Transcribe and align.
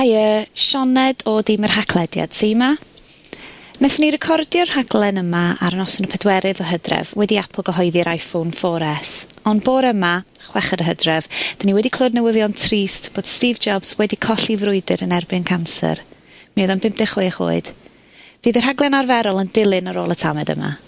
Haia, 0.00 0.46
Sioned 0.56 1.20
o 1.28 1.34
Dîm 1.44 1.66
yr 1.66 1.74
Haglediad 1.74 2.32
sy 2.32 2.54
yma. 2.54 2.70
Nethon 3.84 4.00
ni 4.00 4.06
recordio'r 4.14 4.70
rhaglen 4.72 5.20
yma 5.20 5.42
ar 5.60 5.74
noson 5.76 6.06
y 6.06 6.08
pedwerydd 6.08 6.62
o 6.64 6.68
Hydref 6.70 7.10
wedi 7.20 7.36
Apple 7.36 7.66
gyhoeddi'r 7.66 8.08
iPhone 8.14 8.54
4S. 8.56 9.26
ond 9.50 9.60
bore 9.66 9.90
yma, 9.92 10.22
chweched 10.46 10.80
y 10.80 10.86
Hydref, 10.86 11.28
'dyn 11.58 11.68
ni 11.68 11.74
wedi 11.76 11.92
clywed 11.92 12.16
newyddion 12.16 12.56
trist 12.56 13.10
bod 13.12 13.28
Steve 13.28 13.60
Jobs 13.60 13.92
wedi 13.98 14.16
colli 14.16 14.56
frwydr 14.62 15.04
yn 15.04 15.12
erbyn 15.18 15.44
cancer. 15.44 16.00
Mi 16.56 16.64
oedd 16.64 16.72
o'n 16.78 16.80
bump 16.86 16.96
deg 16.96 17.12
chwech 17.12 17.36
oed. 17.44 17.68
Fydd 18.40 18.56
y 18.56 18.64
rhaglen 18.64 18.96
arferol 18.96 19.42
yn 19.44 19.52
dilyn 19.52 19.92
ar 19.92 20.00
ôl 20.00 20.16
y 20.16 20.16
tamed 20.16 20.54
yma. 20.56 20.78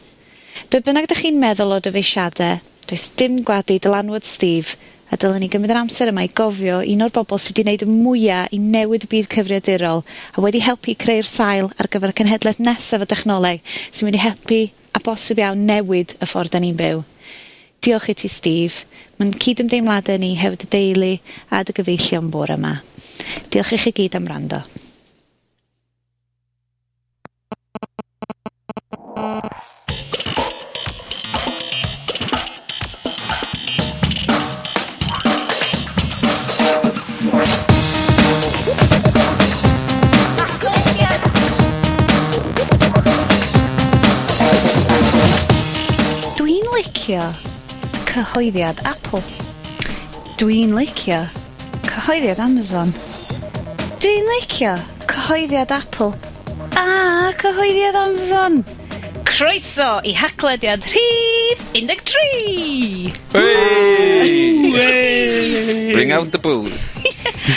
Be 0.72 0.80
bynnag 0.80 1.10
ydych 1.10 1.26
chi'n 1.26 1.42
meddwl 1.42 1.76
o 1.76 1.82
dyfeisiadau, 1.84 2.64
does 2.88 3.10
dim 3.20 3.42
gwadu 3.44 3.76
dylanwad 3.76 4.24
Steve 4.24 4.80
a 5.12 5.16
dylen 5.20 5.42
ni 5.44 5.48
gymryd 5.52 5.74
yr 5.74 5.82
amser 5.82 6.08
yma 6.08 6.24
i 6.24 6.30
gofio 6.32 6.78
un 6.88 7.04
o'r 7.04 7.12
bobl 7.12 7.40
sydd 7.42 7.58
wedi 7.60 7.68
neud 7.68 7.82
y 7.84 7.88
mwyaf 7.90 8.54
i 8.56 8.60
newid 8.62 9.04
y 9.04 9.10
byd 9.12 9.28
cyfriadurol 9.34 10.00
a 10.08 10.45
wedi 10.45 10.62
helpu 10.64 10.95
creu'r 11.04 11.28
sail 11.28 11.68
ar 11.77 11.91
gyfer 11.92 12.14
y 12.14 12.16
cenhedlaeth 12.23 12.62
nesaf 12.64 13.04
o 13.04 13.09
dechnoleg 13.10 13.60
sy'n 13.90 14.09
mynd 14.09 14.16
i 14.16 14.23
helpu, 14.23 14.60
a 14.96 15.01
bosib 15.04 15.42
iawn, 15.42 15.66
newid 15.68 16.16
y 16.16 16.28
ffordd 16.28 16.54
da 16.54 16.62
ni'n 16.64 16.78
byw. 16.80 17.04
Diolch 17.84 18.09
i 18.09 18.14
ti 18.16 18.30
Steve. 18.30 18.87
Ma'n 19.18 19.34
cydymdeimlade 19.37 20.16
ni 20.23 20.32
hefyd 20.40 20.64
y 20.64 20.70
deulu 20.77 21.12
a 21.51 21.60
dy 21.66 21.76
gyfeillion 21.76 22.32
bore 22.32 22.56
yma. 22.56 22.79
Diolch 23.52 23.76
i 23.76 23.82
chi 23.84 23.92
gyd 24.01 24.16
am 24.16 24.30
wrando. 24.30 24.62
licio 47.02 47.34
cyhoeddiad 48.06 48.78
Apple. 48.86 49.22
Dwi'n 50.38 50.70
licio 50.76 51.26
cyhoeddiad 51.82 52.38
Amazon. 52.38 52.92
Dwi'n 53.98 54.28
licio 54.30 54.76
cyhoeddiad 55.10 55.73
Apple 55.74 56.14
a 56.78 57.32
cyhoeddiad 57.34 57.96
Amazon. 57.98 58.62
Croeso 59.24 59.98
i 60.04 60.14
haclediad 60.14 60.86
rhif 60.86 61.58
13! 61.74 63.12
Hey! 63.32 64.70
hey! 64.70 65.92
Bring 65.92 66.12
out 66.12 66.30
the 66.30 66.38
booze. 66.38 66.86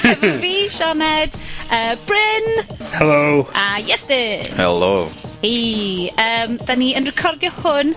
Efo 0.09 0.39
fi, 0.41 0.65
Sianed, 0.69 1.37
uh, 1.69 1.95
Bryn. 2.07 2.65
Hello. 2.97 3.47
A 3.53 3.77
Iestyn. 3.77 4.47
Hello. 4.57 5.05
Hei, 5.45 6.09
um, 6.17 6.55
da 6.65 6.73
ni 6.73 6.87
yn 6.97 7.05
recordio 7.05 7.51
hwn 7.59 7.91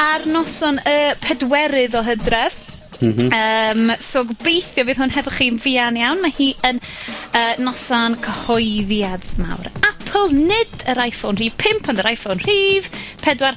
ar 0.00 0.22
noson 0.24 0.78
y 0.88 0.92
pedwerydd 1.20 1.96
o 1.98 2.00
hydref. 2.06 2.54
Mm 3.02 3.10
-hmm. 3.12 3.34
um, 3.36 3.90
so 4.00 4.22
gobeithio 4.24 4.86
fydd 4.88 5.02
hwn 5.02 5.12
hefo 5.12 5.34
chi'n 5.34 5.58
fian 5.60 5.98
iawn. 6.00 6.22
Mae 6.24 6.32
hi 6.38 6.46
yn 6.64 6.80
uh, 6.80 7.52
noson 7.60 8.16
cyhoeddiad 8.24 9.26
mawr. 9.42 9.68
Apple, 9.90 10.32
nid 10.32 10.86
yr 10.88 11.02
iPhone 11.04 11.36
rhif 11.42 11.60
5, 11.66 11.92
ond 11.92 12.00
yr 12.00 12.10
iPhone 12.14 12.40
rhif 12.46 12.88
4 13.26 13.52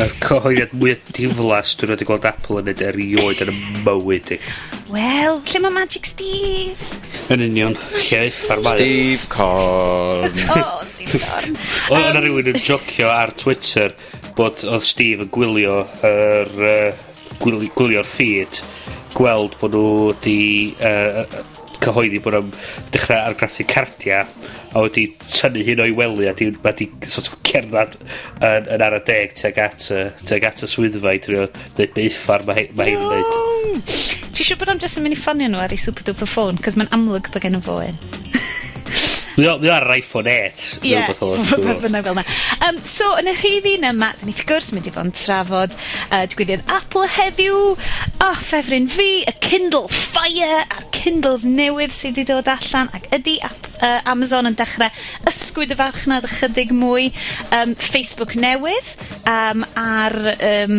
Y 0.00 0.08
cyhoeddiad 0.24 0.72
mwy 0.80 0.96
diflas 1.12 1.74
dwi'n 1.76 1.92
wedi 1.98 2.08
gweld 2.08 2.30
Apple 2.32 2.62
yn 2.62 2.72
edrych 2.72 2.94
erioed 2.94 3.44
yn 3.44 3.52
y 3.52 3.58
mywyd 3.84 4.32
i. 4.38 4.40
Wel, 4.88 5.42
lle 5.52 5.66
mae 5.66 5.76
Magic 5.82 6.08
Steve? 6.08 7.09
Yn 7.30 7.44
union. 7.46 7.76
Lleithar 7.98 8.64
mae. 8.64 8.78
Steve 8.78 9.28
Corn. 9.30 10.40
oh, 10.56 10.80
Steve 10.88 11.20
Corn. 11.22 11.60
Oedd 11.92 12.08
yna 12.10 12.24
rhywun 12.24 12.50
yn 12.54 12.64
jocio 12.64 13.12
ar 13.12 13.34
Twitter 13.38 13.94
bod 14.38 14.64
oedd 14.66 14.88
Steve 14.88 15.28
yn 15.28 15.32
gwylio 15.34 15.84
yr... 16.06 16.58
Uh, 16.58 17.06
gwylio'r 17.40 17.72
gwylio 17.76 18.02
feed 18.04 18.60
gweld 19.16 19.56
bod 19.60 19.74
nhw 19.74 19.92
wedi 20.10 20.40
uh, 20.84 21.22
cyhoeddi 21.80 22.20
bod 22.22 22.36
nhw'n 22.36 22.50
dechrau 22.92 23.24
argraffu 23.30 23.64
cardia 23.68 24.20
a 24.70 24.84
wedi 24.84 25.06
tynnu 25.24 25.64
hyn 25.66 25.82
o'i 25.86 25.94
wely 25.96 26.28
a 26.28 26.34
di, 26.36 26.50
ma 26.62 26.74
di 26.76 26.90
sort 27.08 27.32
of 27.32 27.40
cerdded 27.46 27.96
yn, 27.96 28.68
yn 28.76 28.84
ar 28.86 28.98
y 29.00 29.02
deg 29.08 29.36
tuag 29.40 29.60
at, 29.64 29.88
tuag 30.28 30.48
at 30.50 30.64
y 30.66 30.70
swyddfa 30.70 31.16
i 31.16 31.22
drio 31.24 31.46
dweud 31.78 31.94
beiffar 31.96 32.44
mae 32.48 32.66
hyn 32.66 32.84
yn 32.86 33.06
dweud. 33.06 34.19
Ti 34.40 34.46
siŵr 34.48 34.56
bod 34.56 34.70
o'n 34.72 34.78
jyst 34.80 34.96
yn 34.96 35.04
mynd 35.04 35.12
i 35.12 35.18
ffonio 35.20 35.50
nhw 35.52 35.58
ar 35.60 35.74
ei 35.76 35.80
super 35.82 36.06
duper 36.06 36.30
ffôn? 36.32 36.56
Cos 36.64 36.78
mae'n 36.80 36.88
amlwg 36.96 37.28
bod 37.28 37.44
gen 37.44 37.58
y 37.58 37.64
fo 37.66 37.74
un. 37.84 38.29
Mae 39.40 39.48
o, 39.48 39.54
mae 39.56 39.70
o 39.70 39.72
ar 39.72 39.88
iPhone 39.94 40.28
8. 40.28 40.62
Ie, 40.84 40.98
bynnag 41.80 42.04
fel 42.04 42.18
na. 42.18 42.24
Um, 42.66 42.76
so, 42.84 43.06
yn 43.16 43.30
y 43.30 43.32
rhydd 43.38 43.68
un 43.70 43.86
yma, 43.94 44.10
da 44.18 44.26
ni 44.28 44.34
wrth 44.34 44.44
gwrs 44.50 44.68
mynd 44.76 44.88
i 44.90 44.92
fod 44.92 45.06
yn 45.08 45.14
trafod 45.16 45.76
uh, 46.10 46.26
digwyddiad 46.28 46.66
Apple 46.68 47.06
heddiw, 47.08 47.60
oh, 47.72 48.42
ffefryn 48.44 48.90
fi, 48.92 49.22
y 49.24 49.32
Kindle 49.40 49.88
Fire, 49.88 50.66
a'r 50.66 50.84
Kindles 50.92 51.46
newydd 51.48 51.94
sydd 51.96 52.20
wedi 52.20 52.28
dod 52.28 52.50
allan, 52.52 52.90
ac 52.92 53.06
ydy 53.16 53.38
app, 53.46 53.70
uh, 53.80 54.02
Amazon 54.12 54.50
yn 54.50 54.58
dechrau 54.58 54.90
ysgwyd 55.30 55.72
y 55.72 55.78
farchnad 55.78 56.26
ychydig 56.28 56.74
mwy 56.76 57.08
um, 57.56 57.72
Facebook 57.80 58.34
newydd 58.36 58.90
um, 59.24 59.64
a'r 59.80 60.18
um, 60.34 60.76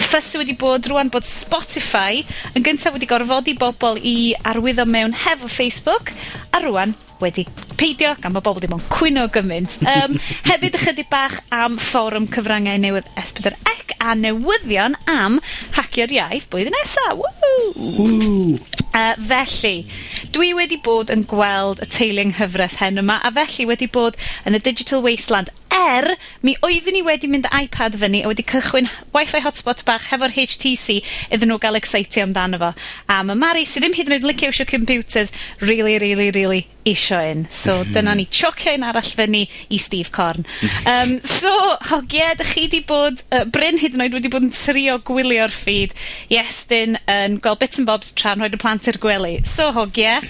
ffys 0.00 0.32
wedi 0.40 0.56
bod 0.58 0.90
rwan 0.90 1.12
bod 1.14 1.28
Spotify 1.28 2.24
yn 2.56 2.66
gyntaf 2.66 2.96
wedi 2.96 3.10
gorfodi 3.10 3.54
bobl 3.60 4.02
i 4.02 4.32
arwyddo 4.50 4.88
mewn 4.90 5.14
hefo 5.26 5.50
Facebook 5.60 6.10
a 6.50 6.64
rwan 6.66 6.96
wedi 7.24 7.46
peidio, 7.80 8.14
gan 8.20 8.34
bod 8.36 8.46
bobl 8.46 8.64
dim 8.64 8.76
ond 8.76 8.88
cwyno 8.92 9.26
gymaint. 9.32 9.80
Um, 9.84 10.18
hefyd 10.50 10.78
ychydig 10.80 11.10
bach 11.12 11.40
am 11.54 11.78
fforwm 11.80 12.30
cyfrangau 12.32 12.80
newydd 12.80 13.10
S4C 13.20 13.70
a 14.00 14.14
newyddion 14.16 14.96
am 15.10 15.38
hacio'r 15.76 16.14
iaith 16.16 16.48
blwyddyn 16.52 16.76
nesaf. 16.76 17.20
Woo! 17.20 17.72
Woo! 17.98 18.58
Uh, 18.90 19.14
felly, 19.22 19.86
dwi 20.34 20.50
wedi 20.58 20.80
bod 20.82 21.12
yn 21.14 21.22
gweld 21.30 21.78
y 21.84 21.86
teulu'n 21.94 22.32
Nghyfraith 22.34 22.80
hen 22.82 22.98
yma, 22.98 23.20
a 23.22 23.30
felly 23.36 23.68
wedi 23.70 23.86
bod 23.86 24.18
yn 24.48 24.58
y 24.58 24.62
digital 24.66 25.04
wasteland, 25.04 25.52
er 25.70 26.16
mi 26.42 26.56
oeddwn 26.66 26.98
i 26.98 27.02
wedi 27.06 27.30
mynd 27.30 27.46
iPad 27.54 27.96
fyny 28.00 28.24
a 28.24 28.30
wedi 28.30 28.44
cychwyn 28.50 28.90
wifi 29.14 29.42
hotspot 29.44 29.84
bach 29.86 30.08
hefo'r 30.10 30.34
HTC 30.34 30.98
iddyn 31.30 31.52
nhw 31.52 31.60
gael 31.62 31.78
ecseitio 31.78 32.26
amdano 32.26 32.58
fo, 32.62 32.72
a 33.06 33.20
mae 33.26 33.38
Mari 33.38 33.64
sydd 33.68 33.86
ddim 33.86 33.96
hyd 33.98 34.10
yn 34.10 34.18
oed 34.18 34.26
licio 34.26 34.50
eisiau 34.50 34.68
computers 34.68 35.32
really, 35.62 35.96
really, 36.02 36.30
really 36.34 36.66
isio 36.88 37.20
un, 37.20 37.46
so 37.52 37.76
mhm. 37.84 37.92
dyna 37.94 38.14
ni 38.16 38.26
chocio 38.26 38.74
un 38.74 38.86
arall 38.88 39.14
fyny 39.20 39.44
i 39.70 39.78
Steve 39.78 40.10
Corn. 40.10 40.46
Um, 40.90 41.20
so 41.22 41.50
hogie 41.90 42.32
'dych 42.34 42.54
chi 42.54 42.62
wedi 42.64 42.80
bod 42.88 43.20
uh, 43.36 43.44
Bryn 43.44 43.78
hyd 43.78 43.94
yn 43.94 44.02
oed 44.02 44.14
wedi 44.16 44.30
bod 44.32 44.46
yn 44.46 44.52
trio 44.54 44.96
gwylio'r 45.06 45.52
feed. 45.52 45.92
Iestyn 46.32 46.96
yn 47.10 47.36
gweld 47.44 47.60
bits 47.60 47.78
and 47.78 47.86
bobs 47.86 48.14
tra'n 48.16 48.40
rhoi'r 48.40 48.58
plant 48.58 48.79
bant 48.80 48.94
i'r 48.94 49.00
gwely. 49.00 49.34
So, 49.44 49.70
hogia, 49.76 50.20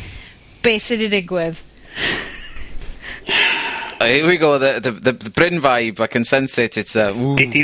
beth 0.65 0.83
sydd 0.83 1.05
wedi 1.05 1.21
digwydd? 1.21 1.59
Uh, 4.01 4.07
here 4.07 4.27
we 4.27 4.39
go, 4.39 4.59
the, 4.59 4.81
the, 4.81 4.93
the, 4.93 5.13
the 5.13 5.31
Bryn 5.31 5.61
vibe, 5.61 6.01
I 6.01 6.07
can 6.07 6.25
sense 6.25 6.59
it, 6.59 6.79
it's 6.79 6.97
a... 6.97 7.13
Gyd 7.13 7.55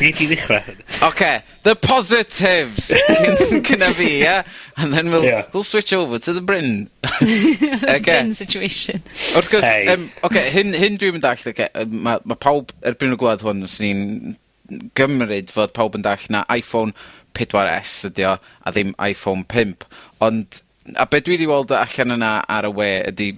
i 0.00 0.26
ddechrau. 0.30 0.62
OK, 1.02 1.42
the 1.64 1.74
positives 1.74 2.92
gyda 3.66 3.92
fi, 3.98 4.20
yeah? 4.20 4.44
And 4.76 4.94
then 4.94 5.10
we'll, 5.10 5.24
yeah. 5.24 5.46
we'll 5.52 5.64
switch 5.64 5.92
over 5.92 6.18
to 6.18 6.32
the 6.32 6.40
Bryn. 6.40 6.88
okay. 7.22 7.98
Bryn 8.00 8.32
situation. 8.32 9.02
Wrth 9.34 9.50
gwrs, 9.50 9.66
hey. 9.66 9.88
um, 9.92 10.10
okay, 10.22 10.46
hyn, 10.54 10.72
hyn 10.78 11.00
dwi'n 11.00 11.18
mynd 11.18 11.26
all, 11.26 11.42
okay, 11.52 11.68
um, 11.74 11.98
mae 12.06 12.22
ma 12.22 12.38
pawb 12.38 12.70
erbyn 12.86 13.16
y 13.16 13.20
gwlad 13.20 13.42
hwn, 13.44 13.66
os 13.66 13.80
ni'n 13.82 14.38
gymryd 14.94 15.50
fod 15.50 15.74
pawb 15.74 15.98
yn 15.98 16.06
dall 16.06 16.30
na 16.30 16.44
iPhone 16.54 16.94
4S 17.36 18.10
ydi 18.10 18.26
o, 18.28 18.34
a 18.38 18.74
ddim 18.74 18.92
Iphone 19.10 19.46
5. 19.50 19.86
ond, 20.26 20.60
a 20.96 21.06
be' 21.06 21.22
dwi 21.24 21.36
wedi 21.36 21.48
weld 21.50 21.72
allan 21.76 22.16
yna 22.16 22.32
ar 22.50 22.68
y 22.68 22.74
we 22.76 22.90
ydy 23.12 23.30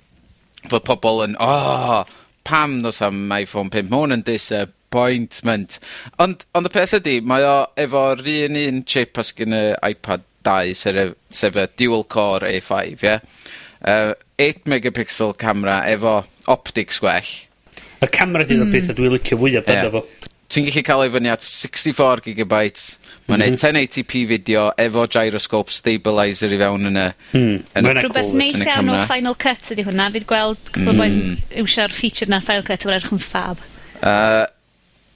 fod 0.70 0.86
pobl 0.86 1.24
yn 1.26 1.36
oh, 1.42 2.02
pam 2.48 2.80
nos 2.82 3.02
am 3.04 3.24
Iphone 3.38 3.72
5, 3.72 3.90
mae 3.90 4.02
hwn 4.02 4.16
yn 4.18 4.26
disappointment. 4.26 5.78
Ond, 6.22 6.44
ond 6.56 6.68
y 6.68 6.74
peth 6.74 6.98
ydy, 7.00 7.20
mae 7.26 7.46
o 7.46 7.56
efo'r 7.80 8.22
un 8.36 8.60
un 8.62 8.84
chip 8.88 9.18
a 9.18 9.26
gen 9.26 9.56
y 9.58 9.64
iPad 9.92 10.26
2, 10.46 10.74
sef 10.78 10.98
e, 10.98 11.08
sef 11.30 11.58
y 11.58 11.66
dual 11.78 12.06
core 12.10 12.50
A 12.50 12.60
five 12.60 13.06
ie? 13.06 13.18
Yy 13.82 14.12
eight 14.42 14.64
megapixel 14.66 15.36
camera 15.38 15.82
efo 15.86 16.22
optics 16.50 16.98
gwell. 17.02 17.30
Y 18.02 18.08
camera 18.10 18.46
'di'r... 18.46 18.64
Hmm. 18.64 18.74
...peth 18.74 18.90
a 18.90 18.96
dwi'n 18.98 19.14
licio 19.14 19.38
fwya 19.38 19.62
amdano 19.62 19.92
fo. 19.94 20.28
Ti'n 20.52 20.66
gallu 20.68 20.84
cael 20.86 21.04
ei 21.06 21.12
fyny 21.14 21.30
at 21.32 21.44
sixty 21.46 21.94
four 21.96 22.22
gigabytes 22.24 22.96
Ma' 23.28 23.36
mhm. 23.36 23.42
neud 23.42 23.60
ten 23.62 23.78
eighty 23.78 24.02
pee 24.02 24.26
fideo 24.26 24.64
efo 24.82 25.04
gyroscope 25.14 25.70
stabiliser 25.70 26.52
i 26.52 26.58
fewn 26.58 26.88
yn 26.90 26.98
y... 26.98 27.04
Mm. 27.38 27.60
Yn 27.78 27.88
y 27.88 27.92
Rwbeth 28.00 28.32
neis 28.38 28.64
iawn 28.66 28.90
o 28.90 28.96
Final 29.06 29.36
Cut 29.38 29.70
ydy 29.74 29.84
hwnna. 29.86 30.08
Fi'n 30.16 30.26
gweld 30.28 30.64
cwbl 30.74 30.90
mm. 30.90 30.98
boi'n 30.98 31.60
iwsio'r 31.62 31.94
feature 31.94 32.30
'na 32.30 32.40
Final 32.42 32.66
Cut 32.66 32.82
a 32.82 32.90
edrych 32.90 33.12
yn 33.14 33.22
ffab. 33.22 33.62
Uh, 34.02 34.46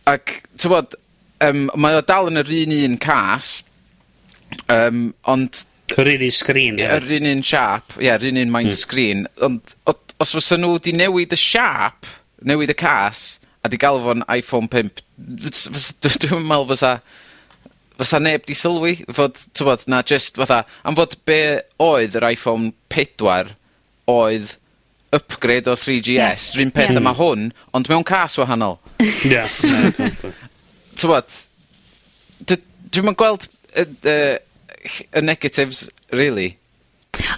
ac 0.06 0.36
ti'n 0.54 0.70
bod, 0.70 0.94
um, 1.48 1.64
mae 1.74 1.98
o 1.98 2.04
dal 2.06 2.30
yn 2.30 2.42
yr 2.44 2.52
un 2.60 2.76
un 2.76 3.00
cas, 3.02 3.50
um, 4.70 5.08
ond... 5.34 5.64
Yr 5.96 6.12
un 6.14 6.24
un 6.28 6.34
sgrin. 6.34 6.78
Yr 6.82 7.10
un 7.18 7.28
un 7.32 7.42
siap, 7.46 7.98
ie, 7.98 8.12
yr 8.14 8.28
un 8.30 8.40
un 8.44 8.54
maint 8.54 8.70
mm. 8.70 8.78
sgrin, 8.84 9.26
ond 9.42 9.74
os 10.22 10.32
fysa 10.38 10.58
nhw 10.58 10.76
wedi 10.76 10.94
newid 10.94 11.34
y 11.34 11.40
siap, 11.40 12.06
newid 12.46 12.70
y 12.70 12.78
cas, 12.78 13.26
a 13.66 13.70
di 13.70 13.82
galw 13.82 14.02
fo'n 14.06 14.24
iPhone 14.30 14.70
5, 14.70 15.02
dwi'n 15.18 16.46
meddwl 16.46 16.70
fysa 16.70 16.96
fysa 18.00 18.20
neb 18.22 18.44
'di 18.46 18.56
sylwi 18.56 18.94
fod, 19.16 19.38
tywod, 19.56 19.86
na 19.90 20.02
just, 20.02 20.38
fatha, 20.40 20.64
am 20.84 20.98
fod 20.98 21.16
be' 21.28 21.60
oedd 21.82 22.16
yr 22.18 22.28
Iphone 22.32 22.72
4 22.92 23.54
oedd 24.10 24.56
upgrade 25.16 25.70
o 25.70 25.76
3GS, 25.78 26.18
es... 26.20 26.48
Ie. 26.52 26.58
...'r 26.58 26.66
un 26.66 26.74
peth... 26.74 26.92
Ie. 26.94 27.00
yma 27.00 27.14
hwn, 27.16 27.50
ond 27.76 27.90
mewn 27.92 28.04
cas 28.06 28.36
wahanol. 28.40 28.78
Ie. 29.00 29.42
tywod, 31.00 31.40
d- 32.44 32.60
dwi'm 32.92 33.12
yn 33.12 33.18
gweld 33.18 33.48
y 33.76 33.86
y 33.86 34.18
y 35.16 35.22
negatives 35.24 35.86
really. 36.12 36.54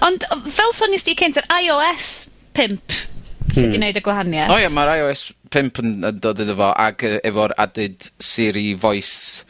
Ond 0.04 0.26
fel 0.52 0.74
sonest 0.76 1.08
di 1.08 1.14
cynt, 1.18 1.38
yr 1.40 1.46
iOS 1.62 2.28
pump 2.56 2.92
sy 2.92 3.62
wedi 3.62 3.64
hmm. 3.64 3.74
gwneud 3.76 3.98
y 3.98 4.02
gwahaniaeth. 4.04 4.52
O 4.52 4.58
ie, 4.60 4.68
mae'r 4.74 4.92
iOS 4.98 5.28
5 5.54 5.80
yn 5.82 5.94
yn 6.10 6.20
dod 6.22 6.42
iddo 6.44 6.56
fo 6.58 6.72
ag 6.76 7.04
yy 7.06 7.20
efo'r 7.30 7.54
added 7.62 8.10
Siri 8.20 8.72
voice 8.78 9.46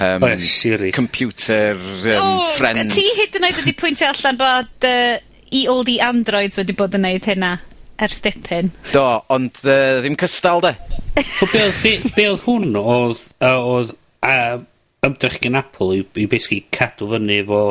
Um, 0.00 0.26
o, 0.26 0.32
Siri. 0.38 0.92
Computer 0.92 1.76
um, 1.76 2.20
oh, 2.20 2.50
friend. 2.58 2.92
Ti 2.92 3.06
hyd 3.20 3.38
yn 3.38 3.48
oed 3.48 3.58
wedi 3.62 3.74
pwyntio 3.78 4.10
allan 4.12 4.40
bod 4.40 4.88
uh, 4.88 5.16
i 5.54 5.64
old 5.70 5.90
i 5.92 5.98
androids 6.04 6.58
wedi 6.60 6.76
bod 6.76 6.96
yn 6.98 7.06
neud 7.06 7.26
hynna 7.28 7.56
ers 8.02 8.20
dipyn. 8.24 8.70
Do, 8.92 9.04
ond 9.32 9.60
uh, 9.64 10.00
ddim 10.02 10.16
cystal 10.20 10.62
de. 10.64 10.74
be, 11.16 11.66
be, 11.82 11.92
be 12.16 12.26
oedd 12.30 12.42
hwn 12.44 12.74
oedd, 12.80 13.22
oedd 13.48 13.94
uh, 14.26 14.58
ymdrech 15.06 15.38
gen 15.44 15.56
Apple 15.58 15.94
i, 15.96 16.02
i 16.20 16.26
basically 16.28 16.64
cadw 16.74 17.08
fyny 17.14 17.40
efo 17.42 17.62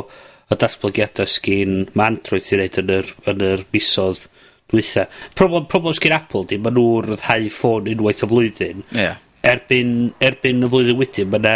y 0.51 0.57
datblygiadau 0.61 1.29
sgyn 1.29 1.83
mae 1.93 2.13
Android 2.13 2.45
sy'n 2.45 2.61
neud 2.61 2.79
yn 2.81 2.95
yr, 2.99 3.11
yn 3.31 3.43
yr 3.49 3.65
misodd 3.73 4.25
dwytha. 4.71 5.07
Problem, 5.37 5.67
problem 5.69 5.95
sgyn 5.97 6.15
Apple 6.17 6.45
di, 6.49 6.59
maen 6.61 6.77
nhw'n 6.77 7.11
rhyddhau 7.11 7.51
ffôn 7.53 7.91
unwaith 7.91 8.25
o 8.25 8.29
flwyddyn. 8.31 8.83
Yeah. 8.97 9.21
Erbyn, 9.45 9.93
erbyn 10.25 10.65
y 10.65 10.71
flwyddyn 10.71 10.99
wedyn, 11.01 11.31
mae 11.33 11.41
yna 11.41 11.55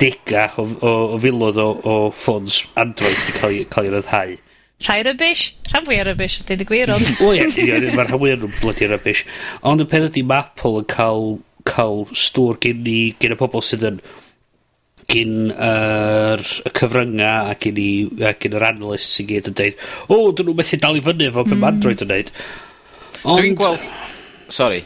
degach 0.00 0.58
o, 0.60 0.66
o, 0.66 0.92
o 1.14 1.18
filodd 1.22 1.58
o, 1.60 1.68
o 1.84 1.96
ffons 2.14 2.62
Android 2.80 3.16
wedi 3.16 3.36
cael, 3.38 3.58
cael 3.72 3.90
ei 3.90 3.94
ryddhau. 3.96 4.38
Rhai 4.80 5.02
rybys, 5.04 5.42
rhan 5.68 5.84
fwy 5.84 5.98
o 6.00 6.06
rybys, 6.08 6.38
dweud 6.48 6.64
y 6.64 6.66
gwir 6.68 6.94
ond. 6.94 7.12
o 7.26 7.34
ie, 7.36 7.50
mae'r 7.52 8.08
rhan 8.08 8.16
fwy 8.16 8.32
o 8.32 8.48
blydi 8.48 8.88
rybys. 8.88 9.26
Ond 9.68 9.84
y 9.84 9.86
peth 9.90 10.08
ydy 10.08 10.24
mae 10.24 10.46
Apple 10.46 10.80
yn 10.80 10.88
cael, 10.88 11.36
cael 11.68 12.06
stwr 12.16 12.58
gen 12.64 12.88
i, 12.88 12.98
gen 13.20 13.36
y 13.36 13.38
pobl 13.40 13.64
sydd 13.64 13.86
yn 13.90 14.00
gyn 15.10 15.50
yr 15.50 16.40
uh, 16.40 16.70
cyfrynga 16.76 17.32
a 17.50 17.56
gyn, 17.60 17.80
i, 17.82 17.90
a 18.24 18.32
gyn 18.40 18.56
yr 18.56 18.66
analysts 18.70 19.18
sy'n 19.18 19.28
gyd 19.28 19.50
yn 19.50 19.58
dweud, 19.58 19.84
o, 20.06 20.16
oh, 20.16 20.30
dyn 20.32 20.48
nhw 20.48 20.56
methu 20.56 20.78
dal 20.80 20.96
i 20.96 21.02
fyny 21.04 21.28
efo 21.28 21.44
beth 21.44 21.58
mm. 21.58 21.66
Android 21.72 22.04
yn 22.06 22.12
dweud. 22.12 22.32
Ond... 23.24 23.40
Dwi'n 23.42 23.58
gweld... 23.58 23.90
Sorry, 24.50 24.80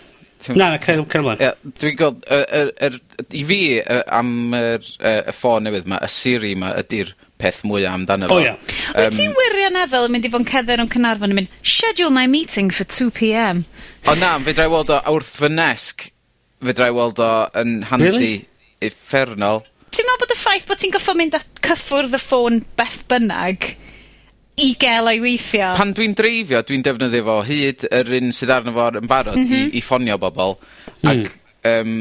Na, 0.52 0.68
na, 0.74 0.78
cael 0.82 1.02
ymlaen. 1.04 1.40
Ie, 1.40 1.72
dwi'n 1.80 1.98
gweld, 1.98 2.24
er, 2.28 2.44
er, 2.58 2.70
er, 2.88 2.98
i 3.32 3.42
fi, 3.48 3.60
er, 3.80 4.02
am 4.12 4.54
yr 4.56 4.82
er, 5.00 5.28
y 5.30 5.34
ffôn 5.34 5.64
newydd 5.64 5.88
ma, 5.90 6.00
y 6.04 6.10
Siri 6.12 6.52
ma, 6.58 6.74
ydy'r 6.82 7.14
peth 7.40 7.62
mwyaf 7.66 7.96
amdano 7.96 8.28
fo. 8.30 8.38
O, 8.38 8.44
ia. 8.44 8.54
Um, 8.92 8.98
Wyt 9.00 9.16
ti'n 9.18 9.36
wirioneddol 9.38 10.08
yn 10.08 10.16
mynd 10.16 10.28
i 10.28 10.32
fod 10.32 10.44
yn 10.44 10.48
cedder 10.50 10.82
o'n 10.84 10.90
Cynarfon 10.92 11.34
yn 11.34 11.40
mynd, 11.40 11.54
schedule 11.64 12.12
my 12.14 12.26
meeting 12.30 12.72
for 12.74 12.88
2pm. 12.88 13.64
O 14.10 14.16
na, 14.20 14.34
fe 14.44 14.56
drai 14.56 14.68
weld 14.72 14.92
o 14.94 15.00
wrth 15.14 15.32
fynesg, 15.40 16.08
fe 16.64 16.76
drai 16.76 16.90
weld 16.94 17.22
o 17.24 17.30
yn 17.60 17.78
handi 17.90 18.10
really? 18.10 18.34
effernol. 18.84 19.64
Ti'n 19.94 20.08
meddwl 20.10 20.24
bod 20.24 20.34
y 20.34 20.38
ffaith 20.38 20.68
bod 20.68 20.82
ti'n 20.82 20.94
goffo 20.94 21.16
mynd 21.16 21.38
at 21.38 21.64
cyffwrdd 21.64 22.18
y 22.18 22.20
ffôn 22.20 22.60
beth 22.78 23.00
bynnag 23.10 23.72
i 24.62 24.74
gael 24.78 25.10
o'i 25.10 25.22
weithio. 25.22 25.72
Pan 25.78 25.94
dwi'n 25.96 26.14
dreifio, 26.18 26.60
dwi'n 26.66 26.84
defnyddio 26.86 27.24
fo 27.26 27.38
hyd 27.46 27.86
yr 27.90 28.12
un 28.20 28.34
sydd 28.34 28.52
arno 28.54 28.74
fo 28.74 28.90
yn 29.00 29.08
barod 29.10 29.38
mm 29.38 29.46
-hmm. 29.48 29.54
i, 29.54 29.64
mhm. 29.64 29.72
i 29.78 29.82
ffonio 29.82 30.18
bobl. 30.22 30.54
Mm. 31.02 31.10
Ac 31.10 31.32
um, 31.70 31.96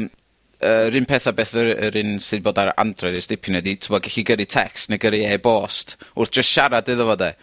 yr 0.64 0.98
un 1.00 1.08
peth 1.10 1.26
a 1.28 1.32
beth 1.32 1.54
yr, 1.58 1.72
yr 1.88 1.98
un 2.00 2.16
sydd 2.22 2.44
bod 2.44 2.60
ar 2.62 2.72
Android 2.80 3.18
ys 3.18 3.28
dipyn 3.30 3.58
ydi, 3.58 3.76
ti'n 3.76 3.94
bod 3.94 4.06
gallu 4.06 4.24
gyrru 4.30 4.46
text 4.46 4.90
neu 4.90 5.02
gyrru 5.02 5.24
e-bost 5.34 5.96
wrth 6.14 6.38
just 6.38 6.54
siarad 6.54 6.88
iddo 6.88 7.08
fo 7.10 7.18
de. 7.20 7.34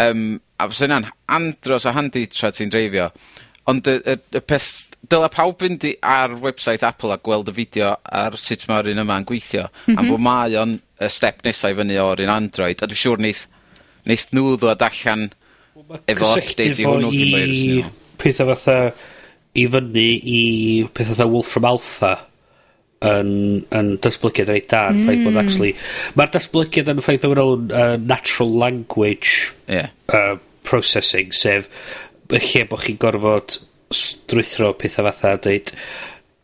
Um, 0.00 0.40
a 0.58 0.66
fysa 0.68 0.86
hynna'n 0.86 1.08
andros 1.28 1.86
a 1.86 1.94
handi 1.94 2.26
tra 2.26 2.50
ti'n 2.50 2.72
dreifio. 2.72 3.10
Ond 3.70 3.86
y, 3.86 3.98
y, 4.04 4.16
y 4.34 4.40
peth 4.40 4.86
Dyla 5.10 5.30
pawb 5.32 5.56
fynd 5.56 5.86
ar 6.04 6.34
website 6.42 6.84
Apple 6.84 7.14
a 7.14 7.16
gweld 7.24 7.48
y 7.48 7.54
fideo 7.56 7.94
ar 8.04 8.34
sut 8.36 8.66
mae'r 8.68 8.90
un 8.92 9.00
yma 9.00 9.16
yn 9.16 9.24
gweithio. 9.24 9.62
Mm 9.62 9.94
-hmm. 9.94 9.98
Am 9.98 10.04
mhm. 10.04 10.10
bod 10.12 10.20
mae 10.20 10.56
o'n 10.60 10.74
y 10.76 11.08
step 11.08 11.40
nesaf 11.44 11.72
i 11.72 11.78
fyny 11.78 11.96
o'r 11.98 12.20
un 12.20 12.32
Android, 12.34 12.82
a 12.82 12.86
dwi'n 12.86 13.00
siŵr 13.00 13.22
neith 13.24 13.46
neith 14.08 14.28
nhw 14.36 14.56
ddod 14.56 14.84
allan 14.86 15.28
efo 16.06 16.32
update 16.36 16.80
i 16.80 16.86
hwnnw 16.86 17.12
i 17.12 17.22
players 17.30 17.94
pethau 18.20 18.50
fatha 18.52 18.78
i 19.58 19.66
fyny 19.74 20.10
i 20.34 20.42
pethau 20.94 21.14
fatha 21.14 21.30
Wolfram 21.30 21.70
Alpha 21.70 22.12
yn, 23.06 23.32
yn 23.72 23.94
datblygiad 24.04 24.52
reit 24.52 24.68
da 24.72 24.84
yn 24.92 25.00
ffaith 25.06 25.24
bod 25.24 25.32
hmm. 25.32 25.40
actually 25.42 25.72
mae'r 26.18 26.34
datblygiad 26.36 26.92
yn 26.92 27.02
ffaith 27.04 27.24
bod 27.24 27.40
nhw'n 27.40 27.72
uh, 27.72 27.96
natural 28.02 28.52
language 28.62 29.54
yeah. 29.66 29.90
uh, 30.12 30.36
processing 30.68 31.32
sef 31.36 31.70
y 32.30 32.42
lle 32.44 32.66
bod 32.70 32.84
chi'n 32.84 33.00
gorfod 33.00 33.56
strwythro 33.94 34.74
pethau 34.78 35.08
fatha 35.08 35.38
dweud 35.42 35.72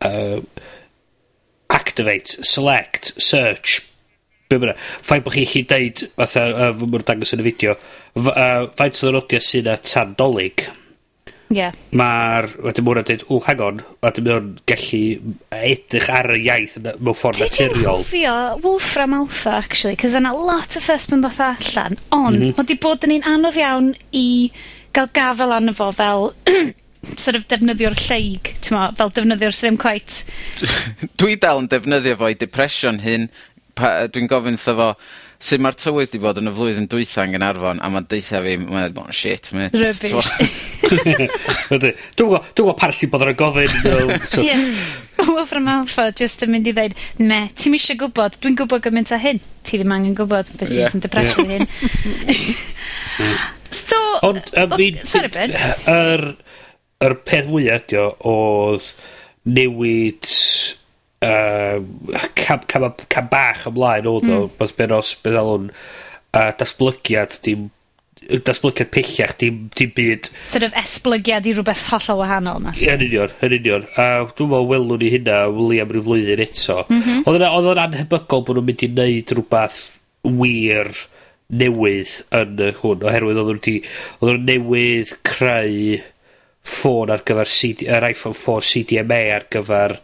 uh, 0.06 0.40
activate, 1.68 2.44
select, 2.44 3.12
search 3.22 3.82
be' 4.48 4.58
ma' 4.58 4.68
wnna. 4.68 4.78
Ffaith 5.02 5.26
bo' 5.26 5.34
chi 5.34 5.46
gellu 5.50 5.62
deud 5.68 6.06
fatha 6.16 6.48
uh, 6.50 6.72
fel 6.72 6.90
ma' 6.92 7.04
dangos 7.06 7.34
yn 7.36 7.44
y 7.44 7.46
fideo 7.50 7.76
fy- 7.78 8.34
yy 8.34 8.66
faint 8.78 8.98
o 8.98 9.06
ddiwrnodia 9.06 9.44
sy'n 9.46 9.66
'na 9.68 9.78
tan 9.82 10.14
'Dolig. 10.18 10.66
Ie. 11.46 11.60
Yeah. 11.60 11.74
Mae'r, 11.94 12.48
wedyn 12.64 12.82
mwyn 12.82 13.04
dweud, 13.06 13.22
o, 13.30 13.36
hang 13.46 13.60
on, 13.62 13.76
wedyn 14.02 14.26
mwyn 14.26 14.48
gallu 14.66 15.02
edrych 15.54 16.08
ar 16.10 16.32
y 16.34 16.40
iaith 16.48 16.74
yna 16.80 16.96
mewn 16.98 17.18
ffordd 17.18 17.44
naturiol. 17.44 18.02
Dwi 18.02 18.24
'di 18.24 18.24
anghofio 18.26 18.64
Wolfram 18.64 19.14
Alpha 19.20 19.54
actually 19.60 19.98
'c'os 19.98 20.16
yna 20.18 20.34
lot 20.34 20.78
o 20.78 20.82
fuss 20.82 21.06
pan 21.10 21.22
ddoth 21.22 21.42
allan, 21.50 22.00
ond... 22.10 22.40
mm 22.40 22.42
-hmm. 22.42 22.56
mae 22.58 22.66
'di 22.66 22.78
bod 22.82 23.06
yn 23.06 23.14
un 23.20 23.30
anodd 23.34 23.60
iawn 23.62 23.94
i 24.10 24.26
gael 24.96 25.12
gafel 25.14 25.54
arno 25.54 25.76
fo 25.76 25.92
fel 25.94 26.32
sort 27.14 27.38
of 27.38 27.46
defnyddio'r 27.46 27.94
lleig, 28.08 28.50
ti'n 28.58 28.72
t'mo', 28.72 28.86
fel 28.98 29.12
defnyddio'r 29.14 29.54
sydd 29.54 29.68
ddim 29.68 29.78
quite... 29.78 30.24
Dwi 31.20 31.36
dal 31.38 31.62
yn 31.62 31.70
defnyddio 31.70 32.16
fo 32.18 32.30
i 32.32 32.38
depresio'n 32.40 33.04
hyn, 33.04 33.28
pa- 33.78 34.08
dwi'n 34.12 34.28
gofyn 34.30 34.56
wrtho 34.58 34.74
fo 34.78 34.90
sut 35.46 35.60
mae'r 35.60 35.76
tywydd 35.76 36.12
'di 36.12 36.20
bod 36.22 36.38
yn 36.40 36.48
y 36.48 36.52
flwyddyn 36.56 36.88
dwytha 36.90 37.26
yn 37.26 37.34
Gynarfon, 37.36 37.80
a 37.84 37.90
mae'n 37.92 38.06
deitha 38.10 38.40
fi 38.44 38.54
mae'n 38.62 38.88
o 38.88 38.92
'di 38.94 39.16
shit 39.16 39.50
mate. 39.56 39.76
Rubbish. 39.82 40.30
Dwi'n 40.86 41.28
gwybod, 41.82 41.90
dwi'n 42.14 42.30
gwybod 42.30 42.52
g'o 42.60 42.74
pam 42.78 42.92
si 42.94 43.08
boddran 43.10 43.36
gofyn 43.38 43.72
fel 43.82 44.12
t'od... 44.30 44.44
Ie. 44.46 44.56
Wofr 45.26 45.58
am 45.58 45.68
alpha 45.72 46.06
jyst 46.14 46.44
yn 46.46 46.52
mynd 46.54 46.68
i 46.70 46.74
ddeud, 46.76 46.94
me, 47.18 47.40
ti'n 47.58 47.74
eisiau 47.76 47.98
gwybod, 48.04 48.38
dwi'n 48.42 48.56
gwybod 48.60 48.84
gymaint 48.84 49.12
o 49.16 49.18
hyn. 49.20 49.40
Ti 49.66 49.80
ddim 49.80 49.94
angen 49.96 50.14
gwybod, 50.16 50.52
beth 50.60 50.72
ti 50.72 50.84
sy'n 50.86 51.02
yn 51.02 51.52
hyn. 51.52 51.66
So, 53.74 53.98
Ond, 54.22 54.42
I 54.56 54.66
mean, 54.76 55.02
sorry 55.04 55.28
Ben. 55.32 55.52
Yr, 55.90 56.24
yr 57.04 57.14
peth 57.26 57.50
fwyaf 57.50 57.84
ydi 57.88 57.98
o, 58.00 58.06
oedd 58.30 58.90
newid 59.46 60.30
uh, 61.26 62.26
cam, 62.38 62.66
cam, 62.70 62.90
cam 63.12 63.30
bach 63.32 63.66
ymlaen 63.70 64.08
oedd 64.10 64.28
o, 64.30 64.42
mm. 64.48 64.76
benos, 64.78 65.14
beddalwn, 65.24 65.70
a 66.36 66.50
datblygiad, 66.60 67.40
dim 67.44 67.70
datblygiad 68.26 68.90
pellach, 68.90 69.34
dim, 69.38 69.66
dim 69.76 69.92
byd... 69.94 70.30
Sort 70.42 70.66
of 70.66 70.74
esblygiad 70.78 71.46
i 71.46 71.54
rhywbeth 71.54 71.84
hollol 71.92 72.22
wahanol 72.22 72.62
na. 72.64 72.72
Yn 72.74 73.04
union, 73.06 73.34
yn 73.44 73.54
union. 73.58 73.86
A 73.94 74.24
dwi'n 74.26 74.50
meddwl 74.50 74.70
welwn 74.72 75.02
ni 75.02 75.10
hynna 75.14 75.42
wli 75.52 75.78
am 75.82 75.92
ryw 75.94 76.04
flwyddyn 76.06 76.42
eto. 76.46 76.80
Mm 76.88 77.02
-hmm. 77.02 77.22
Oedd 77.30 77.46
o'n 77.72 77.82
anhebygol 77.84 78.42
bod 78.46 78.58
nhw'n 78.58 78.68
mynd 78.70 78.86
i 78.86 78.90
wneud 78.90 79.36
rhywbeth 79.36 79.80
wir 80.26 80.90
newydd 81.46 82.16
yn 82.34 82.62
hwn, 82.80 83.06
oherwydd 83.06 83.40
oedd 83.42 83.70
nhw'n 83.70 84.46
newydd 84.48 85.14
creu 85.26 86.00
ffôn 86.66 87.12
ar 87.14 87.22
gyfer 87.26 87.50
CD, 87.50 87.86
yr 87.86 88.08
iPhone 88.10 88.34
4 88.34 88.66
CDMA 88.72 89.20
ar 89.36 89.46
gyfer 89.54 90.00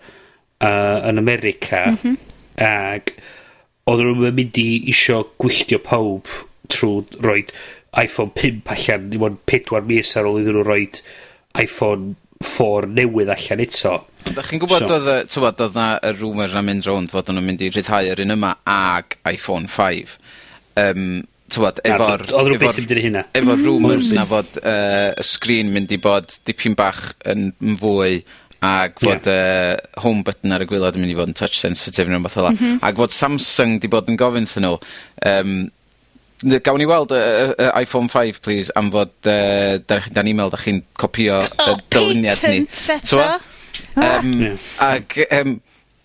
uh, 0.62 1.02
yn 1.10 1.20
America 1.20 1.84
mm 1.90 1.98
-hmm. 2.02 2.16
ac 2.62 3.14
oedd 3.90 4.02
nhw'n 4.06 4.34
mynd 4.36 4.58
i 4.62 4.68
isio 4.92 5.22
gwylltio 5.42 5.80
pawb 5.82 6.30
trwy 6.72 7.02
roi 7.24 7.40
iPhone 8.00 8.32
5 8.38 8.70
allan 8.72 9.10
i 9.12 9.20
fod 9.20 9.38
4 9.50 9.88
mis 9.88 10.16
ar 10.16 10.28
ôl 10.28 10.40
iddyn 10.40 10.56
nhw 10.56 10.66
roi 10.68 10.84
iPhone 11.60 12.14
4 12.42 12.88
newydd 12.96 13.32
allan 13.34 13.62
eto. 13.64 13.98
Da 14.32 14.44
chi'n 14.46 14.62
gwybod 14.62 14.86
so, 14.86 14.96
oedd, 14.96 15.28
tywod, 15.32 15.60
oedd 15.66 15.76
na 15.78 15.88
y 15.98 16.14
rumour 16.16 16.54
na 16.54 16.62
mynd 16.64 16.86
rownd 16.88 17.12
fod 17.12 17.30
nhw'n 17.30 17.46
mynd 17.48 17.66
i 17.66 17.70
rhyddhau 17.72 18.08
yr 18.14 18.22
un 18.24 18.34
yma 18.36 18.54
ag 18.68 19.18
iPhone 19.28 19.68
5. 19.70 20.16
Um, 20.80 21.06
tywod, 21.52 21.82
efo'r... 21.84 22.26
Oedd 22.30 22.52
rhywbeth 22.52 22.80
yn 22.80 22.88
dyn 22.90 23.02
hynna. 23.06 23.24
Efo'r 23.36 23.58
mm. 23.58 23.66
rumours 23.68 24.12
na 24.16 24.24
fod 24.30 24.62
uh, 24.62 25.10
y 25.18 25.26
sgrin 25.26 25.72
mynd 25.74 25.92
i 25.92 26.00
bod 26.02 26.32
dipyn 26.48 26.78
bach 26.78 27.10
yn, 27.28 27.50
yn 27.60 27.76
fwy 27.82 28.22
ac 28.62 29.00
fod 29.02 29.28
y 29.30 29.36
home 30.04 30.22
button 30.26 30.54
ar 30.54 30.62
y 30.62 30.68
gwylod 30.70 30.96
yn 30.96 31.02
mynd 31.02 31.14
i 31.14 31.18
fod 31.18 31.32
yn 31.32 31.38
touch 31.38 31.58
sensitive 31.58 32.10
ne' 32.10 32.20
wbath 32.20 32.36
fela. 32.38 32.52
M-hm. 32.54 32.80
Ag 32.86 33.00
fod 33.00 33.14
Samsung 33.14 33.78
'di 33.82 33.90
bod 33.90 34.10
yn 34.12 34.18
gofyn 34.20 34.46
'thyn 34.46 34.66
nhw 34.68 34.76
um, 35.30 35.56
n- 36.46 36.60
gawn 36.62 36.78
ni 36.78 36.86
weld 36.90 37.14
y 37.16 37.22
y 37.22 37.48
y 37.66 37.70
Iphone 37.82 38.12
5 38.12 38.42
please 38.44 38.74
am 38.78 38.92
fod 38.94 39.14
yy 39.26 39.80
'da- 39.82 40.02
'dan 40.08 40.28
ni'n 40.28 40.38
me'wl 40.38 40.54
'dach 40.54 40.66
chi'n 40.68 40.82
copïo 40.98 41.40
y 41.42 41.66
oh, 41.66 41.80
dyluniad 41.90 42.46
ni. 42.46 42.62
Patent 42.66 42.94
eto? 42.98 43.18
T'mo'? 43.18 43.50
Yym 44.02 44.32
ah. 44.78 44.94
ag 44.94 45.18
yym 45.26 45.56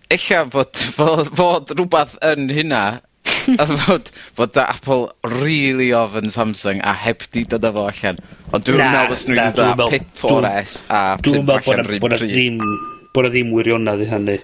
ella 0.10 0.44
fod 0.52 0.84
fod, 0.98 1.30
fod 1.38 1.76
rhywbeth 1.76 2.18
yn 2.26 2.50
hynna 2.58 2.84
a 3.56 3.68
fod, 3.68 4.10
fod 4.38 4.58
Apple 4.62 5.12
really 5.24 5.90
ofyn 5.96 6.32
Samsung 6.34 6.82
a 6.84 6.94
heb 6.94 7.24
di 7.32 7.44
dod 7.50 7.68
â 7.68 7.74
fo 7.76 7.86
allan. 7.92 8.20
Ond 8.52 8.68
dwi'n 8.68 8.82
meddwl 8.82 9.16
os 9.16 9.28
nhw'n 9.30 9.56
dod 9.58 9.84
â 9.86 9.90
Pip 9.94 10.10
4S 10.22 10.82
a 10.88 11.04
Pip 11.22 11.54
allan 11.56 11.86
rhywun 11.88 11.88
pryd. 11.88 12.04
Bod 13.16 13.26
na 13.26 13.32
ddim 13.34 13.54
wirionedd 13.56 14.04
i 14.04 14.10
hynny. 14.12 14.38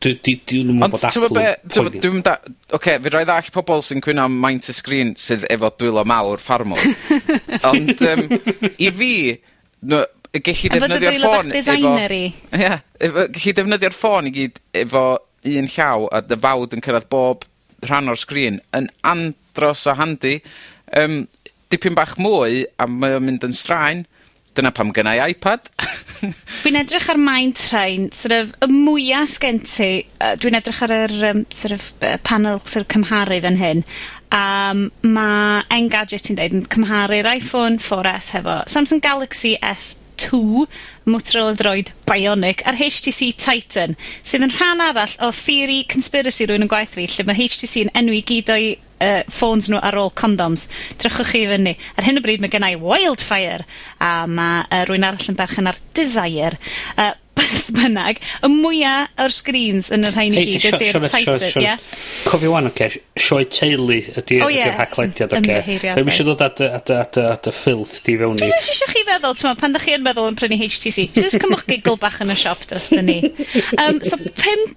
Dwi'n 0.00 0.72
meddwl 0.76 0.94
bod 0.96 1.08
Apple... 1.08 1.84
Ond 1.84 1.98
ti'n 2.00 2.22
be, 2.26 2.36
Oce, 2.78 2.96
fi 3.04 3.12
roi 3.12 3.24
all 3.26 3.50
pobl 3.54 3.84
sy'n 3.84 4.04
cwyno 4.04 4.28
am 4.28 4.38
maint 4.42 4.70
y 4.70 4.76
sgrin 4.76 5.14
sydd 5.20 5.46
efo 5.52 5.72
dwylo 5.80 6.06
mawr 6.08 6.42
ffarmwr. 6.42 6.80
Ond 7.70 8.06
um, 8.08 8.26
i 8.78 8.90
fi, 8.96 9.14
no, 9.90 10.04
gelli 10.38 10.70
defnyddio'r 10.70 11.18
ffôn 11.18 11.52
efo... 11.58 11.96
Ie, 12.06 12.30
yeah, 12.54 12.78
gelli 13.00 13.56
defnyddio'r 13.58 13.96
ffôn 13.96 14.30
i 14.30 14.34
gyd 14.34 14.62
efo 14.84 15.04
un 15.50 15.70
llaw 15.72 16.06
a 16.12 16.20
dy 16.24 16.38
fawd 16.40 16.76
yn 16.76 16.84
cyrraedd 16.84 17.08
bob 17.12 17.46
rhan 17.86 18.10
o'r 18.12 18.20
sgrin 18.20 18.60
yn 18.76 18.88
andros 19.06 19.86
o 19.90 19.96
handi. 19.98 20.38
Um, 20.96 21.24
dipyn 21.70 21.96
bach 21.98 22.16
mwy 22.18 22.64
a 22.78 22.88
mae 22.90 23.18
o'n 23.18 23.26
mynd 23.26 23.46
yn 23.46 23.56
straen. 23.56 24.06
Dyna 24.56 24.72
pam 24.74 24.90
gynnau 24.94 25.20
iPad. 25.30 25.70
dwi'n 26.64 26.80
edrych 26.80 27.08
ar 27.12 27.20
mind 27.20 27.56
train, 27.56 28.08
sort 28.12 28.34
of, 28.34 28.50
y 28.64 28.68
mwyaf 28.70 29.36
sgen 29.36 29.60
ti, 29.62 29.90
uh, 30.18 30.34
dwi'n 30.40 30.58
edrych 30.58 30.82
ar 30.84 30.94
yr 30.96 31.14
um, 31.30 31.44
sort 31.54 31.76
of, 31.76 31.86
uh, 32.02 32.16
panel 32.26 32.58
sort 32.66 32.82
of 32.82 32.90
cymharu 32.92 33.38
fan 33.44 33.60
hyn, 33.60 33.84
a 34.34 34.42
um, 34.70 34.84
mae 35.02 35.62
Engadget 35.74 36.26
ti'n 36.26 36.38
dweud 36.38 36.58
yn 36.58 36.66
cymharu'r 36.70 37.30
iPhone 37.32 37.80
4S 37.82 38.30
hefo 38.36 38.60
Samsung 38.70 39.02
Galaxy 39.02 39.56
S 39.58 39.96
2, 40.20 40.66
Motorola 41.10 41.56
Droid 41.58 41.94
Bionic 42.08 42.64
a'r 42.68 42.78
HTC 42.78 43.32
Titan, 43.40 43.96
sydd 44.22 44.46
yn 44.46 44.54
rhan 44.56 44.84
arall 44.84 45.16
o 45.24 45.32
theori 45.34 45.82
conspiracy 45.90 46.48
rwy'n 46.48 46.66
yn 46.66 46.70
gwaith 46.70 46.94
fi, 46.96 47.08
lle 47.08 47.26
mae 47.28 47.38
HTC 47.38 47.86
yn 47.86 47.92
enw 48.02 48.16
i 48.18 48.22
gyd 48.28 48.52
o'i 48.54 48.70
uh, 49.00 49.22
ffôns 49.32 49.70
nhw 49.70 49.80
ar 49.82 49.98
ôl 50.00 50.12
condoms. 50.18 50.66
Drychwch 51.00 51.32
chi 51.32 51.44
fyny. 51.50 51.74
Ar 51.96 52.06
hyn 52.06 52.20
o 52.20 52.24
bryd 52.24 52.44
mae 52.44 52.52
gennau 52.52 52.80
Wildfire 52.84 53.66
a 54.02 54.12
mae 54.28 54.66
uh, 54.66 54.84
rwy'n 54.88 55.08
arall 55.08 55.32
yn 55.32 55.40
berchen 55.40 55.70
ar 55.70 55.80
Desire. 55.96 56.60
Uh, 56.96 57.12
beth 57.50 57.70
bynnag, 57.76 58.20
y 58.46 58.50
mwyaf 58.52 59.22
o'r 59.24 59.34
screens 59.34 59.90
yn 59.94 60.06
y 60.08 60.12
rhain 60.14 60.36
i 60.36 60.40
hey, 60.40 60.58
gyd 60.62 60.78
ydy'r 60.78 61.08
title, 61.10 61.50
ie? 61.62 61.76
Cofio 62.28 62.54
wan, 62.54 62.70
oce, 62.70 62.90
sioe 63.18 63.46
teulu 63.50 64.00
ydy'r 64.22 64.46
oh, 64.46 64.52
yeah, 64.54 64.76
haglediad, 64.80 65.34
oce. 65.36 65.78
Ddim 65.84 66.12
eisiau 66.12 66.30
dod 66.32 66.44
at, 66.46 66.62
at, 66.66 66.94
at, 66.96 67.20
at 67.24 67.50
y 67.50 67.54
ffilth 67.54 67.98
di 68.06 68.16
fewn 68.20 68.38
i. 68.38 68.44
Dwi'n 68.46 68.58
eisiau 68.58 68.92
chi 68.94 69.06
feddwl, 69.08 69.38
ti'n 69.40 69.60
pan 69.60 69.76
da 69.76 69.82
chi 69.82 69.96
yn 69.98 70.06
meddwl 70.06 70.30
yn 70.30 70.38
prynu 70.40 70.60
HTC, 70.60 71.08
jyst 71.16 71.40
cymwch 71.42 71.66
gigl 71.70 71.98
bach 72.00 72.20
yn 72.24 72.34
y 72.34 72.38
siop, 72.38 72.66
dros 72.70 72.92
dyn 72.94 73.10
ni. 73.10 73.18
Um, 73.80 74.00
so, 74.04 74.16
pimp 74.36 74.76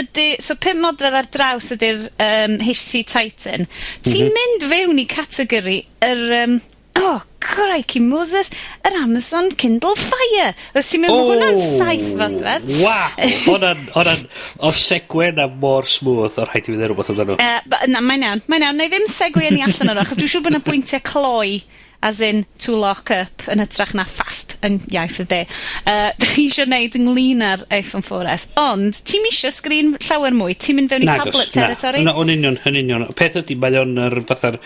ydy, 0.00 0.26
so 0.42 0.56
pum 0.60 0.80
modfedd 0.82 1.16
ar 1.16 1.28
draws 1.32 1.72
ydy'r 1.74 2.06
um, 2.22 2.58
HC 2.64 3.02
Titan, 3.08 3.66
ti'n 4.06 4.28
mm 4.28 4.28
-hmm. 4.28 4.36
mynd 4.38 4.68
fewn 4.70 5.02
i 5.02 5.06
categori 5.10 5.78
yr 6.06 6.22
um, 6.42 6.60
Oh, 7.00 7.22
crikey 7.42 8.00
Moses, 8.00 8.50
yr 8.86 8.96
Amazon 9.02 9.50
Kindle 9.56 9.94
Fire. 9.98 10.52
Os 10.76 10.90
ti'n 10.92 11.04
mynd 11.04 11.14
oh, 11.14 11.28
hwnna'n 11.30 11.60
saith 11.78 12.08
fandwedd. 12.18 12.66
Waw, 12.82 13.14
hwnna'n, 13.46 13.84
hwnna'n, 13.94 14.26
o'r 14.68 14.78
segwen 14.78 15.40
a 15.42 15.48
mor 15.48 15.88
smooth 15.90 16.40
o'r 16.42 16.50
rhaid 16.50 16.68
i 16.68 16.72
fi 16.72 16.76
ddweud 16.76 16.92
rhywbeth 16.92 17.14
amdano. 17.14 17.38
Uh, 17.38 17.86
na, 17.90 18.02
mae'n 18.04 18.26
iawn, 18.28 18.44
mae'n 18.52 18.66
iawn. 18.68 18.80
Na 18.80 18.88
i 18.88 18.92
ddim 18.92 19.08
segwe 19.10 19.50
ni 19.52 19.64
allan 19.66 19.94
o'r 19.94 20.04
achos 20.04 20.20
dwi'n 20.20 20.34
siŵr 20.34 20.44
bod 20.44 20.54
yna 20.54 20.66
bwyntiau 20.68 21.06
cloi 21.08 21.62
as 22.02 22.20
in 22.20 22.44
to 22.58 22.74
lock 22.76 23.10
up 23.14 23.44
yn 23.52 23.62
hytrach 23.62 23.92
na 23.94 24.04
fast 24.10 24.56
yn 24.66 24.80
iaith 24.90 25.20
y 25.22 25.26
de. 25.30 25.40
Uh, 25.86 26.10
Dych 26.18 26.34
chi 26.34 26.46
eisiau 26.48 26.66
gwneud 26.66 26.98
ynglyn 26.98 27.44
ar 27.46 27.62
iPhone 27.70 28.02
4S, 28.02 28.48
ond 28.58 28.98
ti'n 29.06 29.28
eisiau 29.30 29.54
sgrin 29.54 29.94
llawer 30.02 30.34
mwy, 30.34 30.56
ti'n 30.58 30.80
mynd 30.80 30.90
fewn 30.92 31.06
i 31.06 31.10
na, 31.10 31.16
tablet 31.22 31.54
territory? 31.54 32.02
Na, 32.02 32.16
na, 32.16 32.24
yn 32.24 32.34
union, 32.34 32.58
yn 32.68 32.80
union. 32.82 33.06
Peth 33.18 33.38
ydy, 33.44 33.56
mae 33.62 33.78
o'n 33.78 33.94
fatha'r 34.26 34.58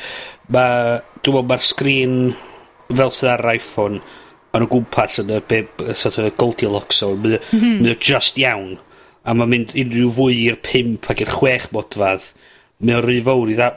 ma, 0.53 0.67
dwi'n 1.23 1.37
meddwl 1.37 1.49
mae'r 1.51 1.67
sgrin 1.67 2.17
fel 2.93 3.13
sydd 3.15 3.33
ar 3.33 3.45
yr 3.45 3.57
iPhone 3.57 4.01
yn 4.57 4.65
o 4.65 4.71
gwmpas 4.73 5.21
yn 5.23 5.35
y 5.37 5.43
be, 5.49 5.63
sort 5.95 6.21
of 6.23 6.33
Goldilocks 6.41 7.03
so, 7.03 7.15
mae 7.15 7.39
mm 7.39 7.61
-hmm. 7.61 7.97
just 8.01 8.39
iawn. 8.41 8.77
A 9.27 9.35
mae'n 9.35 9.51
mynd 9.51 9.75
unrhyw 9.75 10.13
fwy 10.15 10.43
i'r 10.47 10.61
5 10.63 11.11
ac 11.11 11.25
i'r 11.25 11.33
6 11.35 11.73
modfad 11.75 12.31
mae 12.77 12.99
o'n 12.99 13.05
rhy 13.07 13.21
fawr 13.25 13.49
i 13.49 13.55
dda 13.57 13.71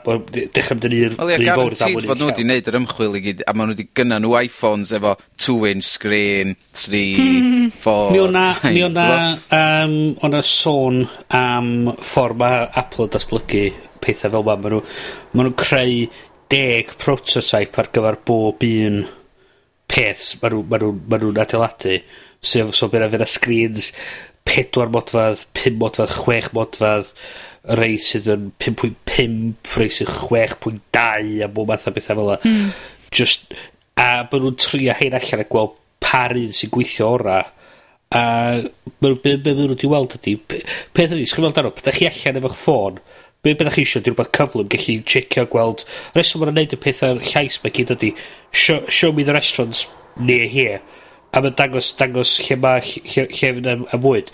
dechrau 0.52 0.76
mynd 0.76 0.86
yn 0.90 0.94
un 0.96 1.14
rhy 1.24 1.46
fawr 1.48 1.72
i 1.72 1.76
dda 1.78 1.86
fod 2.04 2.18
nhw 2.20 2.26
wedi 2.28 2.44
gwneud 2.44 2.66
yr 2.68 2.76
ymchwil 2.76 3.14
i 3.16 3.22
gyd 3.24 3.38
a 3.48 3.54
maen 3.56 3.70
nhw 3.70 3.76
wedi 3.78 3.86
gynna 3.96 4.18
nhw 4.20 4.34
iPhones 4.42 4.92
efo 4.98 5.14
2 5.40 5.70
inch 5.70 5.86
screen 5.88 6.52
3, 6.76 7.00
4 7.80 8.10
mi 8.12 8.20
o'na 8.20 8.44
mi 8.74 8.82
o'na 8.84 9.06
um, 9.56 9.94
o'na 10.28 10.42
sôn 10.44 11.06
am 11.32 11.94
ffordd 11.96 12.42
mae 12.44 12.66
Apple 12.82 13.08
yn 13.08 13.14
datblygu 13.16 13.64
pethau 14.04 14.34
fel 14.36 14.44
ma. 14.44 14.58
Maen 14.60 14.76
nhw 14.76 14.82
maen 15.32 15.48
nhw'n 15.48 15.56
creu 15.64 15.96
deg 16.50 16.94
prototype 17.00 17.80
ar 17.80 17.90
gyfer 17.94 18.18
bob 18.26 18.64
un 18.66 19.04
peth 19.90 20.34
mae 20.40 20.52
nhw'n 20.52 20.66
ma 20.70 20.80
nhw, 20.80 20.90
ma 21.10 21.20
nhw 21.20 21.30
adeiladu. 21.34 22.00
So, 22.40 22.70
so 22.72 22.88
bydd 22.90 23.16
yna 23.18 23.28
screens 23.28 23.90
4 24.48 24.90
modfedd, 24.94 25.44
5 25.58 25.78
modfedd, 25.80 26.14
6 26.16 26.52
modfedd, 26.56 27.12
rei 27.76 27.98
sydd 28.00 28.30
yn 28.32 28.48
5.5, 28.62 29.76
rei 29.76 29.90
sydd 29.92 30.10
6.2 30.14 31.44
a 31.44 31.50
bob 31.52 31.70
math 31.70 31.88
o 31.90 31.94
bethau 31.94 32.16
fel 32.16 32.32
yna 32.32 32.40
mm. 32.40 32.72
Just, 33.14 33.54
a 33.98 34.24
maen 34.24 34.44
nhw'n 34.46 34.58
trio 34.60 34.96
hein 34.96 35.16
allan 35.18 35.44
a 35.44 35.48
gweld 35.50 35.76
par 36.00 36.36
un 36.38 36.54
sy'n 36.56 36.72
gweithio 36.72 37.10
ora. 37.18 37.40
A 38.10 38.22
be, 38.62 39.12
be, 39.12 39.36
be 39.36 39.52
maen 39.52 39.66
nhw 39.66 39.74
wedi 39.74 39.90
weld 39.90 40.16
ydy, 40.18 40.36
peth 40.40 41.14
ydy, 41.16 41.26
sgwyd 41.28 41.50
amdano, 41.50 41.74
da 41.84 41.94
chi 41.94 42.08
allan 42.08 42.40
efo'ch 42.40 42.58
ffôn, 42.58 43.00
be' 43.42 43.56
bynnag 43.56 43.76
chi 43.76 43.84
eisiau, 43.86 44.04
'di 44.04 44.12
rhywbeth 44.12 44.32
cyflym 44.36 44.70
gallu 44.72 44.96
checio 45.08 45.46
gweld 45.52 45.84
reswm 46.16 46.42
ma' 46.42 46.50
nw'n 46.50 46.60
neud 46.60 46.74
y 46.76 46.80
pethau'r 46.86 47.22
llais 47.32 47.60
mae 47.64 47.76
gyd 47.76 47.94
ydy, 47.96 48.14
show 48.52 48.82
show 48.88 49.12
me 49.12 49.24
the 49.24 49.36
restaurants 49.36 49.86
near 50.16 50.48
here 50.48 50.80
a 51.32 51.42
mae'n 51.42 51.54
dangos 51.58 51.92
dangos 51.98 52.34
lle 52.42 52.58
mae 52.58 52.82
ll- 52.82 53.06
lle 53.06 53.26
lle 53.30 53.52
fydd 53.54 53.70
yym 53.70 53.86
y 53.86 54.00
fwyd. 54.06 54.32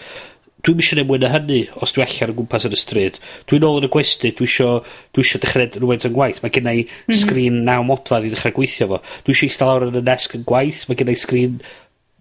Dwi'n 0.66 0.80
eisiau 0.82 0.98
neud 0.98 1.08
mwy 1.10 1.20
na 1.22 1.28
hynny 1.30 1.58
os 1.84 1.92
dwi 1.94 2.02
allan 2.02 2.32
o 2.32 2.36
gwmpas 2.38 2.64
yn 2.66 2.75
y 2.75 2.78
stryd. 2.80 3.18
Dwi'n 3.46 3.66
ôl 3.68 3.76
yn 3.78 3.86
y 3.86 3.90
gwesty 3.92 4.32
dwi 4.34 4.48
eisiau 4.48 4.80
dwi 5.14 5.22
eisiau 5.22 5.42
dechrau 5.42 5.62
neud 5.62 5.76
rwfaint 5.82 6.06
o'n 6.08 6.16
gwaith. 6.16 6.40
Mae 6.42 6.54
genna 6.56 6.72
i... 6.75 6.86
Mhm. 7.06 7.18
...sgrin 7.20 7.60
naw 7.68 7.84
modfadd 7.86 8.26
i 8.26 8.32
ddechrau 8.32 8.56
gweithio 8.56 8.88
'fo. 8.90 9.00
Dwi 9.26 9.36
eisiau 9.36 9.52
eistedd 9.52 9.70
lawr 9.70 9.86
yn 9.90 10.00
y 10.00 10.04
nesg 10.08 10.38
yn 10.40 10.46
gwaith. 10.48 10.86
Mae 10.88 10.98
genna 10.98 11.14
i 11.14 11.20
sgrin 11.20 11.60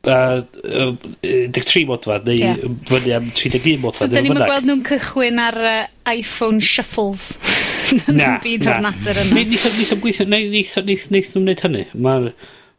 uh, 0.07 0.41
um, 0.63 0.97
13 1.21 1.85
modfad, 1.89 2.25
neu 2.29 2.37
yeah. 2.39 2.59
fyny 2.89 3.13
am 3.15 3.29
31 3.31 3.81
modfad. 3.83 4.07
So, 4.07 4.11
dyn 4.13 4.27
ni'n 4.29 4.41
gweld 4.41 4.67
nhw'n 4.69 4.83
cychwyn 4.87 5.41
ar 5.43 5.59
uh, 5.61 5.77
iPhone 6.11 6.61
shuffles. 6.63 7.35
na, 8.19 8.35
byd 8.43 8.65
na. 8.65 8.79
natur 8.89 9.21
yna. 9.23 9.37
Nid 9.37 9.99
gweithio, 10.01 10.27
neith 10.29 10.75
nhw'n 10.81 11.49
neud 11.49 11.65
hynny. 11.65 11.85
Mae 11.93 12.31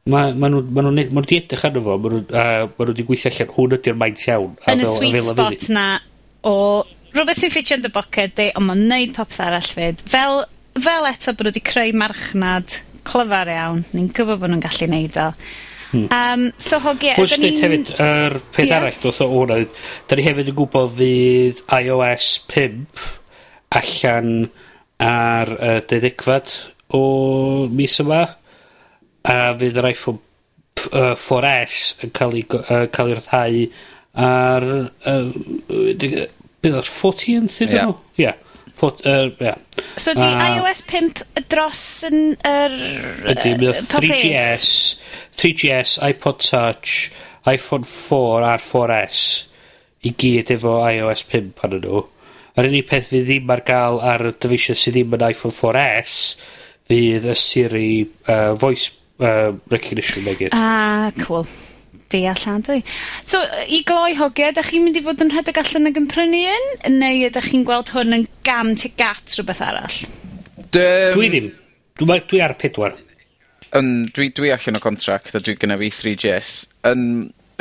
ma, 0.06 0.26
ma 0.33 0.50
nhw, 0.50 0.62
ma 0.71 0.85
nhw, 0.87 0.92
ma 1.11 1.23
nhw 1.23 1.30
di 1.30 1.40
edrych 1.40 1.64
arno 1.66 1.83
fo, 1.85 1.97
ma 2.02 2.12
nhw, 2.12 2.23
uh, 2.30 2.66
ma 2.73 2.88
nhw 2.88 2.97
di 2.97 3.06
gweithio 3.06 3.33
allan, 3.33 3.54
hwn 3.56 3.78
ydy'r 3.78 4.00
maint 4.02 4.26
iawn. 4.28 4.59
Yn 4.71 4.85
y 4.85 4.90
sweet 4.90 5.23
spot 5.26 5.68
na, 5.75 5.87
o 6.47 6.56
rhywbeth 7.14 7.40
sy'n 7.42 7.54
ffitio 7.54 7.78
yn 7.78 7.87
dy 7.87 7.92
boced 7.95 8.37
di, 8.38 8.50
ond 8.59 8.71
ma'n 8.71 8.85
neud 8.90 9.14
popeth 9.16 9.42
arall 9.47 9.73
fyd. 9.78 10.04
Fel, 10.11 10.45
fel 10.78 11.11
eto 11.11 11.35
bod 11.35 11.49
nhw 11.49 11.54
wedi 11.54 11.64
creu 11.66 11.95
marchnad 11.97 12.80
clyfar 13.06 13.50
iawn, 13.50 13.87
ni'n 13.95 14.11
gwybod 14.14 14.42
bod 14.42 14.52
nhw'n 14.52 14.66
gallu 14.66 14.90
neud 14.92 15.18
o. 15.23 15.30
Um, 16.12 16.47
so 16.59 16.81
hogia... 16.83 17.17
Pwynt 17.19 17.43
ni... 17.43 17.53
hefyd, 17.62 17.93
yr 17.97 18.37
er 18.37 18.38
peth 18.55 18.69
yeah. 18.69 18.79
arall 18.81 19.00
dros 19.03 19.21
o 19.25 19.29
hwnna, 19.33 19.59
da 20.09 20.19
ni 20.19 20.26
hefyd 20.26 20.53
yn 20.53 20.59
gwybod 20.59 20.95
fydd 20.99 21.62
iOS 21.79 22.31
5 22.53 23.09
allan 23.81 24.33
ar 25.03 25.53
y 25.57 25.73
uh, 25.73 25.81
dedegfad 25.91 26.55
o 26.97 27.03
mis 27.73 27.99
yma, 28.05 28.23
a 29.26 29.37
fydd 29.59 29.83
yr 29.83 29.91
iPhone 29.91 30.23
uh, 30.93 31.12
4S 31.19 31.83
yn 32.07 32.15
cael 32.17 32.38
ei, 32.38 32.49
uh, 32.61 32.87
cael 32.95 33.15
ei 33.15 33.21
rhaid 33.21 33.85
ar... 34.26 34.71
Uh, 35.07 36.26
14th 36.67 37.61
ydyn 37.62 37.79
nhw? 37.79 37.95
Ie. 38.19 38.33
Fod, 38.76 38.99
uh, 39.09 39.31
yeah. 39.41 39.57
So 39.97 40.12
di 40.12 40.25
uh, 40.26 40.57
iOS 40.57 40.83
5 40.85 41.23
dros 41.49 41.83
yn 42.11 42.35
yr... 42.45 42.75
Er, 42.76 43.31
Ydy, 43.33 43.53
mae 43.62 43.85
3GS, 43.88 44.73
three 45.37 45.55
GS, 45.55 45.99
iPod 46.02 46.43
Touch, 46.43 47.12
iPhone 47.47 47.87
4 47.87 48.47
a'r 48.47 48.62
4S 48.62 49.23
i 50.07 50.12
gyd 50.19 50.52
efo 50.57 50.78
iOS 50.88 51.25
5 51.31 51.55
pan 51.59 51.76
nhw. 51.78 52.02
Yr 52.57 52.69
unig 52.71 52.87
peth 52.88 53.11
fydd 53.11 53.26
ddim 53.28 53.50
ar 53.52 53.62
gael 53.66 54.00
ar 54.00 54.31
y 54.31 54.33
dyfeisio 54.40 54.76
sydd 54.78 54.97
ddim 54.97 55.16
yn 55.19 55.26
iPhone 55.28 55.55
4S 55.55 56.16
fydd 56.88 57.28
y 57.28 57.37
Siri 57.37 57.88
uh, 58.02 58.55
voice 58.59 58.95
uh, 59.21 59.52
recognition 59.73 60.25
neu. 60.25 60.50
Ah, 60.57 61.11
cool. 61.21 61.47
Deall 62.12 62.43
lan 62.47 62.62
dwi. 62.62 62.78
So, 63.26 63.40
i 63.66 63.83
gloi 63.87 64.14
hogia, 64.19 64.52
ydych 64.52 64.71
chi'n 64.71 64.85
mynd 64.87 65.00
i 65.00 65.02
fod 65.02 65.25
yn 65.25 65.33
rhedeg 65.35 65.59
allan 65.62 65.90
ag 65.90 65.99
yn 65.99 66.07
prynu 66.11 66.43
un? 66.52 66.69
Neu 67.00 67.26
ydych 67.28 67.50
chi'n 67.50 67.66
gweld 67.66 67.90
hwn 67.95 68.21
yn 68.21 68.28
gam 68.47 68.73
tuag 68.78 68.95
gat 69.00 69.35
rhywbeth 69.35 69.64
arall? 69.66 69.99
Dwi 70.76 71.31
ddim. 71.33 71.50
Dwi, 71.99 72.21
dwi 72.31 72.43
ar 72.45 72.55
pedwar 72.61 72.95
yn, 73.76 73.90
dwi, 74.14 74.30
dwi 74.37 74.52
allan 74.54 74.78
o 74.78 74.83
contract 74.85 75.37
a 75.37 75.42
dwi 75.42 75.56
gynnaf 75.61 75.83
fi 75.83 75.90
3GS 75.95 76.52
yn 76.90 77.04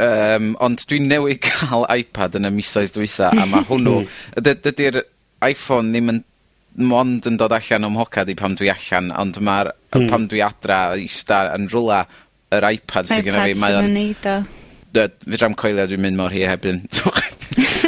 um, 0.01 0.51
ond 0.63 0.85
dwi'n 0.89 1.09
newid 1.11 1.41
cael 1.47 1.87
iPad 1.93 2.39
yn 2.39 2.49
y 2.49 2.53
misoedd 2.55 2.95
dwytha 2.95 3.31
a 3.33 3.47
mae 3.49 3.67
hwnnw 3.69 4.01
dydy'r 4.45 5.01
iPhone 5.45 5.93
ddim 5.93 6.13
yn 6.15 6.23
mond 6.89 7.27
yn 7.29 7.39
dod 7.39 7.55
allan 7.55 7.87
o'm 7.87 7.97
hocad 8.01 8.29
i 8.31 8.35
pam 8.35 8.57
dwi 8.59 8.69
allan 8.73 9.13
ond 9.15 9.39
mae'r 9.39 9.71
hmm. 9.95 10.09
pam 10.11 10.27
dwi 10.31 10.43
adra 10.43 10.79
ista 10.99 11.45
yn 11.55 11.69
rwla 11.71 12.03
yr 12.55 12.69
iPad 12.73 13.09
sydd 13.09 13.27
gyda 13.27 13.45
fi 13.45 13.55
iPad 13.55 13.63
mae 13.63 13.81
o'n 13.81 13.91
neud 13.95 14.29
o 14.31 14.37
fydram 14.95 15.55
coelio 15.59 15.87
dwi'n 15.89 16.03
mynd 16.05 16.19
mor 16.19 16.31
hi 16.31 16.45
hebyn. 16.47 16.85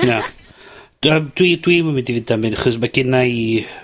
Na. 0.03 0.21
Yym 1.05 1.27
dwi, 1.37 1.51
dwi'm 1.61 1.91
yn 1.91 1.93
mynd 1.93 2.07
i 2.09 2.13
fynd 2.15 2.31
am 2.33 2.45
un 2.47 2.55
achos 2.57 2.77
mae 2.81 2.89
gen 2.89 3.13
i, 3.19 3.41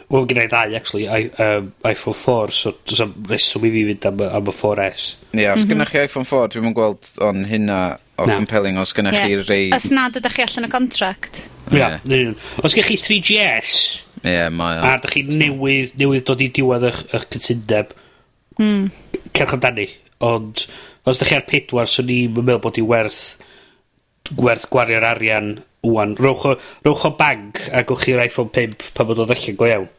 wel 0.09 0.23
gen 0.29 0.39
i 0.41 0.45
ddau 0.49 0.71
actually 0.79 1.03
I 1.05 1.27
um, 1.43 1.67
Iphone 1.85 2.17
4, 2.17 2.55
so 2.57 2.71
do's 2.89 3.03
na'm 3.03 3.27
reswm 3.29 3.67
i 3.67 3.69
fi 3.75 3.83
fynd 3.91 4.07
am 4.09 4.23
y 4.25 4.29
am 4.39 4.49
y 4.49 4.55
4S. 4.57 5.03
Ie 5.37 5.45
os 5.51 5.61
mhm. 5.61 5.67
gynnoch 5.69 5.91
chi 5.93 6.01
Iphone 6.07 6.25
4, 6.25 6.49
dwi'n 6.55 6.65
mynd 6.65 6.77
gweld 6.79 7.11
o'n 7.21 7.43
hynna 7.51 7.77
o 8.17 8.25
Na. 8.25 8.39
compelling 8.39 8.81
os 8.81 8.95
gynnoch 8.97 9.19
chi 9.19 9.37
rei... 9.43 9.67
Os 9.77 9.91
nad 9.93 10.17
ydych 10.17 10.39
chi 10.39 10.47
allan 10.47 10.65
o 10.65 10.71
contract. 10.73 11.37
Ie. 11.69 11.77
Ia, 11.77 11.91
yn 11.99 12.17
union. 12.17 12.33
Os 12.63 12.73
gennych 12.73 12.89
chi 12.89 12.97
3GS 13.05 13.77
Ie, 14.23 14.49
mae 14.57 14.81
o. 14.81 14.89
a 14.89 14.97
ydych 14.97 15.13
chi 15.13 15.23
newydd, 15.29 15.93
newydd 16.01 16.25
dod 16.31 16.41
i 16.41 16.49
diwedd 16.57 16.89
eich, 16.89 17.05
eich 17.13 17.29
cytundeb, 17.37 17.93
mm. 18.57 18.89
cerch 19.29 19.53
amdani. 19.59 19.85
Ond 20.25 20.65
os 21.05 21.21
ydych 21.21 21.29
chi 21.29 21.37
ar 21.37 21.45
pedwar, 21.45 21.93
swn 21.93 22.09
i'n 22.17 22.41
meddwl 22.41 22.65
bod 22.65 22.81
i 22.81 22.89
werth 22.89 23.23
gwerth 24.31 24.69
gwario'r 24.71 25.07
arian 25.13 25.49
ŵan. 25.83 26.15
Rowch 26.19 26.47
o, 26.47 26.55
rowch 26.85 27.05
o 27.09 27.13
banc 27.19 27.59
a 27.71 27.83
gwch 27.87 28.07
chi'r 28.07 28.23
iPhone 28.27 28.53
5 28.55 28.93
pa 28.95 29.07
bod 29.07 29.23
o 29.23 29.27
ddechrau 29.27 29.59
go 29.59 29.69
iawn. 29.69 29.89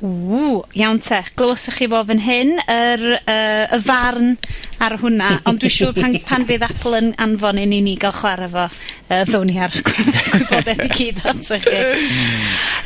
Ww, 0.00 0.62
iawn 0.80 0.98
te. 1.04 1.18
Glywsoch 1.36 1.76
chi 1.76 1.86
fo 1.92 1.98
fan 2.08 2.22
hyn, 2.24 2.54
yr, 2.72 3.02
yy, 3.18 3.64
y 3.76 3.78
farn 3.84 4.30
ar 4.80 4.94
hwnna, 5.02 5.34
ond 5.48 5.60
dwi'n 5.60 5.74
siŵr 5.74 5.98
pan, 5.98 6.14
pan 6.28 6.46
fydd 6.48 6.64
Apple 6.64 6.96
yn 6.96 7.10
anfon 7.20 7.60
i 7.60 7.66
ni 7.68 7.82
ni 7.84 7.98
gael 8.00 8.14
chwarae 8.16 8.48
fo, 8.48 8.64
uh, 8.70 9.20
ddown 9.28 9.50
ni 9.50 9.58
ar 9.60 9.74
gwybodaeth 9.90 10.86
i 10.86 10.88
gyd 10.94 11.20
ato 11.20 11.58
chi. 11.66 11.82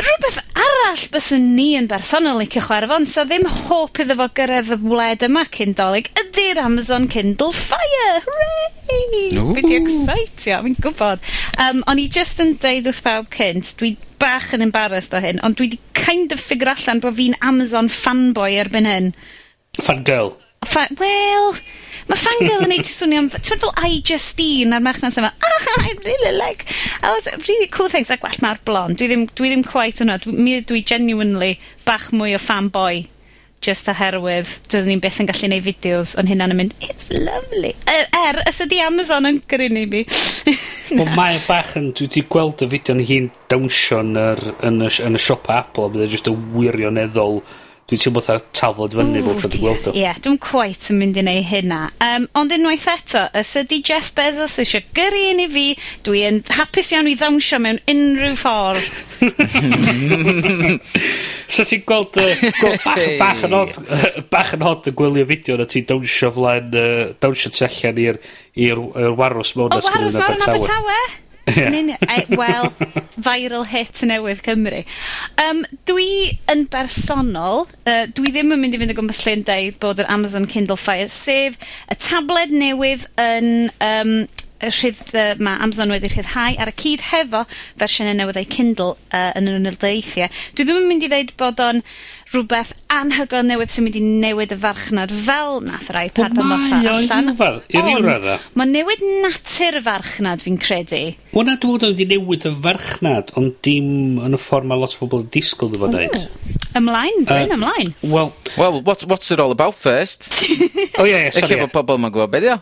Rhywbeth 0.02 0.40
arall 0.64 1.04
byswn 1.14 1.46
ni 1.54 1.68
yn 1.78 1.86
bersonol 1.92 2.42
licio 2.42 2.64
chwarae 2.66 2.90
fo, 2.90 2.98
ond 2.98 3.10
so 3.10 3.22
ddim 3.28 3.46
hop 3.68 4.02
iddo 4.02 4.18
fo 4.18 4.26
gyrraedd 4.40 4.74
y 4.74 4.80
wled 4.82 5.22
yma 5.28 5.46
cyndolig, 5.54 6.10
ydy'r 6.24 6.64
Amazon 6.64 7.06
Kindle 7.14 7.54
Fire! 7.54 8.24
Hooray! 8.26 8.72
Be 9.54 9.62
di 9.62 9.78
excitio, 9.78 10.58
fi'n 10.66 10.74
gwybod. 10.82 11.22
Um, 11.62 11.86
o'n 11.90 12.02
i 12.02 12.08
just 12.10 12.42
yn 12.42 12.56
deud 12.62 12.90
wrth 12.90 13.04
bawb 13.06 13.30
cynt, 13.34 13.70
dwi 13.78 13.94
bach 14.22 14.52
yn 14.56 14.64
embarrassed 14.64 15.14
o 15.16 15.20
hyn, 15.22 15.40
ond 15.46 15.58
dwi 15.58 15.70
'di 15.72 15.80
kind 15.98 16.34
of 16.34 16.42
ffigur 16.42 16.72
allan 16.74 17.02
bod 17.04 17.16
fi'n 17.18 17.38
Amazon 17.42 17.90
fanboy 17.92 18.58
erbyn 18.60 18.88
hyn. 18.88 19.12
Fangirl? 19.80 20.34
Fa- 20.64 20.88
wel, 20.96 21.56
mae 22.08 22.20
fangirl 22.20 22.64
yn 22.64 22.70
neud 22.72 22.86
ti 22.86 22.92
swnio 22.94 23.24
am... 23.24 23.30
Ti'n 23.34 23.60
fel 23.60 23.74
I 23.76 23.98
Justine 24.00 24.76
a'r 24.76 24.84
mechna 24.84 25.10
sy'n 25.12 25.24
fel, 25.26 25.48
Ah, 25.50 25.66
oh, 25.74 25.82
I 25.82 25.96
really 26.06 26.36
like... 26.36 26.64
I 27.02 27.12
was 27.12 27.28
really 27.48 27.68
cool 27.68 27.90
things, 27.92 28.12
a 28.12 28.16
gwell 28.20 28.40
mae'r 28.44 28.62
blond. 28.64 29.00
Dwi 29.00 29.10
ddim, 29.10 29.26
dwi 29.36 29.52
ddim 29.52 29.66
quite 29.66 30.04
yna. 30.04 30.16
Dwi, 30.22 30.36
mi 30.38 30.56
ydw 30.60 30.80
genuinely 30.88 31.58
bach 31.84 32.08
mwy 32.16 32.36
o 32.38 32.40
fanboy 32.40 33.04
just 33.64 33.88
oherwydd 33.92 34.50
doeddwn 34.68 34.92
ni'n 34.92 35.02
byth 35.04 35.20
yn 35.22 35.28
gallu 35.30 35.50
neud 35.50 35.64
fideos 35.66 36.14
ond 36.20 36.30
hynna'n 36.30 36.54
yn 36.54 36.60
mynd, 36.60 36.76
it's 36.84 37.08
lovely. 37.12 37.72
Er, 37.90 38.06
er 38.18 38.40
os 38.44 38.60
ydi 38.64 38.80
Amazon 38.84 39.28
yn 39.30 39.40
grynu 39.50 39.86
mi. 39.90 40.04
Wel, 40.94 41.10
mae 41.16 41.40
bach 41.48 41.74
yn, 41.80 41.90
dwi 41.96 42.08
wedi 42.08 42.24
gweld 42.30 42.64
y 42.66 42.70
fideo 42.74 42.98
hi'n 43.10 43.30
dawnsio 43.52 44.02
yn, 44.04 44.14
yr, 44.20 44.42
yn, 44.68 44.82
y, 44.84 44.90
yn 45.06 45.18
y 45.18 45.22
siop 45.22 45.48
Apple, 45.52 45.88
a 45.88 45.94
bydd 45.94 46.06
e 46.06 46.10
jyst 46.12 46.28
yn 46.30 46.40
wirioneddol 46.54 47.40
Dwi'n 47.84 48.00
teimlo 48.00 48.20
fatha 48.24 48.40
tafod 48.56 48.94
fyny 48.96 49.20
bod 49.20 49.42
tro 49.42 49.48
dwi'n 49.52 49.60
gweld 49.60 49.88
o. 49.90 49.92
Ie, 49.92 50.06
yeah, 50.06 50.16
dwi'n 50.24 50.38
cwait 50.40 50.86
yn 50.88 50.96
mynd 51.02 51.18
i 51.20 51.24
neu 51.26 51.42
hynna. 51.44 51.80
Um, 52.06 52.24
ond 52.40 52.52
unwaith 52.56 52.86
eto, 52.88 53.26
os 53.36 53.50
ydy 53.60 53.82
Jeff 53.84 54.08
Bezos 54.16 54.54
eisiau 54.62 54.86
gyrru 54.96 55.18
un 55.34 55.42
i 55.44 55.46
fi, 55.52 55.64
dwi'n 56.06 56.38
hapus 56.56 56.94
iawn 56.94 57.10
i 57.10 57.12
ddawnsio 57.20 57.58
mewn 57.60 57.82
unrhyw 57.92 58.38
ffordd. 58.40 58.88
so 61.54 61.66
ti'n 61.68 61.84
gweld 61.84 62.16
uh, 62.22 62.32
bach, 62.86 63.04
bach, 63.20 63.44
yn 63.50 63.58
od, 63.58 63.76
bach 64.32 64.54
yn 64.56 64.64
od 64.70 64.88
yn 64.88 64.96
gwylio 65.02 65.28
fideo 65.28 65.58
na 65.60 65.68
ti'n 65.68 65.84
dawnsio 65.92 66.32
flaen, 66.38 66.72
uh, 66.72 67.12
dawnsio 67.20 67.52
tu 67.52 67.68
allan 67.68 68.00
i'r 68.00 69.12
warws 69.20 69.52
mewn 69.58 69.76
o 69.76 69.84
warws 69.84 70.16
mewn 70.16 70.40
yn 70.40 70.48
Abertawe? 70.48 70.98
Yeah. 71.44 71.68
Nyn, 71.70 71.90
e, 72.00 72.36
wel, 72.36 72.70
viral 73.20 73.66
hit 73.68 74.00
newydd 74.08 74.40
Cymru. 74.46 74.80
Um, 75.42 75.64
dwi 75.88 76.38
yn 76.50 76.64
bersonol, 76.72 77.66
uh, 77.84 78.04
dwi 78.16 78.32
ddim 78.32 78.54
yn 78.56 78.62
mynd 78.62 78.76
i 78.76 78.80
fynd 78.80 78.94
o 78.94 78.96
gwmpas 78.96 79.20
lle 79.24 79.36
yn 79.38 79.44
deud 79.48 79.76
bod 79.82 80.00
yr 80.00 80.08
Amazon 80.12 80.48
Kindle 80.48 80.78
Fire, 80.80 81.10
sef 81.12 81.58
y 81.92 81.98
tabled 82.00 82.54
newydd 82.54 83.04
yn 83.20 83.68
um, 83.84 84.16
y 84.64 84.70
rhydd, 84.72 85.04
uh, 85.12 85.34
mae 85.44 85.60
Amazon 85.60 85.92
wedi 85.92 86.08
rhyddhau 86.14 86.56
ar 86.62 86.70
y 86.72 86.76
cyd 86.80 87.04
hefo 87.10 87.44
fersiynau 87.80 88.16
newydd 88.16 88.40
eu 88.40 88.48
Kindle 88.48 88.94
uh, 89.12 89.30
yn 89.36 89.50
yr 89.50 89.58
ymwneud 89.60 89.80
Dwi 89.84 90.64
ddim 90.64 90.80
yn 90.80 90.88
mynd 90.88 91.04
i 91.04 91.12
ddeud 91.12 91.34
bod 91.40 91.60
o'n 91.60 91.84
rhywbeth 92.34 92.72
anhygoel 92.92 93.44
newydd 93.46 93.72
sy'n 93.72 93.86
mynd 93.86 93.96
i 93.98 94.02
newid 94.02 94.52
y 94.54 94.58
farchnad 94.60 95.12
fel 95.26 95.60
nath 95.64 95.88
yr 95.92 95.98
iPad 96.04 96.34
pan 96.36 96.50
ddod 96.50 96.88
allan. 96.88 97.30
Fel, 97.38 97.60
i 97.70 97.82
ryw 97.82 98.02
radda. 98.04 98.36
Mae 98.58 98.70
newid 98.70 99.04
natur 99.22 99.78
y 99.78 99.82
farchnad 99.86 100.44
fi'n 100.44 100.58
credu. 100.62 101.00
Wel 101.34 101.48
na, 101.48 101.56
dwi'n 101.62 101.76
meddwl 101.76 101.94
wedi 101.94 102.08
newid 102.10 102.46
y 102.50 102.52
farchnad, 102.66 103.32
ond 103.40 103.56
dim 103.66 104.20
yn 104.26 104.36
y 104.36 104.40
ffordd 104.40 104.68
mae 104.70 104.82
lot 104.82 104.96
o 104.96 105.02
bobl 105.04 105.24
yn 105.24 105.32
disgwyl 105.34 105.72
ddim 105.72 105.86
yn 105.88 105.96
neud. 105.98 106.28
Ymlaen, 106.74 107.26
Bryn, 107.30 107.50
uh, 107.50 107.58
ymlaen. 107.58 107.94
Well, 108.02 108.32
well 108.58 108.80
what, 108.82 109.06
what's 109.10 109.30
it 109.30 109.40
all 109.40 109.54
about 109.54 109.78
first? 109.78 110.28
oh, 110.98 111.06
ie, 111.06 111.14
yeah, 111.14 111.30
sorry. 111.30 111.46
Eich 111.46 111.56
efo 111.58 111.70
pobl 111.78 112.00
ma'n 112.02 112.14
gwybod 112.14 112.34
beth, 112.34 112.48
ia? 112.50 112.60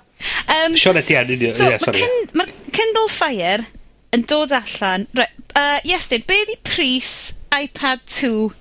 Um, 0.52 0.76
Sean 0.76 1.00
Etienne, 1.00 1.38
yeah, 1.40 1.56
yeah, 1.56 1.78
sorry. 1.82 2.04
Mae 2.36 2.52
Kindle 2.76 3.08
Fire 3.12 3.64
yn 4.12 4.26
dod 4.28 4.52
allan... 4.52 5.08
Right, 5.16 5.32
uh, 5.56 5.80
yes, 5.88 6.10
be 6.12 6.42
di 6.48 6.58
pris 6.64 7.32
iPad 7.52 8.04
2 8.06 8.52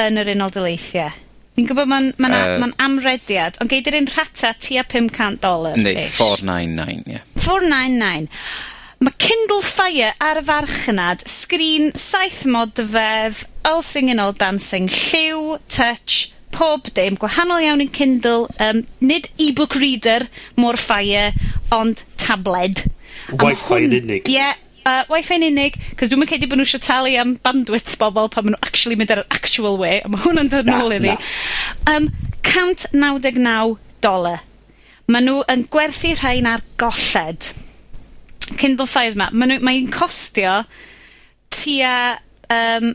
yn 0.00 0.20
yr 0.22 0.30
Unol 0.34 0.52
Daleithiau? 0.54 1.12
Fi'n 1.52 1.66
gwbod 1.68 1.88
ma'n 1.90 2.06
ma'n 2.22 2.32
a- 2.32 2.58
ma'n 2.62 2.72
amrediad, 2.80 3.58
ond 3.60 3.68
gei 3.68 3.82
di'r 3.84 3.98
un 3.98 4.06
rhata 4.08 4.54
tua 4.56 4.84
pum 4.88 5.10
cant 5.12 5.42
doler... 5.42 5.74
Yndi, 5.76 5.92
ie. 5.98 6.06
Four 6.16 6.40
nine 6.46 6.72
Kindle 9.20 9.60
Fire 9.66 10.12
ar 10.22 10.38
y 10.40 10.44
farchnad, 10.46 11.24
sgrin 11.28 11.90
saith 11.98 12.44
modfedd, 12.48 13.42
all 13.68 13.82
singing 13.82 14.20
ôl 14.22 14.32
dancing, 14.38 14.86
lliw, 14.88 15.58
touch, 15.68 16.30
pob 16.54 16.88
dim 16.96 17.16
gwahanol 17.20 17.64
iawn 17.66 17.82
yn 17.84 17.90
Kindle, 17.92 18.46
um, 18.62 18.84
nid 19.04 19.28
e-book 19.42 19.74
reader, 19.80 20.28
more 20.56 20.78
fire, 20.80 21.32
ond 21.74 22.04
tabled. 22.16 22.84
A 23.28 23.34
ma' 23.36 23.50
Wi-Fi 23.50 23.80
yn 23.82 23.90
hwn- 23.90 23.98
unig. 24.06 24.30
Ie, 24.30 24.48
uh, 24.88 25.02
Wi-Fi'n 25.12 25.46
unig, 25.46 25.78
cos 25.98 26.10
dwi'n 26.10 26.24
yn 26.24 26.30
credu 26.30 26.48
bod 26.50 26.60
nhw 26.60 26.66
eisiau 26.66 26.82
talu 26.84 27.14
am 27.20 27.36
bandwidth 27.44 27.96
bobl 28.00 28.30
pan 28.32 28.46
maen 28.46 28.56
nhw 28.56 28.62
actually 28.66 28.98
mynd 28.98 29.12
ar 29.14 29.22
yr 29.24 29.36
actual 29.36 29.78
way, 29.80 30.00
a 30.02 30.10
mae 30.12 30.22
hwnna'n 30.24 30.50
dod 30.52 30.70
nôl 30.70 30.96
iddi. 30.96 31.16
Um, 31.90 32.10
199 32.46 33.78
dolar. 34.04 34.42
Maen 35.10 35.28
nhw 35.28 35.42
yn 35.52 35.66
gwerthu 35.72 36.14
rhain 36.18 36.48
ar 36.50 36.64
golled. 36.80 37.52
Kindle 38.58 38.88
Fire 38.90 39.16
ma, 39.18 39.30
mae'n 39.32 39.62
mae'n 39.64 39.88
costio 39.94 40.62
tua... 41.52 41.96
Um, 42.52 42.94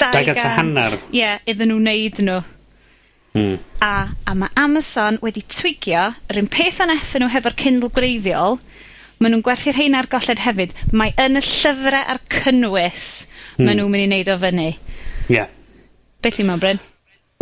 dau 0.00 0.24
gant 0.24 0.40
a 0.40 0.56
hanner. 0.56 0.98
Ie, 1.12 1.20
yeah, 1.20 1.42
iddyn 1.50 1.72
nhw 1.72 1.80
wneud 1.80 2.20
nhw. 2.24 2.40
Hmm. 3.34 3.58
A, 3.82 4.14
a 4.30 4.34
mae 4.38 4.52
Amazon 4.60 5.18
wedi 5.24 5.42
twigio 5.50 6.12
yr 6.30 6.38
un 6.38 6.50
peth 6.50 6.78
yn 6.84 6.92
effe 6.94 7.18
nhw 7.18 7.32
hefo'r 7.32 7.56
Kindle 7.58 7.90
greiddiol, 7.94 8.60
maen 9.18 9.34
nhw'n 9.34 9.44
gwerthu 9.46 9.74
rhain 9.74 9.98
ar 9.98 10.08
golled 10.12 10.44
hefyd. 10.44 10.74
Mae 10.92 11.14
yn 11.20 11.40
y 11.40 11.44
llyfrau 11.44 12.14
a'r 12.14 12.22
cynnwys 12.32 13.10
hmm. 13.56 13.66
ma' 13.66 13.76
nhw'n 13.76 13.92
mynd 13.92 14.06
i 14.06 14.08
wneud 14.10 14.32
o 14.34 14.38
fyny. 14.44 14.70
Ie. 14.70 15.36
Yeah. 15.38 15.52
Be 16.24 16.32
ti'n 16.32 16.48
meddwl, 16.48 16.64
Bryn? 16.64 16.82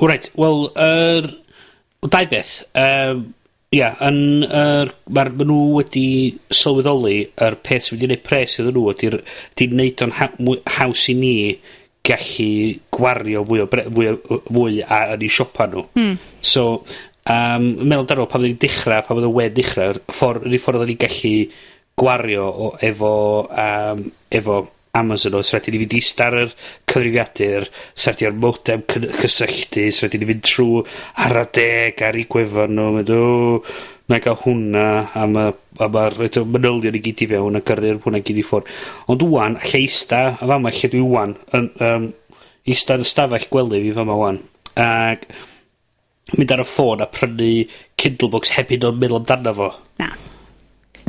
Wreit, 0.02 0.32
wel, 0.38 0.66
yr... 0.74 1.30
Er, 1.30 2.11
dau 2.11 2.26
beth. 2.26 2.56
Um, 2.74 3.30
Ia, 3.72 3.87
yeah, 3.87 4.00
yn 4.04 4.42
er, 4.52 4.90
ma, 5.16 5.22
ma 5.32 5.44
nhw 5.48 5.61
wedi 5.78 6.04
sylweddoli 6.52 7.14
yr 7.22 7.54
er 7.54 7.54
peth 7.64 7.87
sydd 7.87 7.94
wedi 7.94 8.02
gwneud 8.04 8.24
pres 8.26 8.58
iddyn 8.61 8.74
nhw 8.76 8.90
ydy'r 8.92 9.14
di 9.56 9.66
wneud 9.70 10.02
o'n 10.04 10.12
ha, 10.18 10.26
mwy, 10.37 10.58
haws 10.74 11.06
i 11.08 11.14
ni 11.16 11.30
gallu 12.04 12.48
gwario 12.92 13.46
fwy 13.48 13.62
o, 13.62 13.66
bre, 13.72 13.87
fwy, 13.88 14.11
o, 14.12 14.38
fwy 14.50 14.82
a, 14.85 14.98
yn 15.14 15.24
eu 15.24 15.32
siopa 15.32 15.70
nhw. 15.72 15.87
Mm. 15.96 16.18
So, 16.44 16.66
Um, 17.22 17.68
meddwl 17.87 18.02
amdano 18.02 18.24
pan 18.26 18.42
oedd 18.42 18.50
ni'n 18.50 18.62
dechrau, 18.64 19.02
pan 19.06 19.20
oedd 19.20 19.28
y 19.28 19.35
wed 19.37 19.52
dechrau, 19.54 19.92
yr 19.94 20.00
ffordd, 20.11 20.46
yr 20.48 20.56
un 20.56 20.62
ffordd 20.62 20.80
oedden 20.80 20.90
ni'n 20.90 21.02
gallu 21.04 21.35
gwario 22.02 22.46
o, 22.50 22.70
efo, 22.82 23.11
um, 23.46 24.00
efo 24.32 24.56
Amazon 24.98 25.37
oedd 25.38 25.52
rhaid 25.52 25.68
i 25.70 25.74
ni 25.74 25.80
fynd 25.85 25.94
i 25.96 26.00
star 26.02 26.37
yr 26.40 26.50
cyfrifiadur, 26.90 27.68
sraid 27.94 28.24
i'r 28.26 28.35
modem 28.42 28.82
cysylltu, 28.88 29.87
sraid 29.94 30.16
i 30.18 30.20
ni 30.20 30.28
fynd 30.32 30.42
trwy 30.48 30.82
ar 31.26 31.38
y 31.44 31.46
deg 31.61 32.02
ar 32.08 32.18
ei 32.18 32.26
gwefan 32.35 32.74
nhw, 32.74 32.88
mynd 32.96 33.14
o, 33.14 33.22
na 34.11 34.18
gael 34.24 34.40
hwnna, 34.42 34.88
a 35.14 35.28
mae'r 35.30 35.54
ma, 35.78 36.26
ma 36.26 36.44
manylion 36.58 36.98
i 36.98 37.04
gyd 37.06 37.22
i 37.22 37.30
fewn, 37.37 37.61
a 37.61 37.62
gyrru'r 37.70 38.02
hwnna 38.02 38.24
gyd 38.26 38.42
i 38.42 38.46
ffwrdd. 38.50 38.74
Ond 39.14 39.24
wwan, 39.28 39.61
lle 39.62 39.85
ista, 39.87 40.24
a 40.35 40.50
fama 40.50 40.74
lle 40.74 40.90
dwi 40.96 41.06
wwan, 41.06 41.38
um, 41.54 42.11
ista 42.66 42.98
yn 42.98 43.06
y 43.06 43.08
stafell 43.14 43.48
gwely 43.54 43.85
fi 43.87 43.96
fama 44.02 44.18
wwan, 44.18 44.42
ac... 44.74 45.30
Ag 45.30 45.51
mynd 46.37 46.52
ar 46.54 46.62
y 46.62 46.66
ffôn 46.66 47.02
a 47.02 47.08
prynu 47.11 47.48
Kindle 48.00 48.30
books 48.32 48.52
heb 48.56 48.70
hyd 48.72 48.87
o'n 48.87 49.00
meddwl 49.00 49.20
amdano 49.20 49.54
fo. 49.56 49.70
Na. 50.00 50.12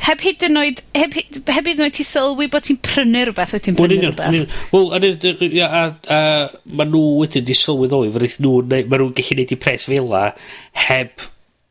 Heb 0.04 0.24
hyd 0.26 0.42
yn 0.48 0.58
oed, 0.60 0.82
heb, 0.98 1.14
heb 1.16 1.68
hyd 1.70 1.78
yn 1.78 1.86
oed 1.86 1.96
ti 1.96 2.06
sylwi 2.08 2.50
bod 2.52 2.66
ti'n 2.66 2.80
prynu 2.84 3.28
rhywbeth, 3.30 3.54
wyt 3.56 3.68
ti'n 3.68 3.78
prynu 3.78 4.00
rhywbeth. 4.02 4.56
Wel, 4.74 4.90
a, 4.98 5.68
a, 5.68 5.84
a, 6.16 6.18
ma 6.66 6.88
nhw 6.90 7.04
wedyn 7.22 7.46
di 7.48 7.56
sylwi 7.58 7.92
ddoi, 7.92 8.10
fe 8.10 8.20
wnaeth 8.20 8.40
nhw, 8.44 8.56
ma 8.90 9.00
nhw'n 9.00 9.14
gallu 9.20 9.38
neud 9.40 9.54
i 9.54 9.60
pres 9.64 9.88
fel 9.92 10.10
la, 10.12 10.24
heb, 10.88 11.28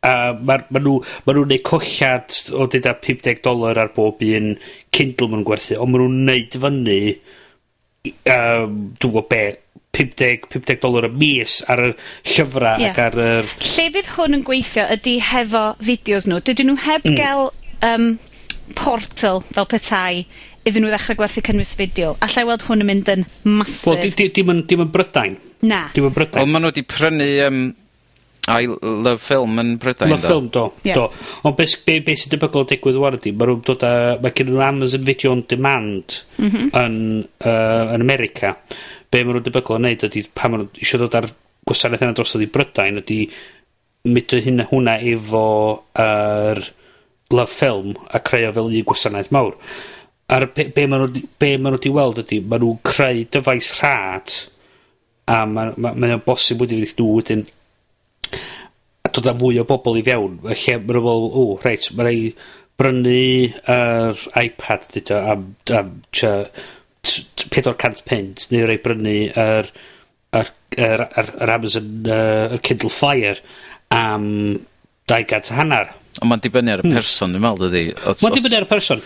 a 0.06 0.14
ma, 0.38 0.60
ma 0.72 0.80
nhw, 0.80 0.94
ma 1.26 1.36
nhw'n 1.36 1.52
neud 1.52 1.66
colliad 1.66 2.38
o 2.56 2.68
dyda 2.70 2.94
50 3.04 3.42
dolar 3.44 3.82
ar 3.82 3.92
bob 3.96 4.22
un 4.24 4.54
Kindle 4.94 5.28
ma'n 5.34 5.44
gwerthu, 5.48 5.76
ond 5.82 5.92
ma 5.92 6.00
nhw'n 6.00 6.22
neud 6.30 6.58
fyny, 6.62 7.00
um, 8.06 8.78
dwi'n 8.96 9.10
gwybod 9.10 9.28
be, 9.34 9.44
pump 9.92 10.14
deg, 10.16 10.46
pump 10.48 10.68
deg 10.68 10.80
dolar 10.80 11.06
y 11.08 11.12
mis 11.12 11.58
ar 11.70 11.82
y 11.84 11.90
llyfrau 12.32 12.80
yeah. 12.80 12.92
ac 12.94 13.00
ar 13.04 13.18
yr... 13.20 13.50
Lle 13.60 13.88
fydd 13.96 14.12
hwn 14.14 14.38
yn 14.38 14.44
gweithio 14.46 14.86
ydy 14.94 15.18
hefo 15.28 15.64
fideos 15.84 16.28
nhw. 16.28 16.40
Dydyn 16.46 16.72
nhw 16.72 16.78
heb 16.86 17.04
mm. 17.10 17.18
gael 17.18 17.50
um, 17.84 18.06
portal 18.78 19.42
fel 19.52 19.68
petai 19.68 20.24
iddyn 20.64 20.86
nhw 20.86 20.94
ddechrau 20.94 21.18
gwerthu 21.20 21.44
cynnwys 21.44 21.74
fideo. 21.76 22.14
Alla 22.24 22.44
i 22.44 22.48
weld 22.48 22.64
hwn 22.68 22.84
yn 22.84 22.88
mynd 22.88 23.12
yn 23.12 23.26
masif. 23.58 23.90
Wel, 23.90 24.00
dim 24.06 24.16
di, 24.16 24.30
di, 24.30 24.46
di, 24.48 24.58
di 24.70 24.80
yn 24.80 24.90
Brydain. 24.94 25.36
Na. 25.68 25.84
Dim 25.92 26.08
yn 26.08 26.16
Brydain. 26.16 26.40
Wel, 26.40 26.52
maen 26.54 26.64
nhw 26.64 26.72
wedi 26.72 26.86
prynu 26.88 27.28
um, 27.48 27.60
I 28.48 28.70
Love 28.70 29.20
Film 29.22 29.60
yn 29.60 29.74
Brydain. 29.82 30.14
Love 30.14 30.24
Film, 30.24 30.48
do. 30.54 30.64
Yeah. 30.86 31.02
do. 31.02 31.36
Ond 31.44 31.58
beth 31.58 31.76
be, 31.84 31.98
be 32.06 32.16
sy'n 32.16 32.32
debygol 32.32 32.64
digwydd 32.70 33.02
war 33.02 33.18
ydy, 33.18 33.34
mae 33.36 33.52
nhw'n 33.52 33.62
dod 33.68 33.84
a... 33.86 33.92
Mae 34.22 34.34
gen 34.38 34.48
nhw 34.54 34.64
Amazon 34.70 35.04
Video 35.06 35.36
on 35.36 35.44
Demand 35.52 36.22
mm 36.38 36.48
-hmm. 36.48 36.72
yn, 36.80 36.98
uh, 37.44 37.94
yn 37.98 38.08
America 38.08 38.56
be 39.12 39.22
maen 39.22 39.36
nhw'n 39.36 39.46
debygol 39.46 39.78
yn 39.78 39.88
neud 39.88 40.06
ydy 40.08 40.24
pa 40.34 40.50
maen 40.50 40.64
nhw 40.64 40.82
eisiau 40.82 41.02
dod 41.04 41.16
ar 41.18 41.28
gwasanaeth 41.68 42.04
yna 42.06 42.16
drosodd 42.16 42.44
i 42.46 42.50
Brydain 42.52 43.00
ydy 43.02 43.18
mynd 44.12 44.36
hynna 44.46 44.66
hwnna 44.70 44.96
efo 45.12 45.46
yr 46.02 46.62
love 47.32 47.52
film 47.52 47.92
a 48.10 48.20
creu 48.24 48.52
fel 48.52 48.70
un 48.70 48.86
gwasanaeth 48.88 49.32
mawr. 49.34 49.56
A'r 50.32 50.48
be, 50.56 50.68
be 50.74 50.86
maen 50.88 51.06
nhw 51.12 51.76
wedi 51.76 51.92
weld 51.94 52.22
ydy, 52.24 52.40
maen 52.40 52.64
nhw'n 52.64 52.80
creu 52.88 53.26
dyfais 53.34 53.70
rhad 53.78 54.34
a 55.30 55.44
mae'n 55.46 55.76
ma, 55.76 55.92
ma, 55.92 56.08
ma 56.16 56.18
bosib 56.24 56.64
wedi 56.64 56.80
fydd 56.82 57.04
nhw 57.04 57.12
wedyn 57.18 57.46
a 59.02 59.12
dod 59.12 59.30
â 59.30 59.36
mwy 59.38 59.60
o 59.60 59.66
bobl 59.68 60.00
i 60.00 60.04
fewn. 60.06 60.40
Lle 60.42 60.76
mae'n 60.82 61.06
fel, 61.06 61.28
o, 61.28 61.46
reit, 61.62 61.88
mae'n 61.94 62.08
rhaid 62.08 62.44
brynu 62.80 63.16
yr 63.70 64.22
iPad 64.40 64.88
dydy 64.94 65.18
am, 65.18 65.48
am 65.78 65.98
pedwar 67.52 67.78
cant 67.80 68.02
punt, 68.06 68.46
neu 68.52 68.66
rei 68.68 68.78
brynu 68.82 69.16
yr, 69.28 69.70
yr, 70.38 70.52
yr, 70.76 71.06
yr, 71.08 71.32
yr 71.42 71.54
Amazon, 71.54 71.88
uh, 72.06 72.54
yr 72.56 72.62
Kindle 72.64 72.92
Fire 72.92 73.38
am 73.92 74.28
200 75.10 75.52
hanner. 75.58 75.90
Ond 76.20 76.28
mae'n 76.28 76.42
dibynnu 76.44 76.74
ar 76.74 76.82
y 76.82 76.86
hmm. 76.86 76.98
person, 76.98 77.32
dwi'n 77.32 77.42
meddwl, 77.42 77.72
dydi? 77.72 77.96
Mae'n 78.22 78.36
dibynnu 78.36 78.58
ar 78.60 78.66
y 78.66 78.70
person. 78.70 79.02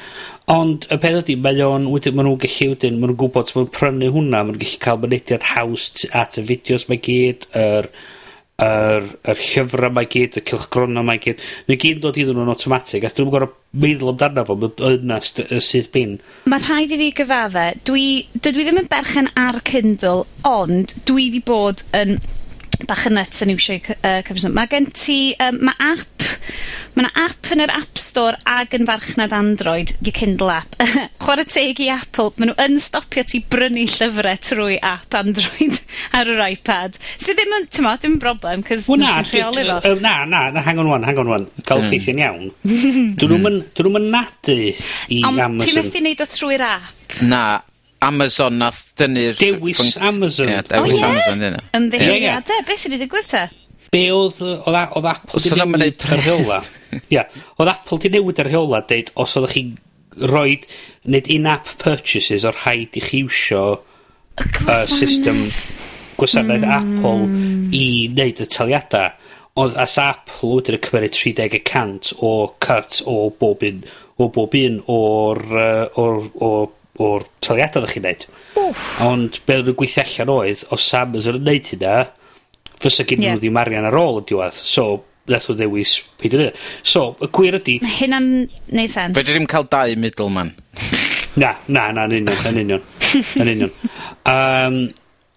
Ond 0.53 0.89
y 0.93 0.99
peth 1.03 1.21
ydy, 1.23 1.39
mae 1.43 1.63
o'n, 1.65 1.87
wedyn, 1.91 2.17
maen 2.19 2.29
nhw'n 2.29 2.43
gallu 2.43 2.69
wedyn, 2.75 2.99
maen 2.99 3.13
nhw'n 3.13 3.21
gwybod, 3.23 3.55
maen 3.55 3.65
nhw'n 3.65 3.73
prynu 3.79 4.11
hwnna, 4.13 4.43
maen 4.43 4.53
nhw'n 4.53 4.63
gallu 4.65 4.83
cael 4.83 5.01
mynediad 5.03 5.49
haws 5.55 5.89
at 6.13 6.39
y 6.43 6.47
fideos 6.53 6.87
mae 6.91 7.03
gyd, 7.07 7.49
yr... 7.55 7.91
Er, 7.91 8.15
yr, 8.63 9.09
yr 9.29 9.41
llyfrau 9.43 9.93
mae 9.93 10.09
gyd, 10.13 10.39
y 10.41 10.43
cylchgrona 10.49 11.03
mae 11.05 11.21
gyd, 11.21 11.43
mae 11.69 11.77
gyd 11.81 11.99
yn 11.99 12.05
dod 12.07 12.21
iddyn 12.21 12.39
nhw'n 12.39 12.53
automatic, 12.55 13.05
a 13.05 13.11
dwi'n 13.13 13.33
gorfod 13.35 13.59
meddwl 13.77 14.15
amdano 14.15 14.47
fo, 14.49 14.57
yna 14.89 15.21
sydd 15.21 15.91
bin. 15.93 16.17
Mae 16.49 16.65
rhaid 16.65 16.95
i 16.97 17.01
fi 17.03 17.11
gyfadde, 17.21 17.67
dwi, 17.89 18.07
dydw 18.39 18.63
i 18.63 18.67
ddim 18.69 18.81
yn 18.81 18.91
berchen 18.93 19.29
ar 19.37 19.61
Kindle, 19.69 20.25
ond 20.49 20.97
dwi 21.05 21.27
wedi 21.27 21.43
bod 21.45 21.85
yn 21.97 22.17
bach 22.89 23.07
yn 23.09 23.19
iwsio 23.55 23.77
i 23.77 23.81
uh, 23.81 24.21
cyfreswm. 24.27 24.55
Mae 24.57 24.69
gen 24.71 24.89
ti, 24.95 25.35
um, 25.43 25.59
mae 25.69 25.77
app, 25.93 26.27
mae 26.97 27.05
yna 27.05 27.13
app 27.27 27.51
yn 27.55 27.63
yr 27.65 27.73
App 27.73 28.01
Store 28.01 28.39
ag 28.49 28.75
yn 28.77 28.87
farchnad 28.89 29.35
Android, 29.37 29.95
y 30.05 30.13
Kindle 30.15 30.53
app. 30.53 30.77
Chwarae 31.25 31.47
teg 31.49 31.81
i 31.85 31.89
Apple, 31.93 32.33
maen 32.37 32.53
nhw 32.53 32.57
yn 32.67 32.81
stopio 32.83 33.25
ti 33.29 33.41
brynu 33.53 33.87
llyfrau 33.95 34.41
trwy 34.49 34.79
app 34.85 35.17
Android 35.19 35.81
ar 36.19 36.33
yr 36.33 36.43
iPad. 36.51 37.01
So 37.17 37.37
ddim 37.37 37.55
yn, 37.61 37.69
tyma, 37.73 37.97
ddim 38.01 38.17
yn 38.17 38.21
broblem, 38.23 38.67
cys 38.67 38.89
dwi'n 38.91 39.07
rheoli 39.31 39.69
fo. 39.71 39.95
Na, 40.03 40.19
na, 40.29 40.47
na, 40.55 40.65
hang 40.67 40.83
on 40.83 40.93
one, 40.93 41.07
hang 41.07 41.23
on 41.23 41.33
one. 41.33 41.49
Cael 41.67 41.85
mm. 41.85 41.89
ffeithio'n 41.91 42.23
iawn. 42.25 42.51
Dyn 43.23 43.37
nhw'n 43.37 44.11
nadu 44.13 44.59
i 44.59 45.23
Amazon. 45.23 45.57
Ond 45.57 45.65
ti'n 45.65 45.81
methu 45.81 46.05
neud 46.05 46.23
o 46.23 46.29
trwy'r 46.31 46.67
app? 46.67 47.19
Na, 47.25 47.43
Amazon 48.07 48.59
nath 48.63 48.83
dynnu'r... 48.99 49.39
Dewis 49.41 49.97
Amazon. 49.97 50.53
Ie, 50.53 50.61
dewis 50.71 50.99
oh, 51.01 51.09
Amazon. 51.11 51.47
Yeah? 51.47 51.65
Ymddeheiriadau, 51.79 52.63
beth 52.69 52.83
sydd 52.83 52.95
wedi 52.95 53.07
digwydd 53.07 53.31
te? 53.33 53.47
Be 53.95 54.05
oedd, 54.15 54.41
oedd 54.43 54.79
oedd 54.99 55.11
Apple 55.13 55.43
di 55.43 55.55
newid 55.57 56.07
yr 56.07 56.23
rheola. 56.23 56.61
Ia, 57.15 57.27
oedd 57.57 57.73
Apple 57.73 58.01
di 58.05 58.13
newid 58.15 58.43
yr 58.43 58.51
rheola, 58.53 58.83
deud, 58.89 59.13
os 59.23 59.37
oeddech 59.39 59.57
chi'n 59.57 59.75
roed, 60.33 60.65
nid 61.13 61.29
in-app 61.33 61.77
purchases 61.83 62.47
o'r 62.49 62.57
rhaid 62.63 62.97
i 62.97 63.05
chi 63.05 63.23
iwsio 63.25 63.65
uh, 63.77 64.85
system 64.89 65.45
gwasanaeth 66.17 66.65
mm. 66.65 66.73
Apple 66.79 67.77
i 67.77 67.87
wneud 68.13 68.43
y 68.43 68.49
taliadau. 68.53 69.13
Ond 69.57 69.77
as 69.81 69.97
Apple 70.01 70.59
wedyn 70.59 70.77
yn 70.77 70.83
cymryd 70.85 71.15
30% 71.17 72.17
o 72.25 72.33
cut 72.61 73.01
o 73.09 73.31
bob 73.41 73.65
un 73.65 73.85
o 74.17 74.29
bob 74.33 74.55
un 74.57 74.79
o'r, 74.93 75.41
uh, 75.53 76.01
or, 76.01 76.23
or 76.41 76.69
o'r 77.03 77.27
taliadau 77.45 77.85
ddech 77.85 77.97
chi'n 77.97 78.07
neud. 78.07 78.27
Ond 79.05 79.41
be 79.47 79.59
oedd 79.61 79.73
yn 79.73 79.79
gweithio 79.79 80.05
allan 80.05 80.33
oedd, 80.37 80.65
os 80.75 80.87
Amazon 80.99 81.41
yn 81.41 81.47
neud 81.49 81.71
hynna, 81.73 81.97
fysa 82.83 83.07
gen 83.09 83.25
yeah. 83.25 83.37
nhw 83.37 83.45
ddim 83.45 83.61
arian 83.61 83.89
ar 83.89 83.99
ôl 84.01 84.21
y 84.23 84.27
diwedd. 84.29 84.59
So, 84.59 84.87
nath 85.31 85.49
o 85.51 85.57
ddewis 85.59 85.97
peidio 86.21 86.43
hynny. 86.43 86.53
E. 86.53 86.85
So, 86.87 87.09
y 87.23 87.31
gwir 87.39 87.59
ydy... 87.61 87.79
Mae 87.85 87.97
hynna'n 88.03 88.31
neud 88.79 88.93
sens. 88.93 89.17
Fedri 89.17 89.37
ddim 89.37 89.49
cael 89.51 89.69
dau 89.73 89.97
middleman. 90.03 90.55
na, 91.43 91.57
na, 91.69 91.91
na, 91.93 92.07
yn 92.09 92.21
union, 92.23 92.47
yn 92.53 92.63
union. 92.65 92.87
yn 93.43 93.53
union. 93.57 93.75
Um, 94.29 94.81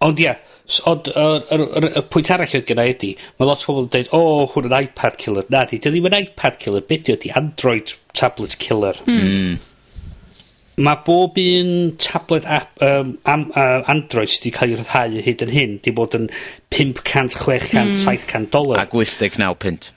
ond 0.05 0.23
ie, 0.23 0.29
yeah, 0.29 0.45
Ond 0.85 1.07
y 1.09 2.01
pwynt 2.13 2.29
arall 2.33 2.51
oedd 2.59 2.67
gen 2.67 2.81
i 2.83 2.91
ydi, 2.91 3.07
mae 3.39 3.47
lot 3.49 3.63
o 3.63 3.71
bobl 3.71 3.87
yn 3.87 3.93
dweud, 3.95 4.11
o, 4.13 4.19
oh, 4.21 4.43
hwn 4.53 4.67
yn 4.69 4.75
iPad 4.83 5.17
killer. 5.21 5.47
Na, 5.49 5.63
di, 5.65 5.79
dy 5.81 5.89
ddim 5.95 6.05
yn 6.11 6.17
iPad 6.19 6.59
killer, 6.61 6.83
beth 6.85 7.09
ydi 7.09 7.31
Android 7.37 7.95
tablet 8.17 8.53
killer. 8.61 8.99
Mm 9.09 9.57
mae 10.79 10.99
bob 11.05 11.37
un 11.41 11.71
tablet 11.99 12.47
app 12.47 12.83
um, 12.85 13.13
am 13.27 13.47
uh, 13.51 13.83
Android 13.91 14.31
sydd 14.31 14.47
wedi 14.47 14.55
cael 14.57 14.73
ei 14.73 14.79
rhyddhau 14.79 15.23
hyd 15.27 15.45
yn 15.45 15.53
hyn 15.55 15.77
'di 15.83 15.95
bod 15.95 16.17
yn 16.17 16.27
500, 16.71 17.03
600, 17.03 17.39
chwech 17.43 17.71
cant... 17.71 17.93
Hmm. 17.93 18.03
...saith 18.03 18.27
cant 18.29 19.41
naw 19.41 19.55
punt. 19.59 19.91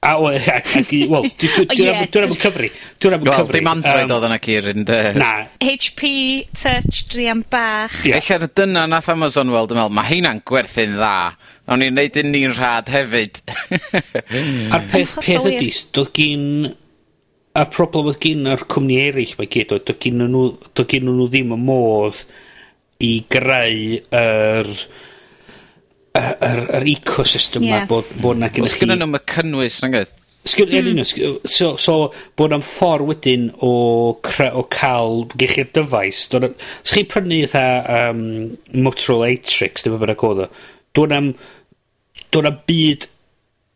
A 0.00 0.12
o, 0.14 0.28
e, 0.30 0.38
ac 0.38 0.68
ac 0.78 0.92
i, 0.94 1.00
wel, 1.10 1.24
dwi'n 1.42 1.64
oh, 1.64 1.72
dwi 1.74 1.86
am 1.90 2.04
dwi 2.30 2.36
cyfri. 2.38 2.68
Dwi'n 3.02 3.16
am 3.16 3.24
y 3.24 3.26
cyfri. 3.26 3.42
Wel, 3.42 3.54
dim 3.56 3.70
Android 3.72 4.12
oedd 4.14 4.26
yna 4.28 4.36
cyr 4.44 4.68
yn 4.70 4.84
de. 4.86 4.98
Na. 5.18 5.30
HP 5.58 6.10
Touch 6.54 7.00
drian 7.10 7.42
bach. 7.50 7.96
Yeah. 8.06 8.22
Ella'r 8.22 8.46
dyna 8.60 8.86
nath 8.86 9.10
Amazon 9.10 9.50
weld 9.50 9.74
yn 9.74 9.80
meddwl, 9.80 9.96
mae 9.98 10.10
heina'n 10.12 10.44
gwerthu'n 10.46 10.94
dda. 11.00 11.14
Nawn 11.66 11.82
ni'n 11.82 11.98
neud 11.98 12.20
un 12.22 12.30
ni'n 12.30 12.54
rhad 12.54 12.92
hefyd. 12.94 13.42
A'r 14.76 14.86
peth, 14.92 15.18
peth 15.18 15.50
ydy, 15.50 15.72
doedd 15.98 16.14
gyn 16.14 16.46
y 17.56 17.64
problem 17.74 18.10
oedd 18.10 18.20
gyn 18.22 18.50
yr 18.52 18.64
cwmni 18.70 19.00
eraill 19.08 19.34
mae 19.38 19.50
gyd 19.50 19.74
oedd, 19.76 19.86
doedd 19.88 20.02
gyn 20.04 20.22
nhw, 20.24 20.44
doedd 20.72 20.92
gen 20.92 21.08
nhw 21.08 21.28
ddim 21.32 21.54
y 21.56 21.60
modd 21.62 22.22
i 23.04 23.12
greu 23.30 23.98
yr 24.18 24.70
yr, 26.18 26.62
yr 26.80 26.86
ecosystem 26.94 27.66
yeah. 27.66 27.82
ma 27.82 27.90
bod, 27.90 28.08
bod 28.22 28.40
na 28.40 28.50
gennych 28.52 28.74
chi... 28.74 28.86
Os 28.86 28.94
nhw'n 28.94 29.18
y 29.18 29.24
cynnwys, 29.32 29.82
na'n 29.84 29.96
gyd 29.96 30.14
Sgyn, 30.48 30.70
mm. 30.70 31.48
so, 31.50 31.74
so 31.76 31.94
bod 32.38 32.54
am 32.56 32.62
ffordd 32.64 33.08
wedyn 33.08 33.48
o, 33.64 33.72
cre, 34.24 34.48
o 34.56 34.62
cael 34.72 35.26
gechyd 35.36 35.74
dyfais. 35.76 36.22
Os 36.38 36.94
chi'n 36.94 37.08
prynu 37.10 37.42
eitha 37.42 37.64
um, 37.98 38.22
Motorola 38.78 39.28
Atrix, 39.34 39.84
dim 39.84 39.96
ond 39.96 40.04
bynnag 40.04 40.24
oedd 40.24 40.44
o, 40.46 40.48
dwi'n 40.96 41.16
am, 41.18 41.30
dwi'n 42.32 42.50
am 42.52 42.60
byd 42.70 43.08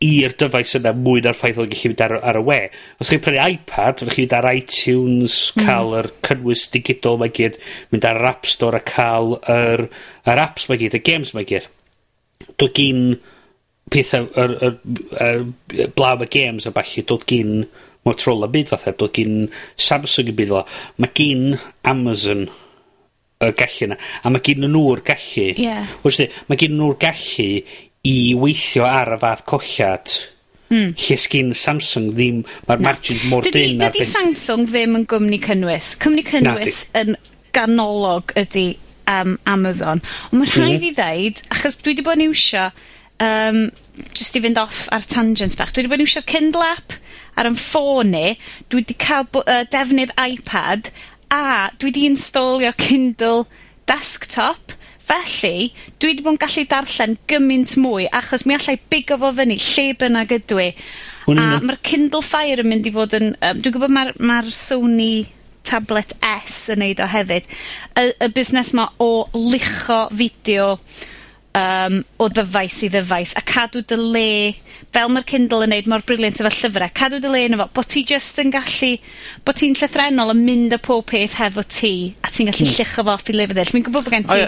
i'r 0.03 0.35
dyfais 0.41 0.75
yna 0.79 0.93
mwy 0.99 1.23
na'r 1.23 1.37
ffaith 1.39 1.61
o'n 1.63 1.71
gallu 1.71 1.93
mynd 1.93 2.03
ar, 2.07 2.15
ar 2.31 2.39
y 2.41 2.45
we. 2.47 2.59
Os 3.03 3.11
chi'n 3.11 3.23
prynu 3.23 3.43
iPad, 3.43 4.01
fyddwch 4.01 4.17
chi'n 4.17 4.27
mynd 4.27 4.37
ar 4.39 4.49
iTunes, 4.51 5.37
cael 5.59 5.93
mm. 5.93 6.01
yr 6.01 6.09
cynnwys 6.29 6.65
digidol 6.73 7.21
mae 7.21 7.35
gyd, 7.35 7.61
mynd 7.93 8.09
ar 8.09 8.21
yr 8.21 8.31
App 8.33 8.49
Store 8.51 8.81
a 8.81 8.87
cael 8.87 9.37
yr, 9.41 9.87
yr 10.27 10.43
apps 10.43 10.67
mae 10.71 10.81
gyd, 10.81 10.99
y 10.99 11.03
games 11.07 11.35
mae 11.37 11.47
gyd. 11.49 11.71
Dod 12.59 12.75
gyn 12.79 13.15
pethau, 13.93 14.29
yr, 14.41 14.57
yr, 14.59 14.77
yr, 15.23 15.47
yr 15.79 15.95
blaw 15.99 16.27
y 16.27 16.29
games 16.33 16.67
a 16.67 16.75
falle, 16.75 17.07
dod 17.09 17.27
gyn 17.31 17.65
Motorola 18.03 18.49
byd 18.51 18.73
fatha, 18.73 18.97
dod 18.99 19.15
gyn 19.15 19.47
Samsung 19.79 20.33
y 20.33 20.35
byd 20.35 20.51
fatha. 20.51 20.81
Mae 20.99 21.15
gyn 21.15 21.55
Amazon 21.87 22.49
y 23.43 23.51
gallu 23.59 23.87
yna. 23.89 23.99
A 24.23 24.31
mae 24.31 24.43
gen 24.45 24.67
nhw'r 24.67 25.03
gallu. 25.07 25.49
Yeah. 25.59 25.91
Mae 26.49 26.59
gen 26.59 26.77
nhw'r 26.79 26.99
gallu 27.03 27.49
i 28.09 28.35
weithio 28.39 28.87
ar 28.89 29.15
y 29.17 29.19
fath 29.23 29.45
colliad... 29.49 30.15
mm. 30.73 30.95
...lle 30.99 31.19
sgyn 31.21 31.53
Samsung 31.57 32.13
ddim, 32.17 32.43
ma'r 32.69 32.83
margins 32.83 33.27
mor 33.31 33.47
dydy, 33.47 33.75
dyn... 33.75 33.85
dydy 33.85 34.03
ben... 34.03 34.11
Samsung 34.11 34.67
ddim 34.71 34.99
yn 35.01 35.07
gwmni 35.11 35.39
cynnwys. 35.43 35.95
Cwmni 36.03 36.25
cynnwys... 36.27 36.87
Nadi. 36.93 37.13
...yn 37.15 37.33
ganolog 37.53 38.33
ydy 38.41 38.67
um, 39.11 39.37
Amazon. 39.47 40.01
Ond 40.31 40.41
mae'n 40.41 40.49
ma' 40.49 40.51
rhai' 40.57 40.79
mhm. 40.79 40.89
i 40.89 40.93
ddeud, 40.97 41.45
achos 41.53 41.79
dwi 41.79 41.93
wedi 41.93 42.05
bod 42.07 42.19
yn 42.19 42.27
iwsio 42.31 42.67
um, 43.23 43.63
just 44.17 44.37
i 44.37 44.43
fynd 44.45 44.61
off 44.61 44.87
ar 44.95 45.07
tangent 45.09 45.57
bach, 45.59 45.73
dwi 45.73 45.83
wedi 45.83 45.93
bod 45.93 46.01
yn 46.01 46.07
iwsio'r 46.07 46.29
Kindle 46.29 46.67
app 46.67 46.97
ar 47.39 47.49
'yn 47.49 47.59
ffôn 47.61 48.13
ni 48.13 48.37
dwi 48.69 48.83
wedi 48.83 48.97
cael 49.01 49.29
uh, 49.43 49.63
defnydd 49.73 50.15
iPad, 50.21 50.93
a 51.33 51.71
dwi 51.77 51.91
wedi 51.91 52.07
installio 52.11 52.73
Kindle 52.81 53.47
desktop 53.91 54.77
Felly, 55.13 55.73
dwi 56.01 56.13
wedi 56.15 56.25
bod 56.25 56.39
yn 56.39 56.41
gallu 56.41 56.63
darllen 56.71 57.19
gymaint 57.29 57.75
mwy, 57.77 58.07
achos 58.17 58.47
mi 58.49 58.57
allai 58.57 58.79
i 58.79 58.83
bigo 58.95 59.19
fo 59.21 59.33
fyny 59.37 59.59
lle 59.61 59.85
bynnag 60.01 60.33
ydw 60.39 60.61
i. 60.63 60.69
A 61.29 61.45
mae'r 61.61 61.81
Kindle 61.85 62.25
Fire 62.25 62.65
yn 62.65 62.71
mynd 62.71 62.89
i 62.89 62.93
fod 62.95 63.17
yn, 63.19 63.35
Um, 63.43 63.61
dwi'n 63.61 63.75
gwybod 63.75 63.93
ma'r 63.93 64.13
ma'r 64.25 64.49
Sony 64.57 65.27
tablet 65.69 66.15
S 66.25 66.71
yn 66.73 66.81
neud 66.81 67.03
o 67.03 67.09
hefyd, 67.13 67.45
y 68.01 68.07
y 68.25 68.31
busnes 68.33 68.73
'ma 68.73 68.89
o 69.03 69.29
lucho 69.37 70.07
fideo 70.17 70.79
um, 71.59 71.99
o 72.21 72.29
ddyfais 72.33 72.79
i 72.87 72.91
ddyfais, 72.93 73.35
a 73.37 73.43
cadw 73.47 73.83
dy 73.89 73.99
le, 73.99 74.29
fel 74.93 75.11
mae'r 75.13 75.27
Kindle 75.29 75.67
yn 75.67 75.73
neud 75.73 75.89
mor 75.91 76.05
briliant 76.07 76.41
efo 76.41 76.51
llyfrau 76.53 76.93
cadw 76.97 77.21
dy 77.23 77.31
le 77.33 77.43
yn 77.49 77.57
efo 77.57 77.67
bod 77.77 77.89
ti 77.93 78.05
just 78.09 78.41
yn 78.43 78.53
gallu, 78.55 78.93
bod 79.47 79.59
ti'n 79.61 79.77
llythrenol 79.79 80.35
yn 80.35 80.43
mynd 80.47 80.77
y 80.77 80.81
pob 80.83 81.05
peth 81.13 81.39
hefo 81.41 81.65
ti, 81.67 81.95
a 82.25 82.33
ti'n 82.33 82.51
gallu... 82.51 82.67
mm. 82.67 82.73
...llucho 82.73 83.07
fo 83.07 83.15
off 83.15 83.29
i 83.29 83.37
lyfr 83.37 83.57
ddill 83.59 83.75
mi'n 83.77 83.87
gwybod 83.89 84.09
bod 84.09 84.17
gen 84.17 84.29
ti... 84.29 84.41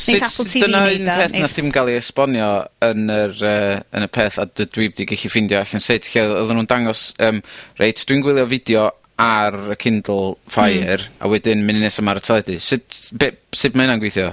Neith 0.00 0.28
Apple 0.28 0.48
TV 0.48 0.64
dyna 0.66 0.84
un 0.88 1.10
peth 1.10 1.36
na 1.36 1.50
ddim 1.50 1.74
gael 1.74 1.92
ei 1.92 1.98
esbonio 2.00 2.50
yn 2.86 3.12
yr, 3.16 3.36
uh, 3.44 3.74
yn 3.96 4.06
y 4.06 4.12
peth, 4.12 4.40
a 4.40 4.48
dwi 4.50 4.88
wedi 4.88 5.08
gallu 5.08 5.20
gellu 5.20 5.34
ffindio 5.34 5.60
allan 5.60 5.84
sut, 5.84 6.08
lle 6.14 6.26
oedden 6.28 6.60
nhw'n 6.60 6.70
dangos, 6.70 7.10
um, 7.24 7.42
reit, 7.80 8.04
dwi'n 8.08 8.24
gwylio 8.24 8.48
fideo 8.50 8.88
ar 9.20 9.56
y 9.74 9.76
Kindle 9.76 10.36
Fire, 10.48 11.02
mm. 11.04 11.18
a 11.20 11.28
wedyn 11.28 11.64
mynd 11.66 11.84
nes 11.84 12.00
ma' 12.00 12.14
ar 12.14 12.22
y 12.22 12.24
teledu. 12.24 12.56
Sut, 12.64 13.02
be', 13.20 13.34
sut 13.52 13.76
mae 13.76 13.84
hynna'n 13.84 14.00
gweithio? 14.00 14.30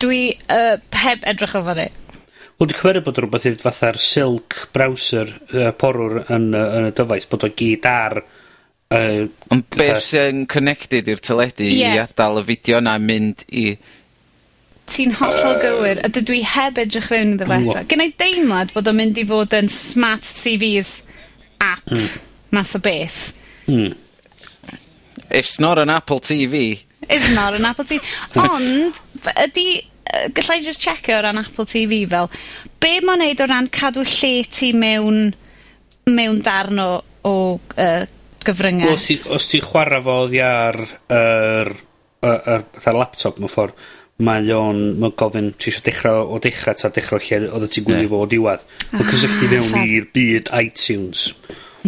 Dwi 0.00 0.22
uh, 0.48 0.76
heb 1.02 1.26
edrych 1.28 1.56
o 1.58 1.64
fyny. 1.66 1.88
Wel, 2.60 2.68
dwi'n 2.68 2.76
cymeru 2.76 3.00
bod 3.04 3.18
rhywbeth 3.20 3.46
i'n 3.48 3.60
fatha'r 3.60 3.98
silk 4.00 4.56
browser 4.74 5.30
uh, 5.54 5.70
porwr 5.80 6.18
yn, 6.26 6.50
uh, 6.52 6.66
yn 6.76 6.90
y 6.90 6.92
dyfais, 6.96 7.28
bod 7.30 7.46
o 7.48 7.50
gyd 7.56 7.88
ar... 7.88 8.20
Uh, 8.90 9.30
Ond 9.54 9.64
beth 9.76 10.02
sy'n 10.02 10.42
connected 10.50 11.08
i'r 11.08 11.22
teledu 11.22 11.68
yeah. 11.70 11.94
i 11.94 12.02
adael 12.02 12.42
y 12.42 12.44
fideo 12.50 12.82
na 12.84 12.98
mynd 13.00 13.46
i... 13.48 13.64
Ti'n 14.90 15.14
hollol 15.20 15.54
uh, 15.54 15.62
gywir, 15.62 16.02
a 16.04 16.10
dydw 16.12 16.36
i 16.36 16.42
heb 16.44 16.80
edrych 16.82 17.08
fewn 17.12 17.36
iddo 17.36 17.48
fe 17.48 17.60
eto. 17.62 17.84
Gynna 17.92 18.08
i 18.10 18.14
deimlad 18.20 18.74
bod 18.76 18.90
o'n 18.90 18.98
mynd 18.98 19.20
i 19.22 19.24
fod 19.28 19.56
yn 19.56 19.72
smart 19.72 20.28
TVs 20.42 20.98
app 21.64 21.88
mm. 21.88 22.08
math 22.56 22.76
o 22.76 22.82
beth. 22.84 23.22
Mm. 23.70 23.94
It's 25.30 25.60
not 25.60 25.78
an 25.78 25.88
Apple 25.88 26.20
TV. 26.20 26.82
It's 27.08 27.30
not 27.32 27.54
an 27.54 27.64
Apple 27.64 27.84
TV. 27.84 28.02
Ond, 28.44 29.00
ydy 29.46 29.68
gallai 30.36 30.60
just 30.64 30.82
checio 30.84 31.18
o 31.18 31.22
ran 31.26 31.40
Apple 31.42 31.68
TV 31.68 32.02
fel, 32.10 32.30
be 32.82 32.96
mae'n 33.04 33.24
neud 33.24 33.44
o 33.44 33.50
ran 33.50 33.70
cadw 33.72 34.04
lle 34.06 34.32
ti 34.50 34.72
mewn, 34.76 35.30
mewn 36.10 36.42
darn 36.44 36.82
o, 36.82 36.90
o 37.26 37.36
uh, 37.58 38.02
gyfryngau? 38.46 38.96
Os 38.96 39.08
ti'n 39.10 39.48
ti 39.52 39.62
chwarae 39.64 40.02
fo 40.04 40.20
oddi 40.26 40.42
ar 40.44 40.80
yr, 40.82 41.72
yr, 42.26 42.68
yr 42.82 43.00
laptop 43.00 43.40
mewn 43.40 43.52
ffordd, 43.52 43.88
mae 44.24 44.52
o'n 44.52 44.80
mae'n 45.00 45.16
gofyn 45.18 45.50
ti 45.56 45.70
eisiau 45.70 45.86
dechrau 45.86 46.34
o 46.34 46.38
dechrau 46.42 46.76
ta 46.76 46.90
dechrau 46.92 47.22
lle 47.24 47.48
oedd 47.48 47.70
ti'n 47.72 47.86
gwylio 47.86 48.04
yeah. 48.04 48.12
fo 48.12 48.20
o 48.24 48.28
diwad 48.28 48.64
mae'n 48.92 49.06
ah, 49.06 49.12
cysylltu 49.14 49.48
mewn 49.52 49.88
i'r 49.94 50.08
byd 50.16 50.50
iTunes 50.60 51.30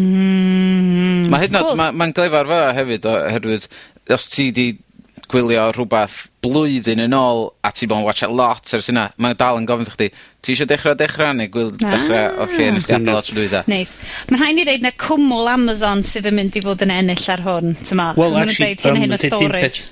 mm, 0.01 1.29
mae 1.33 1.45
hyd 1.45 1.53
cool. 1.53 1.75
mae'n 1.77 1.83
ma, 1.83 1.91
ma 2.07 2.09
gleifar 2.17 2.49
fa 2.49 2.63
hefyd 2.79 3.09
oherwydd 3.13 3.69
os 4.17 4.29
ti 4.33 4.49
di 4.57 4.67
gwylio 5.33 5.71
rhywbeth 5.73 6.19
blwyddyn 6.45 7.03
yn 7.07 7.17
ôl, 7.17 7.47
a 7.65 7.73
ti 7.75 7.89
bod 7.91 8.03
yn 8.03 8.07
watsiad 8.07 8.35
lot 8.37 8.75
ers 8.77 8.91
yna, 8.93 9.09
mae 9.23 9.37
dal 9.39 9.61
yn 9.61 9.67
gofyn 9.69 9.91
chdi 9.91 10.09
ti 10.43 10.55
eisiau 10.55 10.69
dechrau 10.71 10.97
dechrau 10.99 11.35
neu 11.39 11.51
gwyl... 11.53 11.71
A! 11.79 11.93
...dechra 11.95 12.23
o 12.43 12.49
lle 12.51 12.71
nes 12.77 12.89
ti 12.89 12.97
adael 12.97 13.21
o 13.21 13.25
trw 13.25 13.39
dwytha? 13.39 13.63
Neis. 13.71 13.95
Mae'n 14.31 14.43
rhaid 14.43 14.63
i 14.63 14.67
ddeud 14.69 14.87
na 14.87 14.93
cwmwl 15.05 15.53
Amazon 15.53 16.03
sydd 16.07 16.29
yn 16.31 16.39
mynd 16.41 16.59
i 16.59 16.65
fod 16.65 16.83
yn 16.87 16.95
ennill 16.95 17.29
ar 17.35 17.45
hwn, 17.47 17.77
t'mo'. 17.83 18.11
Wel, 18.19 18.41
actually, 18.43 18.75
hyn 18.83 18.97
um, 18.97 19.03
hyn 19.05 19.17
o 19.17 19.21
storage. 19.23 19.87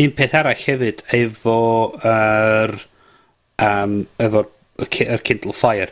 Un 0.00 0.14
peth, 0.16 0.36
arall 0.38 0.62
hefyd, 0.62 1.02
efo. 1.18 1.58
Er, 2.06 2.76
um, 3.66 4.00
efo'r 4.22 4.48
yr 4.80 5.22
Kindle 5.26 5.54
Fire, 5.56 5.90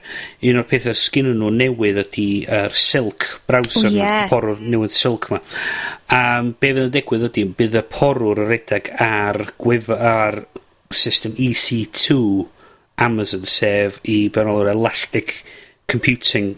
un 0.48 0.60
o'r 0.60 0.66
pethau 0.68 0.96
sgyn 0.96 1.30
nhw 1.32 1.50
newydd 1.54 2.02
ydy 2.04 2.28
yr 2.44 2.72
uh, 2.72 2.78
Silk 2.78 3.26
browser, 3.48 3.90
oh, 3.90 3.96
yeah. 3.96 4.26
porwr 4.30 4.60
newydd 4.62 4.96
Silk 4.96 5.30
ma. 5.32 5.40
A 6.14 6.22
um, 6.38 6.52
be 6.58 6.72
fydd 6.72 6.86
yn 6.86 6.94
digwydd 6.94 7.26
ydy, 7.30 7.46
bydd 7.58 7.78
y 7.80 7.84
porwr 7.92 8.44
yr 8.46 8.54
edrych 8.58 8.92
ar, 9.04 9.42
gwef, 9.60 9.90
ar 9.92 10.42
system 10.94 11.36
EC2 11.36 12.18
Amazon, 13.04 13.44
sef 13.46 14.00
i 14.08 14.20
benol 14.34 14.70
Elastic 14.72 15.42
Computing 15.88 16.56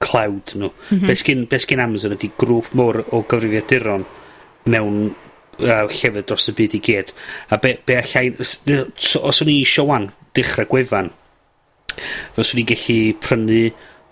Cloud 0.00 0.54
nhw. 0.56 0.70
Mm 0.70 0.98
-hmm. 0.98 1.06
Be 1.06 1.14
sgyn, 1.14 1.46
be 1.48 1.58
sgyn 1.60 1.82
Amazon 1.84 2.16
ydy 2.16 2.32
grŵp 2.40 2.72
mor 2.72 3.04
o 3.12 3.20
gyfrifiaduron 3.28 4.06
mewn 4.64 5.10
uh, 5.60 5.86
llefydd 5.88 6.26
dros 6.28 6.48
y 6.48 6.54
byd 6.56 6.76
i 6.76 6.80
gyd. 6.84 7.12
A 7.48 7.58
be, 7.60 7.76
be 7.86 7.98
allai... 8.00 8.32
Os 8.38 9.42
o'n 9.42 9.50
i 9.52 9.60
eisiau 9.60 9.90
wan, 9.90 10.08
dechrau 10.36 10.68
gwefan, 10.70 11.10
fyswn 12.36 12.60
ni'n 12.60 12.70
gallu 12.72 12.98
prynu 13.22 13.62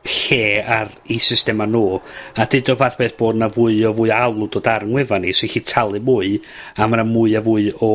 lle 0.09 0.63
ar 0.63 0.91
i 1.13 1.19
systema 1.21 1.67
nhw 1.69 1.99
a 2.41 2.47
dyd 2.51 2.71
o 2.73 2.77
fath 2.81 2.97
beth 3.01 3.17
bod 3.19 3.39
na 3.39 3.51
fwy 3.53 3.83
o 3.89 3.93
fwy 3.97 4.13
alw 4.15 4.49
dod 4.53 4.71
ar 4.71 4.87
ngwefan 4.89 5.25
ni 5.25 5.35
so 5.37 5.47
i 5.47 5.53
chi 5.53 5.63
talu 5.67 6.01
mwy 6.05 6.39
a 6.77 6.87
mae 6.87 7.01
yna 7.01 7.07
mwy 7.09 7.37
a 7.37 7.43
fwy 7.45 7.69
o 7.85 7.93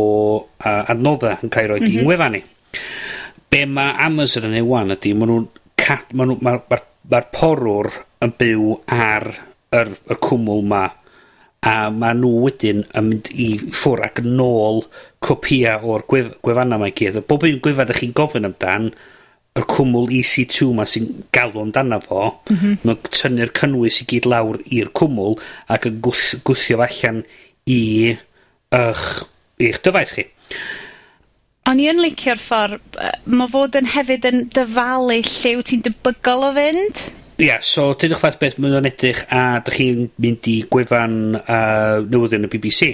a, 0.59 0.83
adnodda 0.93 1.37
yn 1.41 1.53
cael 1.53 1.65
ei 1.65 1.71
roi 1.71 1.79
mm 1.81 1.85
-hmm. 1.85 1.93
i 1.93 1.97
mhm. 1.97 2.07
ngwefan 2.07 2.35
ni 2.37 2.43
be 3.53 3.65
mae 3.69 3.95
Amazon 4.07 4.49
yn 4.49 4.57
ei 4.59 4.65
wan 4.65 4.93
ydy 4.95 5.13
mae 5.13 5.29
nhw'n 5.29 5.47
mae'r 5.83 6.27
nhw, 6.27 6.37
ma, 6.41 6.57
ma, 6.69 6.79
ma 7.11 7.21
porwr 7.35 7.89
yn 8.23 8.35
byw 8.39 8.75
ar 8.87 9.25
yr, 9.75 9.95
yr 10.09 10.19
cwmwl 10.23 10.63
ma 10.69 10.83
a 11.63 11.73
mae 11.95 12.15
nhw 12.19 12.31
wedyn 12.43 12.83
yn 12.91 13.09
mynd 13.09 13.31
i 13.39 13.47
ffwr 13.63 14.03
ac 14.07 14.21
nôl 14.25 14.83
copia 15.23 15.77
o'r 15.79 16.05
gwef, 16.09 16.33
gwefanna 16.43 16.79
mae 16.79 16.93
gyd 16.95 17.21
bob 17.27 17.45
un 17.47 17.59
gwefan 17.63 17.87
ydych 17.87 18.01
chi'n 18.03 18.15
gofyn 18.19 18.49
amdan 18.49 18.89
y 19.53 19.63
cwmwl 19.69 20.09
EC2 20.17 20.69
ma 20.73 20.85
sy'n 20.89 21.09
galw 21.35 21.59
amdano 21.61 21.99
fo, 22.01 22.21
mm 22.49 22.55
-hmm. 22.57 22.77
mae'n 22.87 23.01
tynnu'r 23.13 23.51
cynnwys 23.59 23.99
i 24.01 24.07
gyd 24.09 24.29
lawr 24.29 24.61
i'r 24.65 24.89
cwmwl 24.97 25.37
ac 25.73 25.85
yn 25.89 25.99
gwthio 26.01 26.81
allan 26.81 27.21
i 27.69 28.15
eich, 28.73 29.03
i'ch 29.61 29.83
dyfais 29.85 30.15
chi. 30.17 30.25
O'n 31.69 31.79
i 31.79 31.85
yn 31.87 32.01
licio'r 32.03 32.41
ffordd, 32.43 32.97
mae 33.29 33.51
fod 33.51 33.77
yn 33.79 33.91
hefyd 33.93 34.25
yn 34.27 34.47
dyfalu 34.51 35.21
lle 35.21 35.53
wyt 35.59 35.69
ti'n 35.69 35.85
debygol 35.85 36.49
o 36.49 36.53
fynd? 36.57 37.03
Ia, 37.37 37.45
yeah, 37.45 37.61
so 37.65 37.93
dydych 37.97 38.19
fath 38.21 38.39
beth 38.41 38.59
mae'n 38.61 38.89
edrych 38.89 39.23
a 39.33 39.61
dych 39.65 39.77
chi'n 39.79 40.09
mynd 40.21 40.49
i 40.51 40.57
gwefan 40.73 41.15
uh, 41.39 42.01
newyddion 42.03 42.45
y 42.45 42.51
BBC 42.51 42.89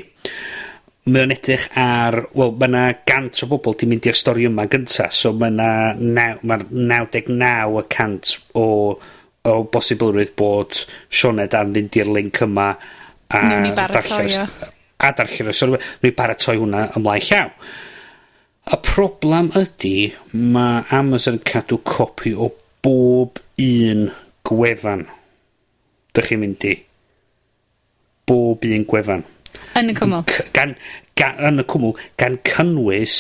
mae 1.10 1.26
o'n 1.26 1.34
edrych 1.34 1.68
ar, 1.80 2.22
wel, 2.38 2.56
mae 2.60 2.70
yna 2.70 2.84
gant 3.08 3.44
o 3.44 3.50
bobl 3.52 3.78
di 3.80 3.90
mynd 3.90 4.08
i'r 4.10 4.18
stori 4.18 4.48
yma 4.50 4.68
gynta, 4.72 5.10
so 5.12 5.32
mae 5.38 5.54
yna 5.54 5.70
naw, 6.00 6.42
ma 6.48 6.60
99 6.70 7.80
y 7.82 7.86
cant 7.94 8.34
o, 8.60 8.66
o 9.50 9.54
bosibilrwydd 9.74 10.36
bod 10.40 10.82
Sioned 11.10 11.56
am 11.58 11.74
fynd 11.76 12.00
i'r 12.02 12.12
link 12.18 12.42
yma 12.46 12.74
a 13.30 13.44
darllen 13.76 14.34
a 15.00 15.14
darllen 15.16 15.52
o. 15.52 15.54
So, 15.56 15.78
ni 16.04 16.12
baratoi 16.16 16.58
hwnna 16.60 16.90
ymlaen 17.00 17.26
llaw. 17.30 17.54
Y 18.70 18.78
problem 18.86 19.52
ydy, 19.58 19.96
mae 20.34 20.84
Amazon 20.94 21.40
yn 21.40 21.46
cadw 21.48 21.80
copi 21.88 22.36
o 22.36 22.52
bob 22.86 23.40
un 23.64 24.10
gwefan. 24.46 25.08
Dych 26.14 26.30
chi'n 26.30 26.44
mynd 26.44 26.68
i. 26.70 26.76
Bob 28.30 28.68
un 28.68 28.86
gwefan. 28.90 29.26
Yn 29.80 29.94
y 29.94 29.96
cwmwl. 29.96 30.26
Gan, 30.56 30.74
gan, 31.20 31.38
yn 31.50 31.64
y 31.64 31.68
cwmwl, 31.70 31.96
gan 32.20 32.40
cynnwys 32.48 33.20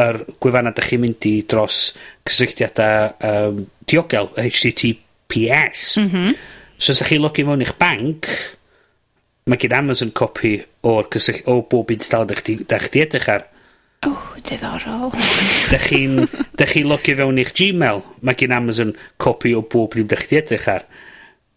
yr 0.00 0.18
gwefanna 0.42 0.74
da 0.74 0.82
chi'n 0.84 1.00
mynd 1.04 1.24
i 1.30 1.36
dros 1.48 1.78
cysylltiadau 2.26 3.14
um, 3.28 3.62
diogel, 3.88 4.28
HTTPS. 4.34 5.94
Mm 6.02 6.10
-hmm. 6.10 6.36
So 6.76 6.92
os 6.92 7.00
ydych 7.00 7.14
chi'n 7.14 7.22
logi 7.22 7.44
mewn 7.46 7.62
i'ch 7.62 7.76
bank, 7.78 8.28
mae 9.46 9.60
gen 9.60 9.76
Amazon 9.76 10.10
copi 10.12 10.56
o'r 10.82 11.08
cysyll, 11.14 11.42
o 11.46 11.62
bob 11.70 11.92
un 11.94 12.02
stal 12.04 12.26
da 12.26 12.34
chdi 12.36 13.04
edrych 13.04 13.28
ar. 13.30 13.46
O, 14.04 14.10
oh, 14.10 14.34
diddorol. 14.44 15.14
Dych 15.70 15.88
chi'n 15.88 16.26
chi 16.58 16.82
logi 16.84 17.14
fewn 17.16 17.40
i'ch 17.40 17.54
Gmail, 17.56 18.02
mae 18.20 18.36
gen 18.36 18.52
Amazon 18.52 18.92
copi 19.16 19.54
o 19.54 19.62
bob 19.62 19.94
un 19.94 20.04
ydych 20.04 20.26
chdi 20.26 20.42
edrych 20.42 20.68
ar. 20.68 20.84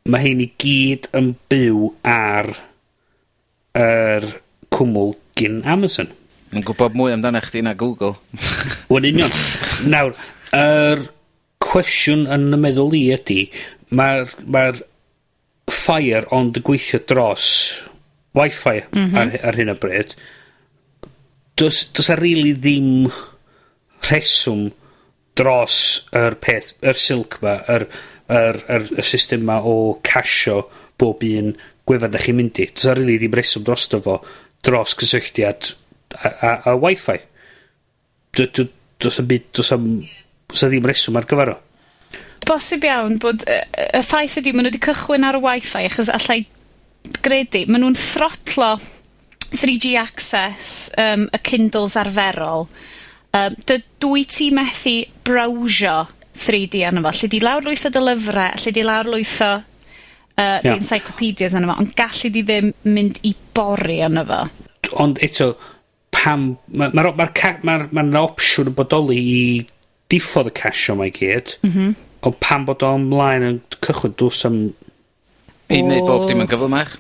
Mae 0.08 0.24
hyn 0.24 0.46
i 0.46 0.52
gyd 0.62 1.10
yn 1.18 1.34
byw 1.52 1.90
ar 2.08 2.54
yr 3.78 4.28
cwmwl 4.74 5.14
gyn 5.38 5.62
Amazon. 5.70 6.10
Yn 6.56 6.64
gwybod 6.66 6.96
mwy 6.98 7.14
amdano 7.14 7.42
chdi 7.44 7.64
na 7.66 7.76
Google. 7.78 8.16
Wel 8.92 9.10
union. 9.12 9.34
Nawr, 9.92 10.16
yr 10.56 11.08
cwestiwn 11.64 12.28
yn 12.32 12.54
y 12.56 12.62
meddwl 12.62 12.96
i 12.98 13.04
ydy, 13.18 13.42
mae'r 13.98 14.32
ma 14.48 14.70
fire 15.68 16.26
ond 16.36 16.60
gweithio 16.64 17.02
dros 17.10 17.48
Wi-Fi 18.38 18.84
mm 18.92 19.08
-hmm. 19.08 19.18
ar, 19.18 19.32
ar 19.50 19.58
hyn 19.58 19.74
o 19.74 19.76
bryd, 19.82 20.14
does, 21.58 21.84
does 21.94 22.10
a 22.10 22.16
rili 22.16 22.54
really 22.54 22.54
ddim 22.54 23.10
rheswm 24.08 24.70
dros 25.38 25.80
yr 26.16 26.38
peth, 26.42 26.74
yr 26.82 27.00
silc 27.02 27.40
ma, 27.42 27.58
yr, 27.74 27.88
yr, 28.30 28.62
yr, 28.76 28.86
y 28.98 29.06
system 29.06 29.46
ma 29.48 29.58
o 29.62 30.00
casio 30.06 30.62
bob 30.98 31.24
un 31.26 31.56
gwefan 31.88 32.14
da 32.14 32.22
chi'n 32.22 32.38
mynd 32.38 32.60
i. 32.62 32.68
Does 32.74 32.90
ar 32.92 33.00
rili 33.00 33.18
ddim 33.22 33.36
reswm 33.38 33.66
drosto 33.68 34.02
fo 34.04 34.20
dros 34.66 34.96
cysylltiad 35.00 35.72
a, 36.16 36.28
a, 36.28 36.52
a 36.72 36.76
Wi-Fi. 36.76 37.18
Does 38.38 39.20
am 39.20 39.30
byd, 39.30 39.48
does 39.54 39.72
am, 39.72 39.88
does 40.50 40.66
ddim 40.68 40.88
reswm 40.88 41.18
ar 41.20 41.28
gyfer 41.30 41.54
o. 41.56 41.58
Bosib 42.48 42.86
iawn 42.88 43.18
bod 43.22 43.44
y, 43.50 43.58
y 43.98 44.04
ffaith 44.06 44.38
ydy, 44.40 44.54
maen 44.54 44.68
nhw 44.68 44.72
wedi 44.72 44.84
cychwyn 44.84 45.26
ar 45.28 45.40
y 45.40 45.44
Wi-Fi, 45.44 45.88
achos 45.90 46.12
allai 46.14 46.44
gredu, 47.26 47.64
maen 47.68 47.84
nhw'n 47.84 47.98
throtlo 48.00 48.76
3G 49.58 49.96
access 50.00 50.92
um, 51.00 51.28
y 51.34 51.42
Kindles 51.44 51.98
arferol. 52.00 52.68
Um, 53.36 53.58
dy, 53.68 53.80
dwi 54.02 54.26
ti 54.30 54.52
methu 54.56 55.00
browsio 55.28 56.06
3D 56.38 56.84
arno 56.88 57.04
fo. 57.06 57.14
Lle 57.16 57.32
di 57.32 57.42
lawrlwytho 57.44 57.92
dy 57.94 58.04
lyfrau, 58.04 58.62
lle 58.62 58.76
di 58.76 58.86
lawrlwytho 58.86 59.52
uh, 60.38 60.60
yeah. 60.64 60.76
encyclopedias 60.76 61.56
yna 61.58 61.72
fo, 61.72 61.80
ond 61.84 61.96
gallu 61.98 62.32
di 62.34 62.44
ddim 62.46 62.72
mynd 62.88 63.22
i 63.28 63.34
bori 63.58 64.00
yna 64.06 64.26
fo. 64.28 64.42
Ond 65.04 65.22
eto, 65.26 65.52
pam, 66.14 66.52
mae'r 66.72 66.94
ma, 66.96 67.14
ma, 67.18 67.30
ma, 67.30 67.54
ma, 67.64 67.78
ma, 67.92 68.04
ma 68.04 68.24
opsiwn 68.24 68.72
yn 68.72 68.78
bodoli 68.78 69.18
i 69.18 69.42
diffodd 70.12 70.52
y 70.52 70.56
casio 70.56 70.96
mae 70.98 71.12
gyd, 71.16 71.58
mm 71.62 71.72
-hmm. 71.74 71.96
ond 72.28 72.40
pam 72.44 72.68
bod 72.68 72.86
o'n 72.88 73.10
mlaen 73.12 73.48
yn 73.50 73.60
cychwyn 73.82 74.16
dws 74.20 74.46
am... 74.50 74.62
I 75.68 75.82
wneud 75.84 76.06
bob 76.08 76.28
dim 76.30 76.40
yn 76.40 76.48
gyflymach. 76.48 76.96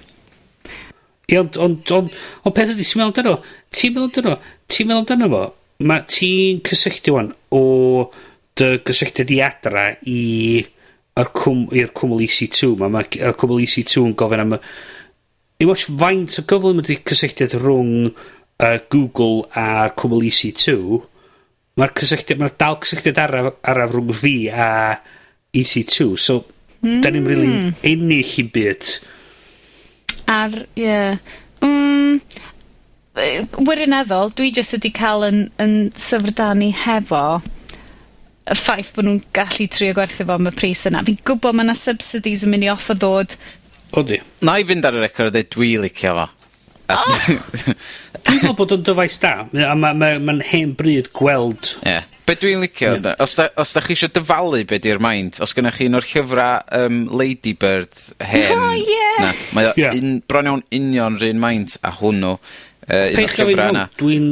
Ie, 1.28 1.38
ond, 1.40 1.56
ond, 1.60 1.92
ond, 1.96 2.16
ond 2.44 2.56
peth 2.56 2.74
ydy, 2.74 2.84
ti'n 2.84 3.00
meddwl 3.00 3.12
amdano 3.12 3.36
fo? 3.38 3.56
Ti'n 3.76 3.94
meddwl 3.96 4.10
amdano 4.10 4.34
fo? 4.34 4.56
Ti'n 4.74 4.90
meddwl 4.90 5.04
amdano 5.04 5.30
fo? 5.32 5.44
Mae 5.88 6.04
ti'n 6.12 6.60
cysylltu 6.68 7.14
wan 7.16 7.30
o 7.54 7.62
dy 8.58 8.70
gysylltiad 8.88 9.32
i 9.36 9.40
adra 9.46 9.86
i 10.10 10.20
i'r 11.18 11.32
cwm, 11.36 11.66
cwmwl 11.98 12.24
EC2 12.28 12.74
ma, 12.80 12.90
mae'r 12.94 13.36
cwmwl 13.40 13.64
EC2 13.66 14.04
yn 14.06 14.16
gofyn 14.20 14.44
am... 14.44 14.58
i 15.58 15.68
watch 15.70 15.88
faint 15.90 16.38
o 16.38 16.46
gyfle 16.50 16.74
mae 16.78 16.84
wedi 16.86 17.00
cysylltiad 17.10 17.56
rhwng 17.58 18.12
uh, 18.12 18.78
Google 18.94 19.48
a'r 19.58 19.96
cwmwl 19.98 20.28
EC2. 20.30 20.76
Mae'r 21.78 21.96
cysylltiad, 21.98 22.42
mae'r 22.42 22.56
dal 22.62 22.78
cysylltiad 22.84 23.22
araf, 23.24 23.50
araf 23.66 23.96
rhwng 23.96 24.14
fi 24.18 24.36
a 24.50 24.70
EC2, 25.58 26.08
so 26.22 26.42
mm. 26.84 27.02
da 27.02 27.12
ni'n 27.14 27.28
rili 27.30 27.50
really 27.50 27.74
ennill 27.92 28.38
i 28.42 28.48
byd. 28.54 28.94
Ar, 30.28 30.62
ie. 30.76 30.86
Yeah. 30.86 31.20
Mm, 31.64 32.20
wirioneddol 33.66 34.34
dwi 34.38 34.52
jyst 34.54 34.76
wedi 34.76 34.92
cael 34.94 35.26
yn, 35.26 35.40
yn 35.64 35.78
syfrdani 35.98 36.70
hefo 36.86 37.40
y 38.48 38.58
ffaith 38.58 38.94
bod 38.96 39.08
nhw'n 39.08 39.22
gallu 39.36 39.68
trio 39.72 39.96
gwerthu 39.98 40.26
fo 40.28 40.38
am 40.38 40.50
y 40.50 40.56
pris 40.56 40.86
yna. 40.90 41.04
Fi'n 41.08 41.22
gwybod 41.28 41.58
mae 41.58 41.68
yna 41.68 41.78
subsidies 41.78 42.46
yn 42.48 42.54
mynd 42.54 42.68
i 42.68 42.72
off 42.74 42.90
o 42.94 42.98
ddod. 42.98 43.38
Odi. 44.00 44.20
Na 44.46 44.58
i 44.60 44.66
fynd 44.68 44.88
ar 44.88 44.98
y 44.98 45.04
record 45.04 45.36
dweud 45.36 45.54
dwi 45.56 45.72
licio 45.86 46.16
fo. 46.18 46.28
Oh. 46.88 47.18
dwi'n 48.28 48.42
meddwl 48.42 48.56
bod 48.56 48.74
o'n 48.76 48.84
dyfais 48.88 49.18
da, 49.24 49.32
a 49.44 49.48
mae'n 49.52 49.80
ma, 49.80 49.92
ma, 49.96 50.12
ma 50.24 50.38
hen 50.52 50.72
bryd 50.78 51.12
gweld... 51.16 51.74
Ie. 51.82 51.98
Yeah. 51.98 52.14
Be 52.28 52.36
dwi'n 52.36 52.60
licio, 52.60 52.90
yeah. 52.98 53.16
os, 53.24 53.38
da, 53.40 53.48
os 53.60 53.72
da 53.76 53.84
chi 53.84 53.96
eisiau 53.96 54.12
dyfalu 54.12 54.66
be 54.68 54.80
di'r 54.84 55.00
maint, 55.04 55.40
os 55.44 55.56
gynnwch 55.56 55.78
chi 55.80 55.88
un 55.88 56.00
o'r 56.00 56.08
llyfrau 56.08 56.64
um, 56.76 56.98
Ladybird 57.20 57.94
hen... 58.20 58.52
Oh, 58.56 58.74
yeah. 58.76 59.22
Na, 59.24 59.32
mae 59.56 59.72
yeah. 59.80 59.96
un, 59.96 60.18
bron 60.28 60.52
iawn 60.52 60.64
union 60.76 61.20
rhywun 61.20 61.40
maint 61.44 61.78
a 61.88 61.94
hwnnw. 62.02 62.36
Uh, 62.88 63.06
un 63.14 63.24
o'r 63.24 63.36
llyfrau 63.38 63.76
yna. 63.76 63.86
Dwi'n 64.00 64.28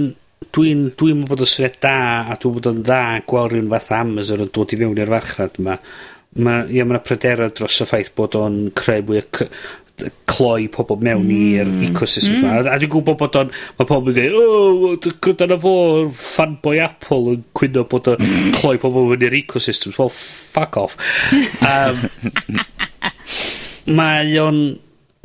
dwi'n 0.56 0.89
dwi'n 0.96 1.22
meddwl 1.22 1.32
bod 1.34 1.46
o'n 1.46 1.52
syniad 1.52 1.80
da 1.84 1.96
a 2.32 2.38
dwi'n 2.39 2.58
bod 2.58 2.70
o'n 2.72 2.84
dda 2.84 3.00
gweld 3.28 3.54
rhywun 3.54 3.72
fath 3.74 3.96
Amazon 4.00 4.46
yn 4.46 4.52
dod 4.56 4.76
i 4.76 4.80
fewn 4.80 5.02
i'r 5.02 5.15
farchnad 5.15 5.60
yma 5.62 5.80
ma, 6.36 6.60
ia, 6.68 6.86
ma' 6.88 7.02
pryderau 7.04 7.52
dros 7.56 7.82
y 7.84 7.88
ffaith 7.88 8.13
bod 8.18 8.38
o'n 8.39 8.62
creu 8.76 9.04
mwy 9.08 9.22
o 9.22 9.46
cloi 10.28 10.68
pobl 10.72 11.00
mewn 11.06 11.24
mm. 11.24 11.36
i'r 11.56 11.70
ecosystem 11.88 12.41
yma. 12.41 12.58
Mm. 12.58 12.70
A 12.74 12.80
dwi'n 12.82 12.91
gwybod 12.91 13.20
bod 13.22 13.38
o'n... 13.39 13.52
Mae 13.78 13.88
pobl 13.88 14.12
yn 14.12 14.18
dweud, 14.18 14.36
o, 14.36 14.89
oh, 14.91 15.36
dyna 15.39 15.58
fo, 15.62 15.76
fanboy 16.20 16.82
Apple 16.84 17.36
yn 17.38 17.46
cwyno 17.56 17.86
bod 17.91 18.10
o'n 18.12 18.34
cloi 18.58 18.76
pobl 18.82 19.12
mewn 19.12 19.24
i'r 19.24 19.38
ecosystem. 19.39 19.96
Well, 19.96 20.12
fuck 20.12 20.80
off. 20.82 20.98
Um, 21.63 22.04
mae 23.96 24.36
o'n... 24.44 24.65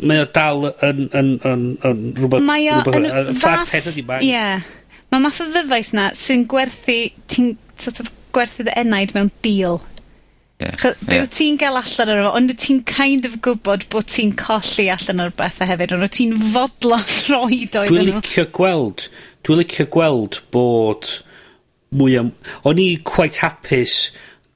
Mae 0.00 0.22
o 0.22 0.28
dal 0.32 0.70
yn, 0.86 1.10
yn, 1.12 1.34
yn, 1.44 1.64
yn 1.84 1.98
rhywbeth... 2.16 2.46
Mae 2.46 2.70
o... 2.72 2.78
Yn 2.94 3.34
fath... 3.36 3.74
Ie. 3.98 4.06
mae... 4.38 4.78
Mae 5.10 5.22
math 5.22 5.40
o 5.42 5.46
ddyfais 5.50 5.92
na 5.96 6.10
sy'n 6.14 6.44
gwerthu, 6.50 6.98
ti'n 7.30 7.54
sort 7.80 8.02
of 8.02 8.10
gwerthu 8.34 8.66
dy 8.66 8.74
enaid 8.78 9.14
mewn 9.16 9.32
deal. 9.42 9.80
Yeah, 10.60 10.76
Chod, 10.76 10.98
yeah. 11.08 11.24
ti'n 11.32 11.56
gael 11.58 11.78
allan 11.80 12.12
ar 12.12 12.20
efo, 12.20 12.30
ond 12.36 12.52
ti'n 12.60 12.82
kind 12.88 13.24
of 13.24 13.38
gwybod 13.44 13.86
bod 13.92 14.10
ti'n 14.12 14.34
colli 14.38 14.90
allan 14.92 15.22
ar 15.24 15.32
bethau 15.38 15.66
hefyd, 15.70 15.94
ond 15.96 16.10
ti'n 16.14 16.34
fodlo 16.52 17.00
roi 17.32 17.62
doedd 17.72 17.94
Dwi'n 17.94 18.10
licio 18.10 18.44
gweld, 18.58 19.06
dwi'n 19.46 19.62
licio 19.62 19.88
gweld 19.90 20.42
bod 20.54 21.08
mwy 21.96 22.18
am... 22.20 22.34
O'n 22.68 22.82
i 22.82 22.90
quite 23.08 23.40
hapus 23.42 23.96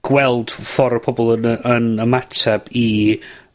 gweld 0.05 0.53
ffordd 0.53 1.01
o 1.01 1.05
pobl 1.07 1.33
yn, 1.38 1.49
yn 1.64 1.88
ymateb 2.05 2.69
i 2.77 2.87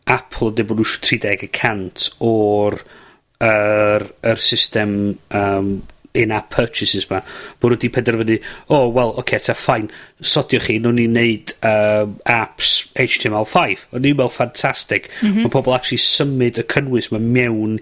Apple 0.10 0.50
yn 0.50 0.58
dweud 0.58 0.72
bod 0.72 0.82
nhw'n 0.82 1.06
30% 1.06 2.10
o'r 2.26 2.80
yr, 2.82 3.48
er, 3.48 4.10
yr 4.10 4.34
er 4.34 4.44
system 4.44 4.98
um, 5.38 5.72
in-app 6.14 6.50
purchases 6.50 7.10
'ma, 7.10 7.22
bod 7.60 7.72
nhw 7.72 7.78
wedi 7.78 7.92
penderfynu 7.94 8.38
o 8.68 8.82
wel 8.96 9.14
oce 9.14 9.24
okay, 9.24 9.44
ta 9.46 9.56
ffain, 9.58 9.90
sodiwch 10.22 10.68
chi 10.68 10.78
nhw'n 10.82 10.98
ni'n 11.00 11.18
neud 11.18 11.56
um, 11.70 12.16
apps 12.26 12.76
HTML5. 13.00 13.86
O'n 13.94 14.06
i'n 14.06 14.18
meddwl 14.18 14.34
ffantastig, 14.34 15.10
mm 15.22 15.30
-hmm. 15.30 15.46
mae 15.46 15.54
pobl 15.54 15.76
actually 15.78 16.02
symud 16.04 16.62
y 16.62 16.66
cynnwys 16.76 17.12
'ma 17.12 17.22
mewn 17.22 17.80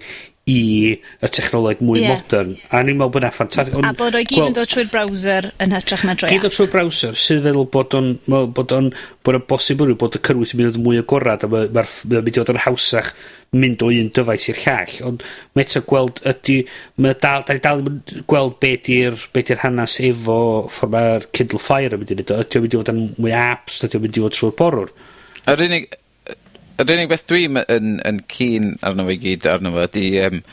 i 0.47 0.59
y 0.95 1.27
technoleg 1.27 1.81
mwy 1.83 1.99
yeah. 1.99 2.15
modern. 2.15 2.53
A 2.71 2.79
ni'n 2.85 2.95
meddwl 2.95 3.11
bod 3.17 3.25
yna 3.25 3.31
ffantastig. 3.35 3.75
A 3.83 3.91
bod 3.97 4.15
o'i 4.15 4.27
gyd 4.27 4.45
yn 4.45 4.55
dod 4.55 4.69
trwy'r 4.71 4.91
browser 4.93 5.49
yn 5.63 5.75
hytrach 5.75 6.05
na 6.07 6.15
drwy 6.15 6.29
app. 6.29 6.35
Gyd 6.37 6.47
o 6.47 6.51
trwy'r 6.53 6.71
browser, 6.71 7.17
sydd 7.19 7.43
feddwl 7.43 7.67
bod 7.73 7.97
o'n, 7.97 8.13
bod 8.27 8.71
o'n, 8.75 8.87
bod 9.27 9.39
o'n 9.39 9.43
bosib 9.49 9.83
yn 9.83 9.91
bod 9.99 10.15
y 10.15 10.21
cynnwys 10.23 10.55
yn 10.55 10.61
mynd 10.61 10.79
yn 10.79 10.85
mwy 10.85 11.01
agorad 11.01 11.43
a 11.43 11.51
mae'n 11.51 11.75
ma 11.75 11.83
mynd 11.83 12.31
i 12.31 12.37
fod 12.39 12.53
yn 12.55 12.61
hawsach 12.63 13.11
mynd 13.57 13.83
o 13.83 13.91
un 13.91 14.09
dyfais 14.15 14.47
i'r 14.53 14.63
llall. 14.63 14.95
Ond 15.09 15.27
mae 15.55 15.67
eto 15.67 15.83
gweld 15.91 16.23
ydy, 16.31 16.57
mae 17.03 17.19
dal, 17.19 17.43
da 17.47 17.57
ni 17.57 17.63
dal 17.67 17.85
gweld 18.31 18.57
be 18.63 18.73
di'r 18.87 19.19
be 19.35 19.43
di 19.47 19.59
hanes 19.59 19.99
efo 20.03 20.39
ffordd 20.71 20.95
mae'r 20.95 21.29
Kindle 21.35 21.63
Fire 21.63 21.99
yn 21.99 22.03
mynd 22.03 22.15
i 22.15 22.19
wneud. 22.21 22.35
Ydy 22.39 22.59
o'n 22.59 22.67
mynd 22.67 22.75
i 22.75 22.81
fod 22.81 22.95
yn 22.95 23.05
mwy 23.19 23.35
apps, 23.35 23.83
ydy 23.83 23.99
o'n 23.99 24.07
mynd 24.07 24.19
i 24.19 24.25
fod 24.25 24.39
trwy'r 24.39 24.59
borwr. 24.63 24.91
Yr 25.47 25.63
unig, 25.67 25.95
yr 26.77 26.93
unig 26.93 27.09
beth 27.09 27.25
dwi'n 27.29 27.57
yn 27.63 27.97
yn 28.05 28.21
cyn 28.31 28.75
arno 28.85 29.07
fe 29.07 29.17
gyd 29.23 29.47
arno 29.49 29.73
fe, 29.73 29.87
ydi 29.89 30.05
um, 30.27 30.43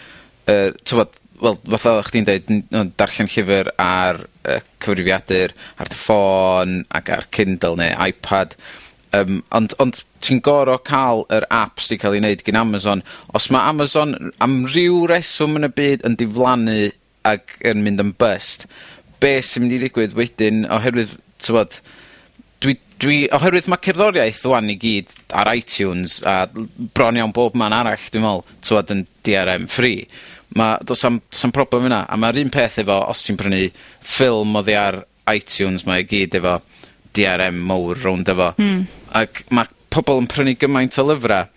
uh, 0.49 0.71
t'mod, 0.89 1.19
wel 1.45 1.59
fatha 1.75 1.99
o'ch 1.99 2.09
chdi'n 2.13 2.29
dweud, 2.29 2.55
darllen 3.01 3.29
llyfr 3.29 3.71
ar 3.83 4.23
uh, 4.25 4.61
cyfrifiadur, 4.85 5.53
ar 5.81 5.91
dy 5.91 6.01
ffôn, 6.01 6.79
ac 6.97 7.13
ar 7.13 7.29
Kindle 7.35 7.77
neu 7.81 7.93
iPad, 8.09 8.57
um, 9.19 9.43
ond 9.57 9.77
ond 9.83 10.01
ti'n 10.25 10.41
gor'o' 10.45 10.79
cael 10.87 11.27
yr 11.35 11.45
apps 11.53 11.91
'di 11.91 11.99
cael 12.01 12.17
ei 12.17 12.23
wneud 12.23 12.45
gin 12.47 12.61
Amazon. 12.61 13.05
Os 13.37 13.51
mae 13.53 13.69
Amazon 13.75 14.33
am 14.45 14.63
ryw 14.71 15.05
reswm 15.11 15.59
yn 15.61 15.69
y 15.69 15.73
byd 15.77 16.07
yn 16.09 16.17
diflannu 16.21 16.79
ac 17.29 17.59
yn 17.69 17.85
mynd 17.85 18.01
yn 18.01 18.15
bust, 18.21 18.65
be' 19.21 19.43
sy'n 19.45 19.67
mynd 19.67 19.77
i 19.77 19.83
ddigwydd 19.83 20.17
wedyn 20.17 20.65
oherwydd 20.73 21.13
t'mod 21.45 21.77
dwi, 23.03 23.25
oherwydd 23.35 23.71
mae 23.71 23.83
cerddoriaeth 23.85 24.45
wan 24.51 24.71
i 24.73 24.77
gyd 24.81 25.11
ar 25.35 25.51
iTunes 25.55 26.21
a 26.29 26.45
bron 26.95 27.19
iawn 27.19 27.35
bob 27.35 27.57
man 27.59 27.75
arall, 27.77 28.09
dwi'n 28.13 28.25
meddwl, 28.25 28.45
t'wod 28.65 28.95
yn 28.95 29.05
DRM 29.27 29.67
free, 29.73 30.07
Mae, 30.55 30.79
dos 30.87 31.03
am, 31.07 31.19
do's 31.33 31.45
am 31.47 31.53
problem 31.55 31.89
yna. 31.89 32.05
A 32.07 32.17
mae'r 32.21 32.39
un 32.45 32.53
peth 32.55 32.79
efo, 32.85 32.95
os 33.11 33.25
ti'n 33.27 33.39
prynu 33.41 33.63
ffilm 34.07 34.55
oddi 34.61 34.77
ar 34.79 35.01
iTunes, 35.33 35.83
mae 35.89 36.05
gyd 36.07 36.37
efo 36.39 36.61
DRM 37.17 37.59
mowr 37.67 37.99
rownd 38.05 38.31
efo. 38.31 38.53
Mm. 38.63 38.85
Ac 39.19 39.43
mae 39.55 39.67
pobl 39.95 40.23
yn 40.23 40.29
prynu 40.31 40.55
gymaint 40.61 40.99
o 41.03 41.07
lyfrau, 41.09 41.51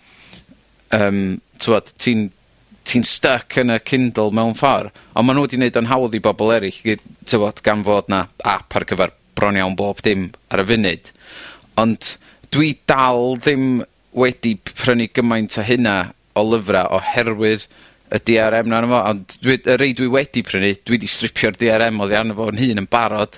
um, 0.98 1.22
t'wod, 1.62 1.94
ti'n 2.02 2.26
ti'n 2.88 3.04
stuck 3.04 3.58
yn 3.60 3.74
y 3.74 3.76
Kindle 3.84 4.32
mewn 4.32 4.54
ffordd, 4.56 4.94
ond 5.12 5.28
maen 5.28 5.36
nhw 5.36 5.44
wedi 5.44 5.58
gwneud 5.58 5.76
yn 5.76 5.88
hawdd 5.90 6.14
i 6.16 6.22
bobl 6.24 6.54
eraill, 6.54 7.02
tywod, 7.28 7.60
gan 7.66 7.82
fod 7.84 8.08
na 8.08 8.22
app 8.48 8.76
ar 8.78 8.86
gyfer 8.88 9.12
bron 9.36 9.58
iawn 9.60 9.76
bob 9.76 10.00
dim 10.02 10.30
ar 10.48 10.62
y 10.64 10.66
funud. 10.70 11.10
Ond 11.78 12.14
dwi 12.54 12.72
dal 12.88 13.36
ddim 13.42 13.82
wedi 14.18 14.56
prynu 14.56 15.08
gymaint 15.14 15.58
o 15.60 15.66
hynna 15.66 15.98
o 16.38 16.44
lyfrau 16.48 16.90
oherwydd 16.98 17.68
y 18.08 18.18
DRM 18.24 18.72
Are 18.72 18.86
'na 18.86 18.88
fo, 18.88 19.00
ond 19.10 19.38
dwi, 19.42 19.58
y 19.60 19.76
rei 19.80 19.94
dwi 19.96 20.08
wedi 20.12 20.42
prynu, 20.46 20.72
dwi 20.80 20.96
wedi 20.96 21.10
stripio'r 21.10 21.58
DRM 21.60 21.98
Are 22.00 22.06
oddi 22.06 22.16
arno 22.18 22.36
fo 22.38 22.48
'yn 22.52 22.60
hun 22.62 22.82
yn 22.82 22.88
barod, 22.90 23.36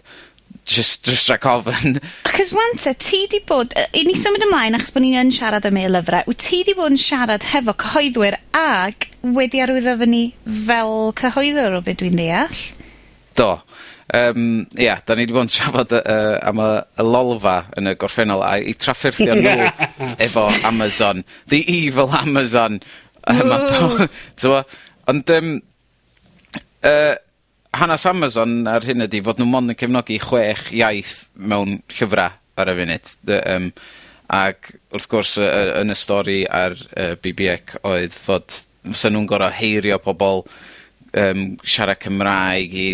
just, 0.64 1.09
just 1.09 1.30
rhaid 1.30 1.47
ofyn. 1.51 1.99
Achos 2.28 2.53
wante, 2.55 2.93
e, 2.93 2.95
ti 2.95 3.24
'di 3.26 3.43
bod 3.49 3.74
yy 3.74 3.86
i 4.01 4.05
ni 4.07 4.14
symud 4.18 4.47
ymlaen 4.47 4.78
achos 4.78 4.95
bod 4.95 5.05
ni'n 5.05 5.18
yn 5.24 5.34
siarad 5.34 5.66
am 5.66 5.80
ei 5.80 5.91
lyfrau, 5.91 6.28
wyt 6.30 6.45
ti 6.47 6.62
'di 6.64 6.76
bod 6.78 6.95
yn 6.95 7.01
siarad 7.01 7.49
hefo 7.51 7.74
cyhoeddwyr 7.84 8.38
ag 8.57 9.09
wedi 9.38 9.64
arwyddo 9.64 9.97
fy 10.03 10.11
ni 10.11 10.24
fel 10.68 10.95
cyhoeddwr 11.20 11.80
o 11.80 11.82
beth 11.86 12.01
dwi'n 12.05 12.20
deall? 12.20 12.62
Do 13.38 13.51
um, 14.15 14.67
ia, 14.79 14.99
da 15.07 15.17
ni 15.17 15.25
wedi 15.25 15.37
bod 15.37 15.47
yn 15.47 15.53
trafod 15.53 15.95
uh, 16.01 16.37
am 16.47 16.61
y 16.63 16.69
y 17.01 17.07
Lolfa 17.07 17.57
yn 17.79 17.91
y 17.91 17.97
gorffennol 18.01 18.45
a 18.47 18.57
i 18.59 18.75
trafferthio 18.79 19.37
nhw 19.39 19.71
efo 20.27 20.47
Amazon. 20.69 21.25
The 21.53 21.63
evil 21.67 22.13
Amazon. 22.17 22.81
A 23.29 23.35
ma' 23.45 24.65
Ond 25.11 25.31
um, 25.35 25.55
uh, 26.87 27.15
hanes 27.77 28.07
Amazon 28.07 28.61
ar 28.71 28.85
hyn 28.87 29.07
ydy 29.07 29.23
fod 29.27 29.41
nhw 29.41 29.49
mond 29.51 29.73
yn 29.73 29.79
cefnogi 29.79 30.21
chwech 30.23 30.69
iaith 30.77 31.25
mewn 31.35 31.81
llyfrau 31.91 32.37
ar 32.61 32.71
y 32.73 32.77
funud. 32.81 33.15
Dy- 33.27 33.43
yym 33.45 33.71
ag 34.31 34.73
wrth 34.95 35.09
gwrs 35.11 35.37
y 35.43 35.47
yn 35.81 35.91
y 35.91 35.97
stori 35.99 36.41
ar 36.47 36.77
uh, 36.79 37.15
Bee 37.19 37.57
oedd 37.83 38.15
fod 38.15 38.61
fysa 38.87 39.11
nhw'n 39.11 39.27
gorau 39.29 39.53
heirio 39.53 39.99
pobl 40.03 40.45
um, 41.19 41.43
siarad 41.67 41.99
Cymraeg 42.03 42.77
i 42.79 42.89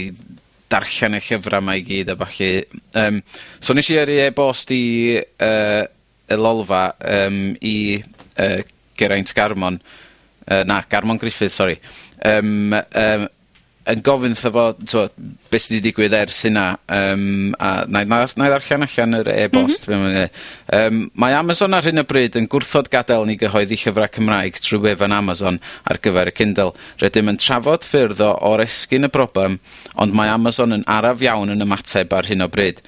darllen 0.73 1.19
y 1.19 1.23
llyfrau 1.23 1.63
mae 1.65 1.83
i 1.83 1.85
gyd 1.87 2.11
a 2.13 2.17
falle. 2.21 2.65
Um, 2.99 3.21
so 3.61 3.75
nes 3.77 3.91
i 3.93 4.01
yrru 4.01 4.19
e-bost 4.25 4.73
i 4.75 4.85
uh, 5.21 5.85
y 6.27 6.41
lolfa 6.41 6.89
um, 7.07 7.41
i 7.63 7.77
uh, 8.01 8.59
Geraint 8.97 9.33
Garmon, 9.37 9.81
Uh, 10.49 10.63
na 10.63 10.81
Garmon 10.89 11.19
Griffith 11.19 11.53
sorry. 11.53 11.81
Um, 12.25 12.73
um, 12.73 13.29
yn 13.91 14.03
gofyn 14.07 14.35
'tho 14.35 14.51
fo 14.55 14.65
t'mo' 14.75 15.05
be' 15.51 15.61
sy 15.63 15.77
'di 15.77 15.81
digwydd 15.85 16.15
ers 16.19 16.41
hynna, 16.47 16.65
um, 16.91 17.55
a 17.63 17.85
nai 17.87 18.03
na- 18.05 18.27
nai 18.37 18.49
ddarllen 18.51 18.87
allan 18.87 19.19
yr 19.21 19.31
e-bost... 19.35 19.87
M-hm. 19.89 20.27
um, 20.79 21.03
mae 21.15 21.37
Amazon 21.39 21.77
ar 21.77 21.87
hyn 21.87 22.03
o 22.03 22.07
bryd 22.09 22.39
yn 22.41 22.49
gwrthod 22.51 22.91
gadael 22.91 23.27
ni 23.29 23.39
gyhoeddi 23.39 23.79
llyfrau 23.79 24.11
Cymraeg 24.17 24.59
trwy 24.63 24.83
wefan 24.89 25.15
Amazon 25.15 25.61
ar 25.87 26.01
gyfer 26.03 26.33
y 26.33 26.35
Kindle. 26.35 26.75
Rydym 27.03 27.31
yn 27.31 27.41
trafod 27.43 27.87
ffyrdd 27.87 28.25
o 28.27 28.33
oresgyn 28.51 29.07
y 29.07 29.13
broblem, 29.13 29.61
ond 29.95 30.17
mae 30.19 30.35
Amazon 30.35 30.75
yn 30.77 30.87
araf 30.91 31.23
iawn 31.23 31.55
yn 31.55 31.63
ymateb 31.67 32.15
ar 32.17 32.27
hyn 32.27 32.43
o 32.43 32.51
bryd, 32.51 32.83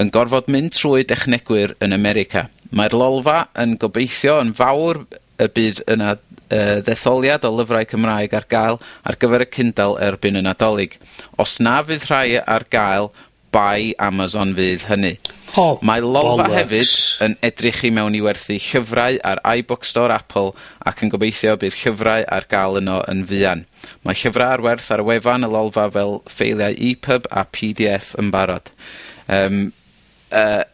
yn 0.00 0.12
gorfod 0.14 0.48
mynd 0.52 0.72
trwy 0.76 1.04
dechnegwyr 1.08 1.76
yn 1.84 1.96
America. 1.96 2.48
Mae'r 2.72 2.96
lolfa 2.96 3.42
yn 3.60 3.76
gobeithio 3.80 4.40
yn 4.42 4.56
fawr 4.56 5.04
y 5.38 5.46
bydd 5.54 5.84
yna 5.92 6.16
uh, 6.50 6.80
ddetholiad 6.84 7.44
o 7.48 7.54
lyfrau 7.58 7.86
Cymraeg 7.88 8.34
ar 8.38 8.46
gael 8.50 8.80
ar 9.04 9.16
gyfer 9.20 9.46
y 9.46 9.48
Kindle 9.52 9.96
erbyn 10.08 10.38
y 10.40 10.44
Nadolig. 10.46 10.98
Os 11.38 11.58
na 11.60 11.78
fydd 11.86 12.06
rhai 12.10 12.38
ar 12.40 12.66
gael, 12.72 13.10
bai 13.54 13.94
Amazon 13.98 14.50
fydd 14.56 14.82
hynny. 14.90 15.14
Oh, 15.56 15.78
Mae 15.80 16.02
Lolfa 16.04 16.44
bollocks. 16.44 16.58
hefyd 16.58 16.90
yn 17.24 17.36
edrych 17.48 17.78
i 17.88 17.90
mewn 17.96 18.14
i 18.18 18.20
werthu 18.20 18.58
llyfrau 18.60 19.16
ar 19.24 19.40
iBook 19.56 19.86
Store 19.88 20.12
Apple 20.12 20.52
ac 20.86 21.00
yn 21.06 21.08
gobeithio 21.14 21.54
bydd 21.56 21.78
llyfrau 21.80 22.26
ar 22.28 22.44
gael 22.52 22.76
yno 22.82 22.98
yn 23.08 23.22
fuan. 23.30 23.64
Mae 24.04 24.18
llyfrau 24.20 24.52
ar 24.58 24.64
werth 24.66 24.90
ar 24.92 25.00
y 25.00 25.06
wefan 25.08 25.48
y 25.48 25.50
Lolfa 25.54 25.86
fel 25.96 26.18
ffeiliau 26.28 26.76
EPUB 26.90 27.30
a 27.32 27.46
PDF 27.48 28.12
yn 28.20 28.28
barod. 28.34 28.68
Um, 29.32 29.70
uh, 30.28 30.64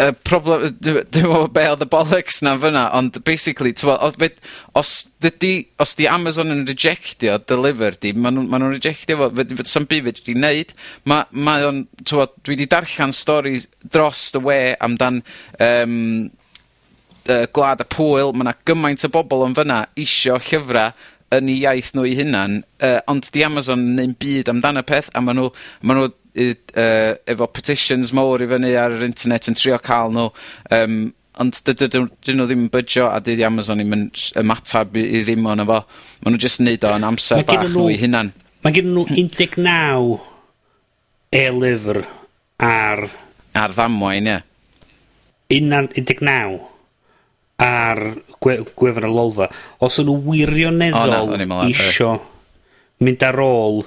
y 0.00 0.08
problem 0.24 0.62
yy 0.64 0.70
dwi 0.80 1.02
dwi 1.12 1.22
me'wl 1.28 1.48
be' 1.52 1.66
oedd 1.68 1.84
y 1.84 1.88
bollocks 1.92 2.40
'na 2.42 2.54
fyna 2.60 2.86
ond 2.96 3.18
basically 3.28 3.74
t'mo' 3.76 3.98
odd 4.06 4.16
fed- 4.20 4.40
os 4.78 4.92
dydi 5.20 5.66
os 5.82 5.92
'di 5.96 6.08
Amazon 6.08 6.54
yn 6.54 6.64
rejectio 6.66 7.36
deliver 7.44 7.98
'di 8.00 8.14
ma' 8.16 8.32
nhw'n 8.32 8.48
ma' 8.48 8.60
nw'n 8.62 8.72
rejectio 8.78 9.18
fo 9.20 9.28
fe, 9.36 9.44
fe, 9.44 9.66
sa'm 9.68 9.86
byd 9.90 10.08
fedri 10.08 10.24
di 10.30 10.38
neud. 10.40 10.72
Ma' 11.04 11.24
mae 11.30 11.66
o'n 11.68 11.82
t'mod 12.02 12.32
dwi 12.40 12.56
'di 12.56 12.68
darllen 12.72 13.12
storis 13.12 13.68
dros 13.84 14.30
y 14.32 14.42
we 14.46 14.60
amdan 14.80 15.20
um, 15.60 16.30
uh, 17.28 17.44
Gwlad 17.52 17.84
y 17.84 17.88
Pwyl. 17.92 18.32
Ma' 18.32 18.48
'na 18.48 18.56
gymaint 18.64 19.04
o 19.04 19.12
bobl 19.12 19.44
yn 19.50 19.58
fyna 19.58 19.84
isio 20.00 20.40
llyfra 20.40 20.88
yn 21.36 21.52
'u 21.52 21.58
iaith 21.60 21.92
nhw 21.92 22.08
'u 22.08 22.16
hunan, 22.16 22.62
uh, 22.80 22.98
ond 23.12 23.28
'di 23.28 23.44
Amazon 23.44 23.84
yn 23.84 23.94
neud 24.00 24.18
byd 24.24 24.50
amdan 24.56 24.80
y 24.80 24.86
peth 24.88 25.12
a 25.12 25.20
ma' 25.20 25.36
nhw, 25.36 25.52
ma' 25.84 26.00
nhw 26.00 26.10
uh, 26.36 27.14
efo 27.28 27.48
petitions 27.52 28.12
mowr 28.16 28.44
i 28.44 28.48
fyny 28.50 28.72
ar 28.78 28.96
yr 28.96 29.04
internet 29.06 29.50
yn 29.50 29.58
trio 29.58 29.78
ca'l 29.82 30.14
nhw. 30.14 30.30
Um, 30.72 31.02
ond 31.42 31.58
dydyn 31.64 32.04
nw 32.04 32.08
'dyn 32.20 32.40
nw 32.40 32.46
ddim 32.48 32.64
yn 32.66 32.72
bydsio, 32.72 33.08
a 33.08 33.20
dydi 33.24 33.44
Amazon 33.46 33.80
'im 33.80 33.94
yn 33.96 34.08
sh- 34.12 34.34
ymatab 34.40 34.96
i 35.00 35.06
i 35.18 35.22
ddim 35.24 35.46
ono 35.48 35.66
efo. 35.66 35.78
Ma' 36.22 36.32
nhw 36.32 36.42
jyst 36.44 36.64
neud 36.64 36.84
o 36.84 36.96
yn 36.96 37.08
amser 37.08 37.40
ma 37.40 37.48
bach 37.48 37.64
nhw 37.64 37.72
nhw 37.76 37.86
'u 37.88 38.00
hunan. 38.04 38.32
Mae 38.62 38.76
gen 38.76 38.92
nhw 38.94 39.06
19 39.10 40.18
e-lyfr 41.32 42.02
ar... 42.62 43.06
Ar 43.56 43.72
ddamwain, 43.74 44.28
ie. 44.28 44.42
Unan, 45.56 45.88
un 45.96 46.06
deg 46.08 46.20
naw 46.24 46.60
ar 47.62 48.00
gwe, 48.42 48.58
gwefan 48.76 49.08
y 49.08 49.10
lolfa. 49.12 49.48
Os 49.82 49.98
o'n 50.00 50.08
nhw 50.08 50.20
wirioneddol 50.28 51.32
oh, 51.32 51.34
na, 51.36 51.64
isio 51.72 52.14
mynd 53.02 53.24
ar 53.26 53.40
ôl 53.42 53.82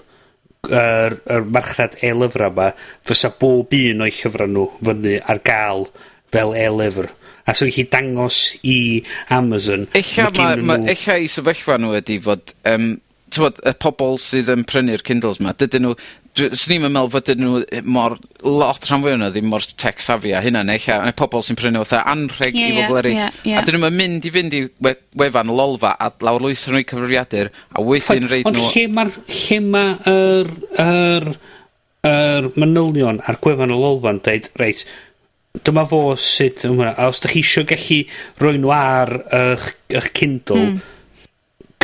yr, 0.70 1.18
yr 1.36 1.48
marchnad 1.58 1.98
e-lyfra 2.06 2.50
yma, 2.54 2.72
fysa 3.06 3.32
bob 3.40 3.74
un 3.78 4.06
o'i 4.06 4.14
llyfrau 4.16 4.52
nhw 4.52 4.66
fyny 4.82 5.16
ar 5.22 5.42
gael 5.46 5.88
fel 6.34 6.56
e-lyfr. 6.60 7.12
A 7.46 7.54
so 7.54 7.68
chi 7.70 7.86
dangos 7.90 8.40
i 8.66 9.04
Amazon... 9.30 9.86
Ella, 9.94 10.30
ma, 10.34 10.52
ma, 10.56 10.78
nhw... 10.82 10.94
ella 10.96 11.18
i 11.22 11.28
sefyllfa 11.32 11.80
nhw 11.82 11.98
ydy 12.02 12.20
fod... 12.26 12.56
Um, 12.72 12.96
tywod, 13.36 13.60
y 13.68 13.74
pobol 13.82 14.20
sydd 14.22 14.50
yn 14.54 14.64
prynu'r 14.70 15.04
Kindles 15.06 15.42
ma, 15.44 15.52
dydyn 15.58 15.90
nhw 15.90 15.96
dwi... 16.36 16.50
'Swn 16.52 16.76
i'm 16.76 16.88
yn 16.90 17.00
fod 17.00 17.30
fydyn 17.30 17.46
nw 17.46 17.62
eh, 17.64 17.82
mor, 17.98 18.18
lot, 18.44 18.86
rhan 18.88 19.04
fwy 19.04 19.14
o'nyn 19.16 19.26
nw 19.26 19.32
ddim 19.34 19.50
mor 19.52 19.66
tech 19.82 20.04
savvy 20.04 20.34
a 20.36 20.42
hynna, 20.44 20.64
neu 20.68 20.78
ella 20.80 21.00
mae 21.06 21.16
pobol 21.18 21.44
sy'n 21.46 21.58
prynu 21.60 21.82
fatha 21.86 22.04
anrheg... 22.12 22.58
Ie 22.58 22.68
ie. 22.68 22.74
...i 22.74 22.78
bobol 22.82 23.02
eryll. 23.02 23.18
Ie 23.22 23.52
ie. 23.52 23.56
A 23.58 23.64
'dyn 23.66 23.80
nhw'n 23.80 23.98
mynd 23.98 24.28
i 24.28 24.34
fynd 24.36 24.58
i 24.58 24.62
we- 24.86 24.96
wefan 25.22 25.52
Lolfa 25.56 25.96
a 25.96 26.12
lawr 26.28 26.46
lwyth 26.46 26.68
nw 26.70 26.84
i 26.84 26.88
cyfrifiadur, 26.92 27.52
a 27.72 27.86
wedyn 27.90 28.30
reid 28.32 28.48
nw... 28.50 28.54
Ond 28.54 28.64
lle 28.76 28.86
mae'r 28.98 29.14
lle 29.42 29.60
ma' 29.66 29.90
yr 30.14 30.54
yr 30.86 31.30
yr 32.06 32.50
manylion 32.60 33.22
ar 33.26 33.40
gwefan 33.42 33.74
y 33.74 33.78
Lolfa'n 33.82 34.22
deud 34.26 34.50
reit 34.62 34.86
dyma 35.64 35.86
fo 35.88 36.02
sut 36.20 36.66
yma, 36.68 36.92
a 36.92 37.08
os 37.10 37.22
da 37.24 37.32
chi 37.32 37.44
eisiau 37.44 37.68
gallu 37.70 38.02
roi 38.42 38.58
nhw 38.60 38.74
ar 38.76 39.14
eich, 39.40 39.70
eich 39.94 40.12
Kindle... 40.18 40.66
mm. 40.74 40.84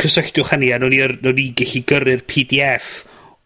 ...cysylltwch 0.02 0.52
hynny 0.52 0.68
ni 0.68 0.74
a 0.74 0.78
newn 0.82 0.92
ni'r 0.92 1.16
newn 1.22 1.38
ni 1.38 1.48
gellu 1.56 1.82
gyrru'r 1.88 2.26
PDF 2.28 2.92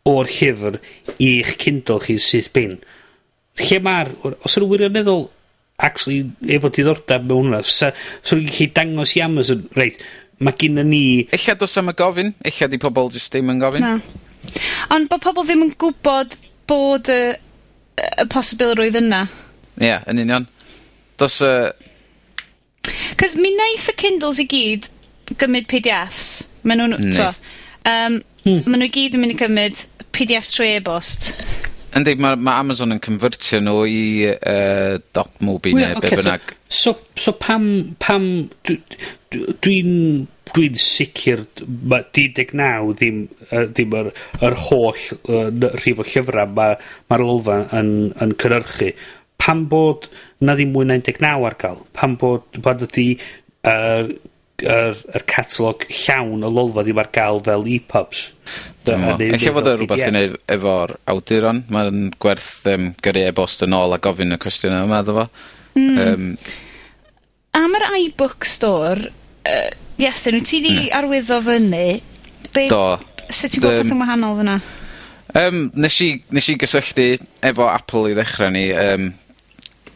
o'r 0.07 0.31
llyfr 0.31 0.79
i'ch 1.23 1.57
Kindle 1.61 2.03
chi 2.05 2.19
sydd 2.23 2.53
bin. 2.55 2.77
Lle 3.63 3.81
mae'r... 3.83 4.13
Os 4.45 4.59
yna 4.59 4.69
wirioneddol 4.71 5.27
actually 5.83 6.23
efo 6.57 6.71
diddordeb 6.73 7.27
mewn 7.29 7.51
hwnna, 7.51 7.63
so, 7.67 7.91
so 8.23 8.37
rwy'n 8.37 8.49
gallu 8.49 8.69
dangos 8.77 9.13
i 9.17 9.23
Amazon, 9.25 9.67
reit, 9.77 9.99
mae 10.41 10.57
gynna 10.57 10.85
ni... 10.87 11.01
Ella 11.37 11.57
dos 11.61 11.77
am 11.81 11.93
y 11.93 11.97
gofyn, 11.97 12.33
ella 12.49 12.69
di 12.73 12.81
pobl 12.81 13.11
jyst 13.13 13.35
ddim 13.35 13.53
yn 13.53 13.61
gofyn. 13.61 13.85
Na. 13.85 14.61
Ond 14.95 15.11
bod 15.11 15.25
pobl 15.25 15.45
ddim 15.45 15.67
yn 15.67 15.75
gwybod 15.81 16.39
bod 16.71 17.11
y, 17.13 17.21
y 17.97 18.29
posibilrwydd 18.33 19.01
yna. 19.03 19.27
Ie, 19.77 19.91
yeah, 19.91 20.07
yn 20.11 20.23
union. 20.25 20.49
Dos 21.21 21.43
y... 21.45 21.53
Uh... 21.67 21.93
Cos 23.19 23.35
mi 23.41 23.51
wnaeth 23.51 23.91
y 23.91 23.97
Kindles 23.99 24.39
i 24.39 24.47
gyd 24.49 24.89
gymryd 25.41 25.69
PDFs. 25.71 26.33
Maen 26.65 26.85
nhw'n... 26.85 27.13
Um, 27.87 28.21
Hmm. 28.47 28.63
Maen 28.63 28.85
nhw 28.85 28.93
gyd 28.95 29.17
yn 29.19 29.25
mynd 29.25 29.35
i 29.35 29.39
cymryd 29.41 29.81
PDFs 30.15 30.55
trwy 30.55 30.77
e-bost. 30.77 31.33
Yndi, 31.97 32.15
mae 32.21 32.37
ma 32.39 32.59
Amazon 32.61 32.95
yn 32.95 33.03
convertio 33.03 33.59
nhw 33.65 33.81
i 33.91 34.03
uh, 34.31 34.99
DocMobi 35.17 35.73
well, 35.75 35.97
neu 35.97 35.99
okay, 35.99 36.13
be 36.15 36.21
bynnag. 36.21 36.55
So, 36.69 36.93
so, 36.93 37.25
so 37.25 37.35
pam, 37.41 37.67
pam 38.03 38.29
dwi'n 38.69 38.85
dwi 39.67 40.69
dwi'n 40.71 40.79
sicr, 40.81 41.43
mae 41.91 42.07
19 42.15 42.95
ddim, 43.01 43.25
ddim 43.51 43.97
yr, 43.99 44.13
yr 44.47 44.59
holl 44.69 45.03
uh, 45.27 45.51
rhif 45.81 46.01
o 46.01 46.07
llyfrau 46.07 46.53
mae'r 46.57 46.79
ma 47.11 47.19
lolfa 47.21 47.59
yn, 47.77 47.91
yn 48.23 48.37
cynhyrchu. 48.41 48.93
Pam 49.43 49.67
bod 49.73 50.07
na 50.41 50.55
ddim 50.57 50.73
mwy 50.77 50.87
na 50.87 51.01
19 51.03 51.49
ar 51.51 51.59
gael? 51.61 51.83
Pam 51.99 52.15
bod, 52.21 52.47
bod 52.63 52.87
ydi 52.87 53.09
uh, 53.67 54.07
yr, 54.65 54.97
yr 55.13 55.25
catalog 55.29 55.85
llawn 55.91 56.45
o 56.47 56.51
lolfa 56.53 56.85
ddim 56.87 57.01
ar 57.01 57.11
gael 57.15 57.41
fel 57.45 57.67
e-pubs. 57.69 58.23
Efallai 58.87 59.53
fod 59.57 59.69
o 59.69 59.75
rhywbeth 59.77 60.05
i 60.05 60.11
wneud 60.11 60.37
efo'r 60.57 60.95
awduron. 61.13 61.65
Mae'n 61.73 62.07
gwerth 62.23 62.69
um, 62.73 62.93
gyrru 63.05 63.27
e-bost 63.27 63.67
yn 63.67 63.77
ôl 63.77 63.97
a 63.97 64.01
gofyn 64.03 64.37
y 64.37 64.41
cwestiwn 64.43 64.79
yma, 64.79 65.03
ddo 65.05 65.19
fo. 65.19 65.27
Mm. 65.77 65.99
Um, 66.07 66.31
Am 67.57 67.77
yr 67.79 67.87
iBook 67.99 68.47
Store, 68.49 69.11
uh, 69.49 69.69
Iestyn, 70.01 70.39
wyt 70.39 70.49
ti 70.49 70.63
di 70.65 70.75
mm. 70.77 70.89
arwyddo 71.01 71.41
fyny? 71.45 71.85
Be, 72.53 72.67
Do. 72.73 72.83
Sut 73.27 73.53
ti'n 73.53 73.65
gwybod 73.65 73.81
um, 73.81 73.85
beth 73.85 73.95
yn 73.95 74.03
wahanol 74.05 74.41
fyna? 74.41 74.57
Um, 75.37 75.63
nes, 75.77 76.01
i, 76.05 76.11
nes 76.33 76.49
i 76.53 76.57
gysylltu 76.61 77.09
efo 77.45 77.69
Apple 77.69 78.13
i 78.13 78.17
ddechrau 78.17 78.53
ni. 78.55 78.69
Um, 78.73 79.13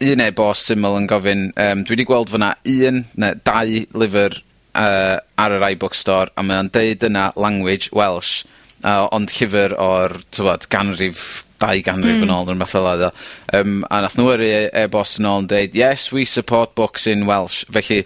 un 0.01 0.23
e-bost 0.25 0.69
syml 0.69 0.97
yn 0.97 1.09
gofyn, 1.09 1.51
um, 1.61 1.83
dwi 1.85 1.95
wedi 1.95 2.07
gweld 2.09 2.31
fyna 2.33 2.55
un 2.73 3.03
neu 3.21 3.43
dau 3.45 3.83
lyfr 4.01 4.41
uh, 4.75 5.19
ar 5.41 5.57
yr 5.57 5.67
iBook 5.73 5.97
Store, 5.99 6.31
a 6.37 6.45
mae 6.47 6.61
o'n 6.61 6.71
deud 6.75 7.07
yna 7.09 7.31
language 7.41 7.91
Welsh, 7.97 8.45
uh, 8.85 9.07
ond 9.15 9.33
llyfr 9.35 9.77
o'r 9.81 10.19
tywod, 10.35 10.67
ganrif, 10.73 11.45
dau 11.61 11.83
ganrif... 11.85 12.17
mm. 12.17 12.25
...yn 12.25 12.31
hmm. 12.31 12.37
ôl 12.37 12.53
yn 12.55 12.65
fath 12.65 12.75
fela 12.77 12.95
odd 12.97 13.07
o. 13.09 13.13
Yym, 13.55 13.81
a 13.91 14.03
nath 14.05 14.19
nhw 14.19 14.35
yr 14.37 14.45
e, 14.47 14.53
e-bost 14.85 15.21
yn 15.21 15.31
ôl 15.31 15.45
yn 15.45 15.51
deud 15.53 15.79
yes 15.79 16.11
we 16.15 16.27
support 16.29 16.75
books 16.79 17.09
in 17.11 17.27
Welsh. 17.29 17.65
Felly, 17.73 18.03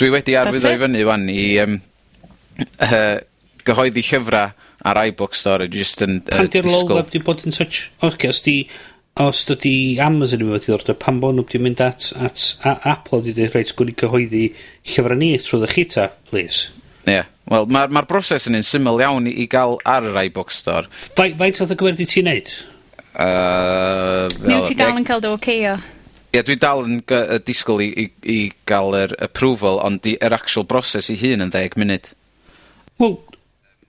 dwi 0.00 0.10
wedi 0.14 0.36
arwyddo... 0.38 0.68
It. 0.68 0.76
...i 0.76 0.82
fyny 0.86 1.06
'wan 1.08 1.28
i 1.32 1.46
um, 1.64 1.78
uh, 2.88 3.16
gyhoeddi 3.66 4.04
llyfrau 4.08 4.58
ar 4.82 4.98
iBook 5.06 5.36
Store 5.38 5.66
a 5.66 5.70
dwi 5.70 5.84
jyst 5.84 6.02
yn 6.04 6.20
uh, 6.20 6.24
disgwl... 6.26 6.38
Pan 6.38 6.52
'di'r 6.56 6.70
lolfa 6.72 7.04
'di 7.12 7.22
bod 7.26 7.44
yn 7.46 7.56
such... 7.56 7.86
Oce 8.02 8.32
os 8.32 8.42
'di 8.44 8.56
os 9.20 9.42
dydi 9.48 9.98
Amazon 10.00 10.44
yn 10.44 10.52
fod 10.54 10.66
i 10.66 10.70
ddordeb, 10.70 11.00
pan 11.02 11.20
bod 11.20 11.36
nhw 11.36 11.44
wedi 11.44 11.60
mynd 11.60 11.82
at, 11.84 12.08
at 12.16 12.44
a, 12.64 12.78
Apple 12.94 13.20
wedi 13.20 13.34
dweud, 13.36 13.56
reit, 13.56 13.74
gwni 13.76 13.96
cyhoeddi 14.00 14.46
llyfrau 14.88 15.20
ni 15.20 15.34
trwy 15.36 15.60
ddech 15.62 15.76
chi 15.76 15.84
ta, 15.92 16.08
please. 16.30 16.70
Ie. 17.04 17.18
Yeah. 17.18 17.28
Wel, 17.50 17.66
mae'r 17.74 17.90
ma, 17.90 18.04
broses 18.06 18.46
yn 18.48 18.56
un 18.56 18.64
syml 18.64 19.00
iawn 19.02 19.26
i 19.26 19.32
i 19.42 19.48
gael 19.50 19.74
ar 19.88 20.06
yr 20.06 20.20
iBook 20.28 20.52
Store. 20.54 20.86
Faint 21.18 21.58
oedd 21.60 21.74
y 21.74 21.78
gwerthu 21.80 22.06
ti'n 22.08 22.28
neud? 22.30 22.52
Uh, 23.12 24.30
Ni 24.46 24.60
ti 24.64 24.76
dal 24.78 24.96
yn 24.96 25.04
cael 25.04 25.20
dy 25.20 25.32
oceio? 25.34 25.74
Ie, 25.76 26.38
yeah, 26.38 26.46
dwi 26.46 26.56
dal 26.62 26.86
yn 26.86 27.02
disgwyl 27.44 27.82
i, 27.84 27.90
i, 27.92 28.06
i 28.22 28.38
gael 28.68 28.96
yr 28.96 29.16
approval, 29.26 29.82
ond 29.84 30.06
yr 30.08 30.32
actual 30.32 30.64
broses 30.70 31.10
i 31.12 31.18
hun 31.20 31.44
yn 31.44 31.52
10 31.52 31.76
munud. 31.82 32.08
Wel, 33.02 33.18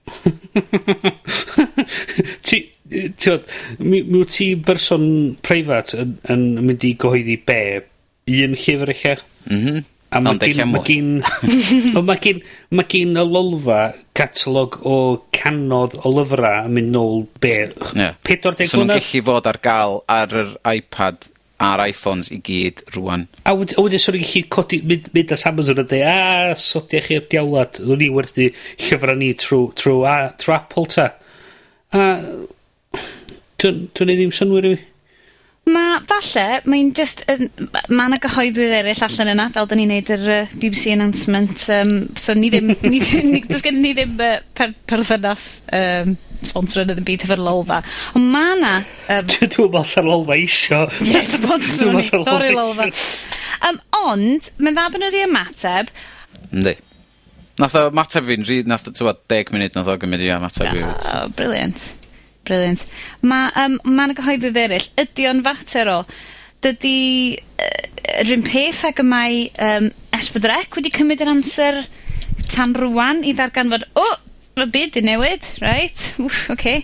ti, 2.46 2.60
ti 2.90 3.32
oed, 3.32 3.48
mi, 3.80 4.02
mi 4.02 4.20
wyt 4.20 4.36
ti 4.36 4.52
berson 4.54 5.06
preifat 5.44 5.96
yn, 5.98 6.14
yn 6.34 6.44
mynd 6.62 6.86
i 6.86 6.94
gyhoeddi 7.00 7.40
be? 7.46 7.60
Un 8.30 8.56
llyfr 8.56 8.94
eich 8.94 9.24
Mhm. 9.44 9.74
Mm 9.74 9.82
A 10.14 10.20
mae 10.22 10.38
gen, 10.38 10.60
mae 10.70 10.84
gen, 10.86 11.08
mae 12.06 12.20
gen, 12.22 12.36
mae 12.70 12.86
gen 12.86 13.18
y 13.18 13.22
lolfa 13.26 13.80
catalog 14.14 14.76
o 14.86 14.96
canodd 15.34 15.96
o 16.06 16.12
lyfrau 16.14 16.68
yn 16.68 16.76
mynd 16.76 16.92
nôl 16.94 17.24
be, 17.42 17.56
yeah. 17.98 18.14
40 18.22 18.22
mlynedd? 18.22 18.70
So 18.70 18.78
nhw'n 18.78 18.92
gallu 18.94 19.22
fod 19.26 19.48
ar 19.50 19.58
gael 19.64 19.98
ar 20.14 20.36
yr 20.44 20.52
iPad 20.70 21.26
ar 21.64 21.82
iPhones 21.86 22.30
i 22.34 22.40
gyd 22.44 22.82
rwan. 22.94 23.26
A 23.48 23.54
wedyn 23.56 24.00
swn 24.02 24.18
i'n 24.20 24.26
gallu 24.26 24.44
codi, 24.56 24.80
mynd, 24.86 25.10
mynd 25.16 25.34
as 25.36 25.46
Amazon 25.50 25.82
a 25.82 25.86
dweud, 25.88 26.06
a, 26.06 26.56
sodia 26.60 27.02
chi'r 27.04 27.28
diawlad, 27.32 27.80
ddwn 27.80 28.06
i 28.06 28.10
werthu 28.14 28.48
llyfrau 28.86 29.20
ni 29.20 29.32
trwy, 29.40 29.60
trwy, 29.80 30.00
a, 30.08 30.16
trwy 30.40 30.56
Apple 30.56 30.86
ta. 30.94 31.10
A, 31.94 32.08
dwi'n 33.64 34.10
ei 34.12 34.18
ddim 34.18 34.34
synwyr 34.34 34.70
i 34.70 34.74
fi. 34.74 34.93
Ma' 35.64 36.02
falle 36.04 36.60
mae'n 36.68 36.90
just, 36.96 37.22
yn 37.32 37.48
ma' 37.72 37.84
ma' 37.88 38.08
'na 38.12 38.18
gyhoeddwyr 38.20 38.74
eraill 38.82 39.04
allan 39.06 39.32
yna 39.32 39.46
fel 39.54 39.68
da 39.70 39.78
ni'n 39.78 39.92
neud 39.94 40.10
yr 40.12 40.24
uh, 40.34 40.52
BBC 40.60 40.92
announcement 40.92 41.64
um, 41.72 41.94
so 42.20 42.36
ni 42.36 42.50
ddim 42.52 42.74
ni 42.84 43.00
ni 43.00 43.40
does 43.48 43.64
gen 43.64 43.80
ni 43.80 43.94
ddim 43.96 44.12
uh, 44.20 44.36
per- 44.58 44.76
perthynas 44.90 45.48
um, 45.72 46.18
sponsor 46.44 46.84
yn 46.84 47.00
y 47.00 47.06
byd 47.08 47.24
efo'r 47.24 47.40
Lolfa 47.40 47.80
on' 48.12 48.28
ma' 48.34 48.52
'na 48.60 48.74
yym... 49.08 49.32
dwi'n 49.40 49.72
me'wl 49.72 49.88
sa'r 49.88 50.08
Lolfa 50.10 50.36
isio... 50.42 50.84
Ie 51.08 51.24
sponsro 51.32 51.94
ni 51.96 52.04
sorry 52.10 52.52
Lolfa 52.52 52.90
Um, 53.64 53.78
ond 53.96 54.50
ma'n 54.60 54.76
dda 54.76 54.90
bod 54.92 55.00
nhw 55.00 55.08
wedi 55.08 55.24
ymateb. 55.24 55.90
Yndi. 56.50 56.74
Nath 57.62 57.76
o 57.78 57.84
mateb 57.94 58.26
fi'n 58.28 58.44
rhi, 58.44 58.56
nath 58.68 58.88
o 58.90 58.92
t'mod 58.92 59.20
deg 59.30 59.52
munud 59.54 59.76
nath 59.78 59.88
o 59.88 59.94
gymryd 60.02 60.24
i 60.26 60.32
ymateb 60.34 60.74
fi. 60.74 60.82
Oh, 61.14 61.28
brilliant. 61.38 61.86
Brilliant. 62.44 62.86
Mae 63.24 63.50
um, 63.64 63.78
ma' 63.84 64.08
'na 64.08 64.16
gyhoeddydd 64.18 64.60
eryll. 64.64 64.88
Ydy 65.00 65.28
o'n 65.30 65.42
fater 65.46 65.90
o 65.92 65.98
Dydy 66.64 67.36
uh, 67.60 67.72
yr 68.22 68.34
un 68.38 68.44
peth 68.46 68.84
ag 68.88 69.00
y 69.02 69.06
mae 69.06 69.40
um, 69.60 69.90
Ess 70.16 70.30
Pedwar 70.32 70.62
Ec 70.62 70.78
wedi 70.78 70.92
cymryd 70.94 71.24
yr 71.24 71.32
amser 71.34 71.82
tan 72.52 72.72
rwan 72.78 73.24
i 73.24 73.34
ddarganfod 73.36 73.88
o 73.92 74.04
Oh, 74.04 74.14
ma' 74.56 74.68
byd 74.70 74.94
'di 74.94 75.02
newid 75.04 75.50
right? 75.64 76.08
wff 76.22 76.54
oce 76.54 76.78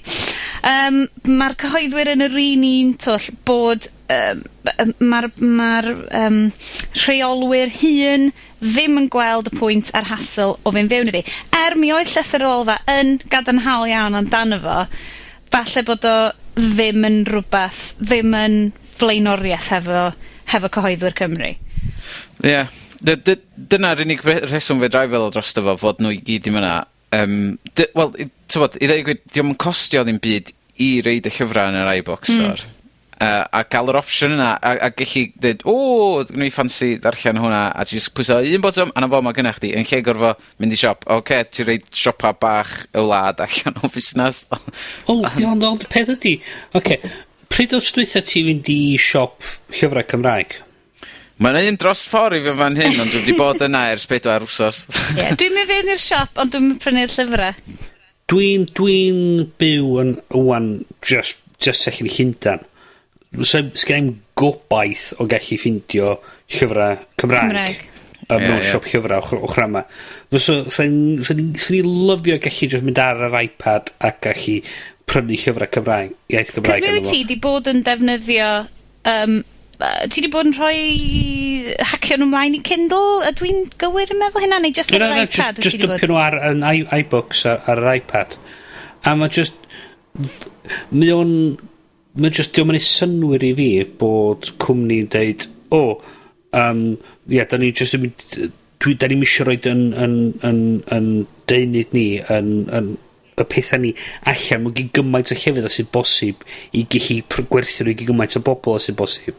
Um, 0.61 1.07
Mae'r 1.25 1.55
cyhoeddwyr 1.57 2.11
yn 2.13 2.25
yr 2.27 2.35
un 2.37 2.65
un 2.69 2.91
twll 3.01 3.31
bod 3.49 3.87
um, 4.13 4.43
mae'r 5.01 5.29
ma 5.41 5.69
um, 6.19 6.41
rheolwyr 7.01 7.73
hun 7.81 8.27
ddim 8.61 8.99
yn 9.01 9.09
gweld 9.15 9.49
y 9.49 9.55
pwynt 9.57 9.89
a'r 9.97 10.11
hasl 10.11 10.59
o 10.61 10.75
fynd 10.75 10.93
fewn 10.93 11.09
iddi, 11.09 11.23
er 11.57 11.79
mi 11.81 11.95
oedd 11.97 12.13
llythyrolfa 12.13 12.77
yn 12.93 13.15
gadarnhaol 13.33 13.89
iawn 13.89 14.19
amdano 14.21 14.61
fo 14.61 14.77
falle 15.51 15.85
bod 15.87 16.07
o 16.09 16.17
ddim 16.59 17.07
yn 17.09 17.19
rhywbeth, 17.29 17.83
ddim 18.03 18.37
yn 18.37 18.59
flaenoriaeth 19.01 19.71
hefo, 19.75 20.05
hefo 20.53 20.71
cyhoeddwyr 20.77 21.17
Cymru. 21.19 21.51
Ie. 21.55 22.53
Yeah. 22.53 22.77
Dyna'r 23.01 24.03
unig 24.05 24.21
rheswm 24.27 24.83
fe 24.83 24.91
drai 24.93 25.07
feddwl 25.09 25.31
drosto 25.33 25.63
fo, 25.65 25.77
fod 25.81 26.03
nhw 26.05 26.13
i 26.13 26.19
gyd 26.25 26.51
i 26.51 26.53
myna. 26.53 26.75
Um, 27.17 27.39
Wel, 27.97 28.13
tywod, 28.53 28.77
i 28.77 28.91
ddweud, 28.91 29.23
diolch 29.33 29.47
yn 29.47 29.57
costio 29.61 30.05
ddim 30.05 30.21
byd 30.23 30.53
i 30.85 30.91
reid 31.05 31.29
y 31.29 31.33
llyfrau 31.33 31.73
yn 31.73 31.81
yr 31.81 31.91
iBook 32.01 32.29
hmm. 32.29 32.37
Store. 32.37 32.69
Mm 32.69 32.70
uh, 33.21 33.45
a 33.53 33.63
gael 33.71 33.93
yr 33.93 33.99
opsiwn 34.01 34.35
yna, 34.37 34.51
a 34.57 34.75
a 34.87 34.91
gellu 34.97 35.25
dweud, 35.37 35.65
o 35.69 35.77
gwneud 36.29 36.49
i 36.49 36.55
ffansi 36.55 36.91
ddarllen 37.03 37.41
hwnna, 37.43 37.63
a 37.77 37.85
ti 37.87 37.99
jys 37.99 38.09
pwyso 38.17 38.39
un 38.41 38.65
botwm, 38.65 38.95
a 38.95 39.03
'na 39.03 39.11
fo 39.13 39.21
mae 39.25 39.37
gennych 39.37 39.59
chdi, 39.61 39.75
yn 39.79 39.89
lle 39.89 40.01
gorfo 40.07 40.33
mynd 40.63 40.77
i 40.77 40.81
siop. 40.81 41.05
Ocê, 41.19 41.43
ti 41.51 41.67
roid 41.69 41.87
siopa 42.03 42.33
bach 42.41 42.77
y 42.91 43.05
wlad 43.05 43.43
allan 43.45 43.83
o 43.83 43.93
fusnas. 43.93 44.47
Wel, 45.09 45.29
ond 45.53 45.69
ond 45.69 45.87
peth 45.93 46.15
ydi, 46.17 46.39
ocê, 46.77 47.01
pryd 47.51 47.77
o's 47.77 47.93
dwytha 47.95 48.25
ti 48.25 48.45
fynd 48.47 48.73
i 48.73 48.81
siop 49.01 49.53
llyfrau 49.77 50.09
Cymraeg? 50.15 50.59
Mae'n 51.41 51.71
un 51.71 51.79
dros 51.81 52.03
ffordd 52.05 52.37
i 52.37 52.43
fi 52.45 52.53
fan 52.57 52.77
hyn, 52.77 52.99
ond 53.01 53.15
dwi 53.15 53.23
wedi 53.23 53.37
bod 53.39 53.63
yna 53.65 53.87
ers 53.95 54.05
pedwar 54.09 54.45
wsos. 54.45 54.83
yeah, 55.17 55.33
dwi'n 55.41 55.55
mynd 55.57 55.71
fewn 55.71 55.95
i'r 55.95 56.03
siop, 56.03 56.35
ond 56.43 56.53
dwi'n 56.53 56.75
yn 56.75 56.81
prynu'r 56.83 57.15
llyfrau. 57.15 57.79
Dwi'n, 58.31 58.67
dwi 58.77 58.99
byw 59.59 59.95
yn, 60.03 60.13
wan, 60.37 60.67
just, 61.01 61.41
just 61.59 61.89
allan 61.89 62.11
i 62.11 62.13
Llundan 62.13 62.61
sgen 63.39 63.97
i'n 63.97 64.11
gobaith 64.39 65.13
o 65.21 65.27
gallu 65.31 65.59
ffindio 65.61 66.17
llyfrau 66.51 66.99
Cymraeg. 67.21 67.47
Cymraeg. 67.47 67.87
Um, 68.31 68.39
yeah, 68.39 68.49
mewn 68.49 68.61
yeah. 68.61 68.71
siop 68.73 68.89
llyfrau 68.91 69.23
ochr, 69.23 69.39
ochr 69.47 69.65
yma. 69.67 69.85
Fysa 70.31 70.87
ni 70.89 71.83
lyfio 71.87 72.41
gallu 72.43 72.69
just 72.75 72.87
mynd 72.87 72.99
ar 73.03 73.23
yr 73.29 73.39
iPad 73.45 73.95
a 74.03 74.13
gallu 74.27 74.59
prynu 75.11 75.39
llyfrau 75.39 75.71
Cymraeg, 75.79 76.19
iaith 76.33 76.53
Cymraeg. 76.57 76.83
Cys 76.83 76.91
mi 76.91 76.99
wyt 76.99 77.11
ti 77.15 77.25
di 77.31 77.39
bod 77.47 77.71
yn 77.71 77.83
defnyddio... 77.87 78.51
Um, 79.11 79.39
uh, 79.79 80.03
ti 80.13 80.27
di 80.27 80.29
bod 80.33 80.51
yn 80.51 80.59
rhoi 80.59 80.81
hacio 81.93 82.19
nhw 82.21 82.29
mlaen 82.35 82.59
i 82.59 82.61
Kindle? 82.67 83.23
Ydw 83.31 83.49
i'n 83.49 83.65
gywir 83.81 84.11
yn 84.13 84.21
meddwl 84.21 84.45
hynna? 84.45 84.61
Neu 84.61 84.75
just 84.77 84.91
no, 84.93 84.99
ar 84.99 85.07
yr 85.07 85.17
no, 85.23 85.25
iPad? 85.31 85.63
Just, 85.63 85.79
just 85.79 85.87
dwpio 85.87 86.11
nhw 86.11 86.21
ar, 86.21 86.37
ar, 86.51 86.63
ar 86.71 87.01
iBooks 87.01 87.47
ar, 87.49 87.63
ar 87.71 87.83
yr 87.87 87.99
iPad. 88.03 88.39
A 89.07 89.15
mae 89.17 89.33
just... 89.33 89.55
Mae 90.91 91.15
o'n 91.15 91.35
Mae 92.19 92.33
just, 92.35 92.57
diolch 92.57 92.73
yn 92.73 92.79
ei 92.81 92.83
synwyr 92.83 93.45
i 93.47 93.53
fi 93.55 93.69
bod 94.01 94.49
cwmni'n 94.63 95.11
deud, 95.15 95.45
o, 95.71 95.79
oh, 95.79 96.17
um, 96.59 96.81
ia, 97.31 97.45
da 97.47 97.61
ni 97.61 97.71
just 97.77 97.95
yn 97.95 98.09
mynd, 98.09 98.25
dwi, 98.83 98.97
da 98.99 99.07
ni'n 99.11 99.21
misio 99.21 99.47
roed 99.47 99.69
yn, 99.71 99.85
yn, 99.95 100.17
yn, 100.47 100.59
yn 100.97 101.11
deunydd 101.51 101.95
ni, 101.95 102.07
yn, 102.35 102.51
yn, 102.75 102.89
y 103.41 103.47
pethau 103.47 103.81
ni 103.83 103.93
allan, 104.29 104.65
mae'n 104.65 104.75
gyd 104.81 104.89
gymaint 104.99 105.31
o 105.31 105.37
llefydd 105.39 105.69
a 105.69 105.71
sy'n 105.73 105.91
bosib 105.95 106.43
i 106.77 106.83
gallu 106.91 107.21
gwerthu 107.53 107.87
nhw 107.87 107.95
i 107.95 107.99
gyd 108.01 108.11
gymaint 108.11 108.35
o 108.41 108.43
bobl 108.49 108.75
a 108.75 108.81
sy'n 108.83 108.99
bosib. 108.99 109.39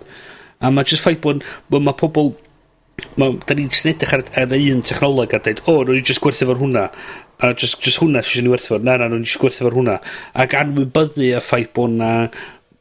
A 0.61 0.71
mae 0.71 0.87
just 0.87 1.03
ffaith 1.03 1.19
bod, 1.25 1.43
bod 1.73 1.83
mae 1.83 1.97
pobl, 1.99 2.31
ma, 3.19 3.33
da 3.47 3.57
ni'n 3.57 3.73
edrych 3.91 4.15
ar, 4.15 4.23
ar 4.45 4.55
un 4.61 4.85
technoleg 4.87 5.35
a 5.35 5.41
dweud, 5.43 5.65
o, 5.65 5.75
oh, 5.75 5.83
rwy'n 5.89 6.07
just 6.07 6.23
gwerthu 6.23 6.47
fo'r 6.47 6.61
hwnna, 6.61 6.87
a 7.41 7.51
just, 7.57 7.81
just 7.83 7.99
hwnna 7.99 8.23
sy'n 8.23 8.47
ni 8.47 8.53
werthu 8.53 8.75
fo'r, 8.75 8.87
na, 8.87 8.95
na, 9.01 9.11
nhw'n 9.11 9.27
just 9.27 9.41
gwerthu 9.41 9.65
fo'r 9.65 9.77
hwnna. 9.81 9.99
Ac 10.45 10.55
anwybyddu 10.61 11.27
y 11.27 11.43
ffaith 11.43 11.73
bod 11.75 11.97
na 11.97 12.11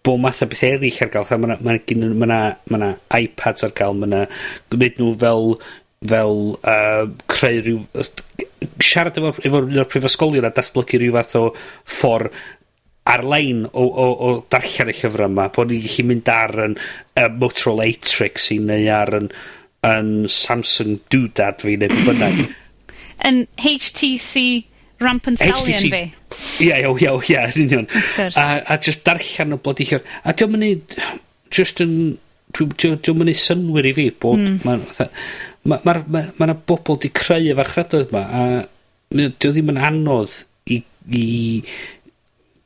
bo' 0.04 0.16
math 0.20 0.42
o 0.44 0.48
beth 0.48 0.64
eraill 0.66 1.02
ar 1.04 1.12
ga'l, 1.12 1.26
fatha 1.28 1.40
ma' 1.40 1.52
'na 1.52 1.58
ma' 1.66 1.78
gin 1.86 2.06
ma' 2.18 2.28
'na 2.30 2.40
ma' 2.72 2.80
'na 2.80 2.90
Ipads 3.20 3.66
ar 3.66 3.74
gael, 3.76 3.96
mae 3.98 4.10
'na 4.10 4.24
gwneud 4.72 5.00
nhw 5.00 5.12
fel 5.24 5.54
fel 6.10 6.38
uh, 6.64 7.04
creu 7.28 7.60
rhyw 7.60 8.06
siarad 8.80 9.18
efo 9.20 9.34
efo 9.44 9.60
un 9.66 9.82
o'r 9.82 9.88
prifysgolion 9.90 10.48
a 10.48 10.52
datblygu 10.56 11.00
rhyw 11.00 11.16
fath 11.18 11.36
o 11.40 11.44
ffordd 11.98 12.40
ar-lein 13.10 13.64
o 13.66 13.84
o 13.84 14.06
o 14.28 14.30
darllen 14.52 14.92
y 14.92 14.96
llyfrau 14.96 15.28
yma 15.28 15.48
bod 15.56 15.72
ni'n 15.72 15.84
gallu 15.84 16.06
mynd 16.08 16.30
ar 16.32 16.54
'yn 16.66 16.76
uh, 16.78 17.28
Motorolla 17.42 17.88
Atrix 17.90 18.50
i 18.54 18.60
neu 18.64 18.88
ar 18.96 19.12
'yn 19.20 19.28
'yn 19.90 20.10
Samsung 20.32 20.98
Doodad 21.12 21.64
fi 21.64 21.76
neu 21.80 21.92
be' 21.92 22.06
bynnag. 22.08 22.40
'Yn 23.28 23.44
HTC 23.60 24.46
Rampant 25.04 25.40
Stallion 25.40 25.92
fi. 25.92 26.04
Ie, 26.60 26.72
iaw, 26.82 26.96
iaw, 27.00 27.20
ie, 27.28 27.38
yn 27.50 27.62
union. 27.66 27.86
A, 28.18 28.46
a 28.74 28.78
just 28.82 29.04
darllen 29.06 29.56
o 29.56 29.60
bod 29.62 29.82
i 29.82 29.86
hiwr. 29.90 30.04
A 30.24 30.34
diolch 30.34 30.56
yn 30.56 30.64
neud, 30.64 30.96
just 31.54 31.82
yn, 31.84 31.94
diolch 32.56 33.10
yn 33.12 33.22
neud 33.24 33.42
synwyr 33.42 33.90
i 33.90 33.94
fi 33.96 34.08
bod, 34.22 34.40
mm. 34.42 34.60
mae'n, 34.66 34.86
mae 35.70 35.82
ma, 35.84 35.98
ma, 36.00 36.24
ma, 36.38 36.48
ma 36.50 36.58
bobl 36.72 37.00
di 37.02 37.12
creu 37.16 37.50
y 37.50 37.58
farchradoedd 37.58 38.14
yma, 38.14 38.24
a 38.24 38.42
diolch 39.16 39.54
ddim 39.56 39.74
yn 39.74 39.84
anodd 39.90 40.40
i, 40.70 40.80
i 41.10 41.28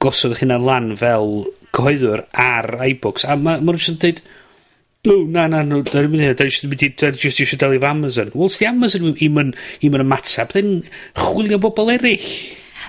gosod 0.03 0.35
eich 0.35 0.45
hunan 0.45 0.65
lan 0.67 0.95
fel 1.01 1.45
cyhoeddwr 1.75 2.27
ar 2.39 2.75
iBooks. 2.91 3.27
A 3.27 3.39
mae'n 3.41 3.65
ma 3.65 3.75
rwy'n 3.77 4.01
dweud, 4.03 4.25
O, 5.05 5.27
na, 5.29 5.47
na, 5.53 5.59
no, 5.61 5.83
da 5.85 6.01
ni'n 6.01 6.13
mynd 6.15 6.23
i, 6.25 6.29
da 6.33 6.47
ni'n 6.49 6.71
mynd 6.71 6.83
i, 6.87 6.89
da 6.97 7.11
ni'n 7.13 7.21
just 7.21 7.41
eisiau 7.43 7.59
delio 7.61 7.77
efo 7.77 7.89
Amazon. 7.91 8.31
Wel, 8.33 8.47
os 8.49 8.55
di 8.57 8.65
Amazon 8.65 9.11
i'm 9.13 9.41
yn, 9.43 9.51
im 9.85 9.97
yn 9.99 10.05
ymateb, 10.07 10.55
then 10.55 10.71
chwilio 11.13 11.59
bobl 11.61 11.93
eraill. 11.93 12.25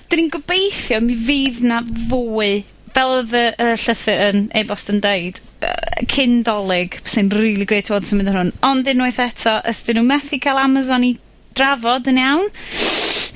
Dyn 0.10 0.22
ni'n 0.22 0.32
gobeithio 0.34 1.01
mi 1.03 1.18
fydd 1.28 1.64
na 1.66 1.82
fwy 2.10 2.64
fel 2.95 3.12
oedd 3.18 3.34
y, 3.36 3.45
y 3.60 3.72
llythyr 3.82 4.22
yn 4.30 4.45
e-bost 4.56 4.91
yn 4.93 5.01
deud, 5.03 5.41
uh, 5.66 6.03
cyn 6.12 6.39
dolyg 6.47 6.95
sy'n 7.12 7.32
really 7.36 7.68
great 7.68 7.91
word 7.91 8.08
sy'n 8.08 8.22
mynd 8.22 8.32
ar 8.32 8.39
hwn. 8.39 8.53
Ond 8.64 8.88
unwaith 8.91 9.20
eto, 9.26 9.58
os 9.68 9.84
dyn 9.88 9.99
nhw 9.99 10.08
methu 10.14 10.39
cael 10.43 10.62
Amazon 10.62 11.03
i 11.03 11.16
drafod 11.56 12.08
yn 12.12 12.22
iawn, 12.22 12.47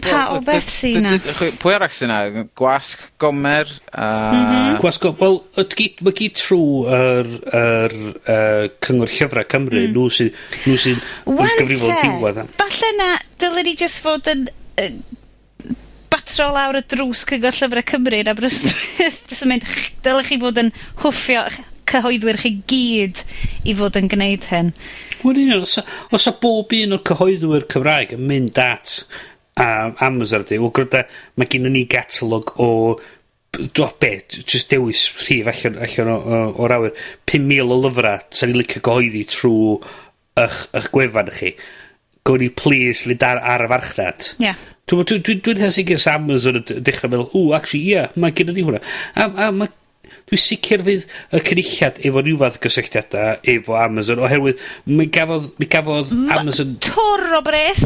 pa 0.04 0.22
o 0.36 0.40
beth 0.46 0.72
sy'n 0.72 1.04
na? 1.04 1.18
Pwy 1.60 1.76
arach 1.76 1.96
sy'n 1.98 2.12
na? 2.12 2.46
Gwasg, 2.60 3.04
Gomer? 3.20 3.72
A... 3.92 4.08
Mhm. 4.32 4.80
Gwasg, 4.80 5.10
wel, 5.20 5.40
mae 5.60 6.16
gyd 6.22 6.40
trwy 6.40 6.96
yr, 7.00 7.32
yr 7.60 7.98
uh, 8.00 8.66
Cyngor 8.86 9.12
Llyfrau 9.12 9.48
Cymru, 9.52 9.84
mm. 9.84 9.96
nhw 9.96 10.08
sy'n 10.16 10.32
nhw 10.64 10.80
sy 10.80 10.96
gyfrifol 11.60 11.96
diwad. 12.00 12.44
E. 12.46 12.50
Falle 12.60 12.96
na, 13.00 13.14
dylen 13.44 13.68
ni 13.68 13.76
just 13.80 14.00
fod 14.06 14.32
yn 14.32 14.48
Patro 16.20 16.50
lawr 16.52 16.76
y 16.76 16.82
drws 16.84 17.22
cyngor 17.30 17.56
llyfrau 17.56 17.86
Cymru 17.88 18.18
yn 18.20 18.28
Aberystwyth. 18.28 19.22
Dwi'n 19.30 19.52
mynd, 19.54 19.68
dylech 20.04 20.28
chi 20.28 20.38
fod 20.42 20.58
yn 20.60 20.72
hwffio 21.00 21.46
cyhoeddwyr 21.88 22.40
chi 22.42 22.52
gyd 22.68 23.22
i 23.64 23.76
fod 23.80 23.96
yn 23.96 24.10
gwneud 24.12 24.50
hyn. 24.52 24.74
Wel 25.24 25.40
un, 25.46 25.54
os, 25.62 25.78
os 26.12 26.28
a 26.28 26.34
bob 26.42 26.76
un 26.76 26.98
o'r 26.98 27.06
cyhoeddwyr 27.08 27.70
Cymraeg 27.72 28.12
yn 28.18 28.28
mynd 28.28 28.60
at 28.60 28.98
uh, 29.00 29.96
Amazon, 30.04 30.44
ydy, 30.44 30.60
wel 30.60 30.74
gwrdd 30.76 31.00
mae 31.40 31.48
gen 31.56 31.72
ni 31.72 31.86
gatalog 31.88 32.52
o 32.60 32.70
do 33.56 33.88
be, 34.04 34.12
just 34.44 34.76
dewis 34.76 35.08
rhif 35.24 35.48
allan, 35.54 35.80
allan 35.88 36.12
o'r 36.52 36.76
awyr 36.76 37.04
5,000 37.32 37.64
o 37.64 37.80
lyfrau 37.86 38.28
sa'n 38.28 38.52
ni'n 38.52 38.60
licio 38.60 38.84
gyhoeddi 38.84 39.24
trwy 39.32 39.78
eich, 40.44 40.66
eich 40.76 40.92
gwefan 40.92 41.32
chi 41.40 41.56
gwni 42.30 42.50
ni 42.50 42.56
plis 42.62 43.04
fynd 43.08 43.26
ar, 43.26 43.42
ar 43.56 43.66
y 43.66 43.72
farchnad. 43.74 44.30
Ie. 44.38 44.50
Yeah. 44.50 44.68
Dwi'n 44.90 45.06
dwi, 45.06 45.20
dwi, 45.22 45.36
dwi, 45.46 45.58
dwi 45.60 45.74
sicr 45.74 46.00
sa 46.02 46.16
Amazon 46.18 46.64
yn 46.64 46.86
dechrau 46.86 47.12
meddwl, 47.12 47.28
ww, 47.36 47.52
actually, 47.58 47.84
ie, 47.84 47.98
yeah, 47.98 48.16
mae 48.18 48.34
gen 48.34 48.56
i 48.56 48.66
hwnna. 48.66 48.80
A, 49.14 49.28
a 49.30 49.50
ma, 49.54 49.68
dwi'n 50.30 50.42
sicr 50.42 50.82
fydd 50.86 51.06
y 51.06 51.42
cynulliad 51.46 52.02
efo 52.06 52.24
rhyw 52.24 52.40
fath 52.42 52.58
gysylltiadau 52.64 53.38
efo 53.54 53.78
Amazon 53.78 54.24
oherwydd 54.26 54.64
mi 54.90 55.06
gafodd, 55.14 55.52
mi 55.62 55.70
gafodd 55.70 56.14
M 56.16 56.26
Amazon... 56.40 56.76
Tŵr 56.86 57.38
o 57.38 57.44
bres! 57.46 57.86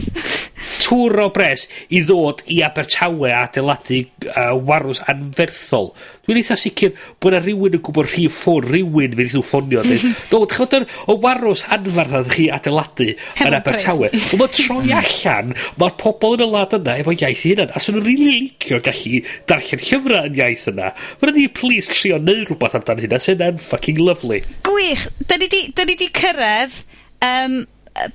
tŵr 0.83 1.21
o 1.23 1.29
bres 1.33 1.67
i 1.93 2.01
ddod 2.05 2.43
i 2.51 2.59
Abertawe 2.65 3.31
a 3.31 3.43
adeiladu 3.47 4.03
uh, 4.31 4.53
warws 4.55 5.01
anferthol 5.11 5.91
Dwi'n 6.24 6.39
eitha 6.39 6.55
sicr 6.55 6.93
bod 7.19 7.34
yna 7.34 7.41
rhywun 7.43 7.74
yn 7.76 7.82
gwybod 7.84 8.07
rhif 8.07 8.38
ffôn, 8.38 8.63
rhywun 8.63 9.15
fydd 9.19 9.34
i'w 9.36 9.43
ffonio. 9.43 9.82
Mhm. 9.84 10.13
Do, 10.32 10.39
chod 10.47 10.76
yr 10.78 10.86
o 11.11 11.17
waros 11.19 11.65
anfarn 11.67 12.13
na 12.15 12.21
chi 12.32 12.45
adeiladu 12.47 13.09
yn 13.43 13.57
Abertawe. 13.57 14.07
Ond 14.07 14.39
mae 14.39 14.53
troi 14.55 14.86
mhm. 14.86 15.01
allan, 15.01 15.51
mae'r 15.82 15.97
pobl 15.99 16.38
yn 16.38 16.45
y 16.45 16.47
lad 16.53 16.78
yna 16.80 16.95
efo 17.03 17.11
iaith 17.17 17.43
hynna. 17.49 17.67
Os 17.76 17.89
yw'n 17.91 17.99
rili 17.99 18.15
really 18.24 18.39
licio 18.45 18.80
gallu 18.88 19.19
darllen 19.51 19.84
llyfrau 19.84 20.32
yn 20.32 20.39
iaith 20.39 20.65
yna, 20.71 20.93
mae'n 21.19 21.38
ni 21.41 21.45
plis 21.59 21.91
trio 21.91 22.21
neud 22.24 22.47
rhywbeth 22.47 22.80
amdano 22.80 23.03
hynna, 23.03 23.19
sy'n 23.28 23.43
yn 23.49 23.59
fucking 23.59 23.99
lovely. 23.99 24.39
Gwych, 24.63 25.09
da 25.28 25.36
ni 25.41 25.51
di, 25.51 25.65
da 25.76 25.88
ni 25.89 25.99
di 25.99 26.11
cyrraedd... 26.24 26.84
Um, 27.24 27.63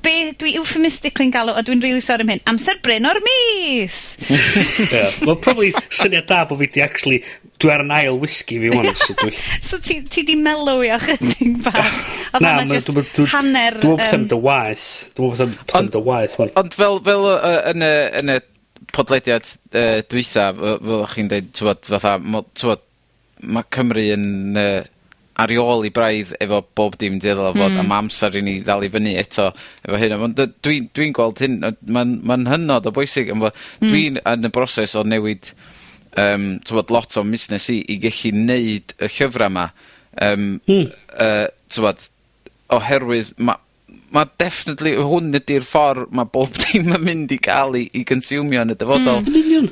be 0.03 0.33
dwi 0.39 0.57
euphemistically'n 0.59 1.31
galw, 1.31 1.53
a 1.55 1.63
dwi'n 1.63 1.83
really 1.85 2.03
sorry 2.03 2.25
am 2.25 2.33
hyn, 2.33 2.41
amser 2.51 2.81
bryn 2.83 3.07
o'r 3.07 3.21
mis! 3.23 4.17
yeah. 4.91 5.13
Wel, 5.23 5.37
probably 5.39 5.71
syniad 5.87 6.27
da 6.31 6.43
bod 6.49 6.59
fi 6.65 6.71
di 6.75 6.83
actually 6.83 7.21
dwi 7.63 7.73
ar 7.75 7.85
yn 7.85 7.95
ail 7.95 8.19
whisky 8.23 8.59
fi 8.63 8.73
wan. 8.75 8.91
so 8.99 9.17
dwi... 9.21 9.33
so 9.71 9.81
ti, 9.83 10.01
ti 10.11 10.25
di 10.29 10.37
melw 10.39 10.85
i 10.87 10.93
achyddig 10.97 11.57
bach. 11.65 12.03
Oedd 12.33 12.45
hwnna 12.45 12.67
just 12.71 12.93
hanner... 13.35 13.81
Dwi'n 13.83 13.99
meddwl 14.03 14.19
bod 14.19 14.37
yn 14.37 14.45
waith. 14.45 14.87
Dwi'n 15.17 15.35
meddwl 15.35 15.57
bod 15.63 15.81
yn 15.83 15.91
dy 15.95 16.05
waith. 16.11 16.37
Ond 16.63 16.79
fel, 16.79 17.01
fel 17.09 17.31
yn 17.73 17.87
y, 17.87 17.95
yn 18.23 18.35
y 18.37 18.39
podlediad 18.95 19.49
uh, 19.73 19.99
dwytha, 20.11 20.51
fel 20.59 21.09
chi'n 21.15 21.33
dweud, 21.33 21.51
tywod, 21.57 21.91
fatha, 21.95 22.15
tywod, 22.59 22.87
mae 23.49 23.67
Cymru 23.75 24.07
yn 24.15 24.31
uh, 24.59 24.87
ariol 25.39 25.87
i 25.87 25.91
braidd 25.95 26.33
efo 26.43 26.61
bob 26.77 26.97
dim 26.99 27.19
ddiddorol 27.23 27.55
fod 27.55 27.75
mm. 27.77 27.81
am 27.85 27.93
amser 28.01 28.39
i 28.39 28.43
ni 28.43 28.57
ddal 28.65 28.83
i 28.83 28.91
fyny 28.91 29.15
eto 29.21 29.49
efo 29.87 30.01
hyn. 30.01 30.17
Ond 30.27 30.41
dwi'n 30.67 30.89
dwi 30.97 31.11
gweld 31.15 31.43
hyn, 31.45 31.61
mae'n 31.63 32.17
ma 32.27 32.39
hynod 32.51 32.89
o 32.91 32.95
bwysig. 32.95 33.31
Hmm. 33.31 33.51
Dwi'n 33.85 34.19
mm. 34.19 34.25
yn 34.33 34.51
y 34.51 34.53
broses 34.55 34.97
o 34.99 35.05
newid 35.07 35.53
um, 36.17 36.49
tywod, 36.65 36.91
lot 36.95 37.17
o 37.21 37.25
busnes 37.29 37.69
i 37.75 37.81
i 37.95 37.99
gallu 38.03 38.33
neud 38.37 38.95
y 38.99 39.09
llyfra 39.17 39.51
yma. 39.53 39.69
Um, 40.21 40.47
Hmm. 40.67 40.87
uh, 41.21 41.47
tywod, 41.71 42.09
oherwydd 42.75 43.35
ma' 43.39 43.59
ma' 44.13 44.25
definitely 44.41 44.95
hwn 44.97 45.35
ydi'r 45.37 45.67
ffordd 45.69 46.09
ma' 46.17 46.25
bob 46.33 46.55
dim 46.65 46.89
yn 46.97 47.05
mynd 47.05 47.33
i 47.35 47.39
ga'l 47.45 47.77
'i 47.77 47.85
'i 47.93 48.05
consumio 48.09 48.65
yn 48.65 48.73
y 48.75 48.79
dyfodol. 48.81 49.21
Hmm, 49.25 49.35
yn 49.37 49.45
union. 49.45 49.69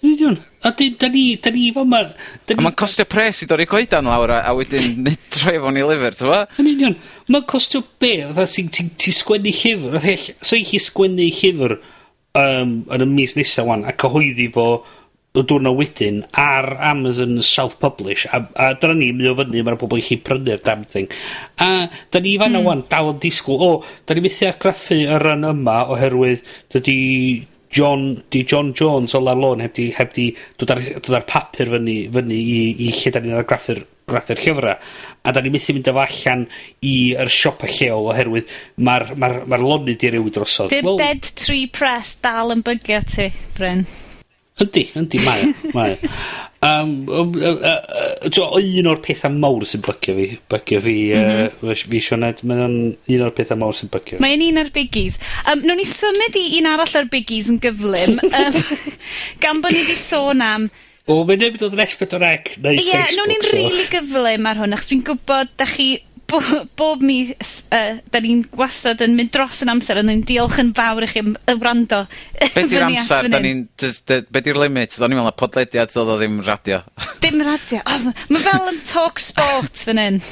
Yn 0.00 0.10
union. 0.14 0.36
A 0.64 0.70
'dyn 0.76 0.94
'dan 1.00 1.12
ni 1.16 1.24
da 1.40 1.50
ni 1.52 1.70
fo 1.76 1.84
ma... 1.88 2.02
ni... 2.04 2.56
A 2.58 2.60
ma'n 2.64 2.76
costio 2.76 3.04
pres 3.08 3.42
i 3.44 3.48
dorri 3.48 3.66
coedan 3.68 4.08
lawr 4.08 4.34
a 4.36 4.40
a 4.48 4.52
wedyn 4.56 5.00
nid 5.06 5.24
troi 5.32 5.56
fo'n 5.56 5.64
fewn 5.72 5.80
i 5.80 5.86
lyfyr 5.88 6.16
t'mo'? 6.20 6.42
Yn 6.60 6.70
union. 6.74 6.96
Mae'n 7.32 7.46
costio 7.48 7.82
be' 8.00 8.18
fatha 8.28 8.46
ti'n 8.52 8.68
ti, 8.76 8.86
ti 9.00 9.12
sgwennu 9.16 9.52
llyfr 9.62 9.96
fatha 9.98 10.14
ell- 10.16 10.36
so 10.44 10.56
i 10.60 10.64
'llu 10.64 10.80
sgwennu 10.86 11.28
llyfr 11.40 11.76
um, 12.36 12.74
yn 12.94 13.04
y 13.06 13.10
mis 13.16 13.36
nesa 13.40 13.64
'wan 13.66 13.84
a 13.88 13.96
cyhoeddi 13.96 14.48
fo 14.54 14.66
y 15.30 15.44
diwrnod 15.46 15.76
wedyn 15.78 16.24
ar 16.42 16.66
Amazon 16.90 17.36
self-publish 17.46 18.26
a, 18.34 18.40
a 18.58 18.72
dyna 18.82 18.96
ni 18.98 19.12
mynd 19.14 19.30
o 19.30 19.36
fyny 19.38 19.62
mae'r 19.62 19.78
pobl 19.78 20.00
i 20.00 20.02
chi 20.02 20.18
prynu'r 20.26 20.64
damn 20.66 20.82
thing 20.90 21.06
a 21.62 21.86
da 22.10 22.22
ni 22.22 22.34
fan 22.40 22.56
mm. 22.58 22.66
wan 22.66 22.82
dal 22.90 23.12
yn 23.12 23.20
disgwyl 23.22 23.62
o 23.62 23.70
da 24.08 24.16
ni 24.16 24.24
methu 24.26 24.48
agraffu 24.50 24.98
y 25.04 25.20
rhan 25.22 25.46
yma 25.52 25.84
oherwydd 25.94 26.42
dydy 26.74 26.98
John 27.70 28.24
di 28.34 28.42
John 28.42 28.72
Jones 28.74 29.14
o 29.14 29.20
Larlon 29.22 29.62
heb 29.62 29.76
di, 29.76 29.86
heb 29.94 30.10
di 30.16 30.32
dod 30.58 30.74
ar, 30.74 30.82
dod 30.98 31.14
ar 31.20 31.26
papur 31.28 31.70
fyny, 31.76 31.96
fyny 32.10 32.34
i, 32.34 32.58
i 32.88 32.90
lle 32.90 33.14
da 33.14 33.22
ni'n 33.22 33.38
argraffu'r 33.38 33.84
graffu'r 34.10 34.42
llyfrau 34.42 34.74
a 35.22 35.32
da 35.36 35.44
ni 35.44 35.54
methu 35.54 35.76
mynd 35.76 35.92
efo 35.92 36.02
allan 36.02 36.46
i'r 36.90 37.30
siopa 37.30 37.70
lleol 37.70 38.10
oherwydd 38.10 38.50
mae'r 38.82 39.12
ma 39.14 39.14
r, 39.14 39.14
ma, 39.14 39.30
r, 39.30 39.40
ma 39.46 39.60
r 39.60 39.66
lonydd 39.70 40.08
i 40.08 40.14
rewi 40.16 40.34
drosodd. 40.34 40.74
Di'r 40.74 40.90
well, 40.90 40.98
Dead 40.98 41.34
Tree 41.38 41.70
Press 41.70 42.18
dal 42.18 42.50
yn 42.56 42.66
bygio 42.66 43.04
ti, 43.06 43.30
Bryn. 43.54 43.86
Yndi, 44.60 44.86
yndi, 44.98 45.20
mae 45.24 45.42
o, 45.42 45.74
mae 45.76 45.96
o. 45.96 46.14
Um, 46.62 47.08
um, 47.08 47.30
uh, 47.40 47.54
uh, 47.56 48.28
uh, 48.28 48.56
un 48.60 48.88
o'r 48.90 48.98
pethau 49.00 49.32
mawr 49.32 49.64
sy'n 49.64 49.80
bygio 49.80 50.12
fi, 50.18 50.26
bygio 50.52 50.82
fi, 50.84 50.92
mm 51.16 51.30
-hmm. 51.30 51.70
uh, 51.72 51.84
fi 51.88 52.00
Sioned, 52.04 52.42
mae'n 52.44 52.74
un 52.92 53.24
o'r 53.24 53.32
pethau 53.38 53.56
mawr 53.56 53.78
sy'n 53.78 53.88
bygio 53.88 54.18
fi. 54.18 54.20
Mae'n 54.20 54.44
un 54.50 54.60
o'r 54.60 54.68
biggies. 54.74 55.16
Um, 55.46 55.64
Nw'n 55.64 55.80
ni 55.80 55.88
symud 55.88 56.36
i 56.36 56.44
un 56.58 56.68
arall 56.68 57.00
o'r 57.00 57.08
biggies 57.14 57.48
yn 57.48 57.62
gyflym, 57.64 58.20
um, 58.42 58.60
gan 59.40 59.64
bod 59.64 59.72
ni 59.72 59.86
wedi 59.86 59.96
sôn 59.96 60.44
am 60.44 60.68
O, 61.10 61.22
mae'n 61.26 61.40
neb 61.42 61.56
yn 61.56 61.62
dod 61.62 61.72
yn 61.74 61.80
esbyd 61.82 62.12
o'r 62.18 62.24
ec, 62.28 62.52
neu 62.60 62.76
yeah, 62.76 63.06
Facebook. 63.08 63.10
Ie, 63.10 63.16
no, 63.16 63.24
ni'n 63.30 63.42
so. 63.42 63.56
rili 63.56 63.70
really 63.72 63.86
gyflym 63.90 64.46
ar 64.46 64.60
hwn, 64.60 64.76
achos 64.76 64.90
dwi'n 64.92 65.00
gwybod, 65.08 65.54
da 65.58 65.66
chi 65.66 65.86
bo, 66.30 66.40
bob 66.78 67.02
mis, 67.04 67.54
uh, 67.74 67.98
da 68.12 68.22
ni'n 68.22 68.44
wastad 68.58 69.02
yn 69.04 69.16
mynd 69.18 69.32
dros 69.34 69.62
yn 69.64 69.72
amser, 69.74 70.00
ond 70.00 70.10
ni'n 70.10 70.22
diolch 70.28 70.60
yn 70.62 70.72
fawr 70.76 71.06
i 71.06 71.10
chi 71.10 71.24
am 71.24 71.34
y 71.34 71.56
wrando. 71.58 72.04
Be 72.54 72.66
di'r 72.70 72.86
amser? 72.86 73.28
Da 73.32 73.42
ni'n, 73.42 73.66
be 74.30 74.44
di'r 74.46 74.60
limit? 74.62 74.96
O'n 75.00 75.12
i'n 75.14 75.20
meddwl 75.20 75.36
podlediad, 75.40 75.92
oedd 76.00 76.14
o 76.14 76.18
ddim 76.20 76.40
radio. 76.46 76.82
Dim 77.24 77.42
radio. 77.46 77.82
Oh, 77.90 78.08
Mae 78.30 78.44
fel 78.46 78.72
yn 78.72 78.80
talk 78.88 79.22
sport 79.22 79.84
fan 79.86 80.00
hyn. 80.02 80.22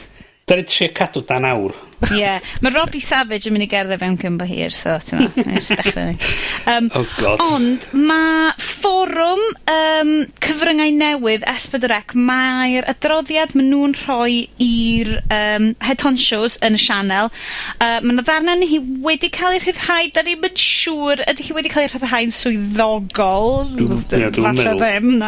Da 0.48 0.56
ni'n 0.56 0.70
trio 0.70 0.90
cadw 0.96 1.24
dan 1.28 1.48
awr. 1.48 1.76
Ie. 2.06 2.18
Yeah. 2.18 2.44
Mae 2.62 2.74
Robbie 2.74 3.02
Savage 3.02 3.48
yn 3.48 3.56
mynd 3.56 3.66
i 3.66 3.70
gerdded 3.70 4.00
fewn 4.00 4.16
cyn 4.20 4.38
hir, 4.48 4.74
so 4.74 4.96
ti'n 5.02 5.24
ma, 5.26 6.04
um, 6.72 6.90
Oh 6.94 7.04
god. 7.18 7.42
Ond 7.42 7.88
mae 7.92 8.52
fforwm 8.62 9.42
um, 9.72 10.12
cyfryngau 10.44 10.92
newydd 10.94 11.46
S4C, 11.50 12.14
mae'r 12.28 12.86
adroddiad 12.90 13.54
maen 13.58 13.70
nhw'n 13.72 13.96
rhoi 13.98 14.44
i'r 14.62 15.10
um, 15.34 15.70
head 15.84 16.04
honchos 16.06 16.58
yn 16.64 16.78
y 16.78 16.82
sianel. 16.82 17.32
Uh, 17.78 17.98
mae'n 18.04 18.22
ddarna 18.22 18.56
ni 18.60 18.70
hi 18.70 18.80
wedi 19.04 19.30
cael 19.34 19.56
ei 19.56 19.62
rhyddhau, 19.64 20.12
da 20.14 20.24
ni'n 20.26 20.42
mynd 20.42 20.62
siŵr, 20.62 21.24
ydy 21.32 21.48
hi 21.48 21.56
wedi 21.58 21.72
cael 21.72 21.88
ei 21.88 21.92
rhyddhau'n 21.92 22.34
swyddogol? 22.38 23.74
Ie, 23.74 24.30
dwi'n 24.38 24.60
meddwl. 24.60 25.26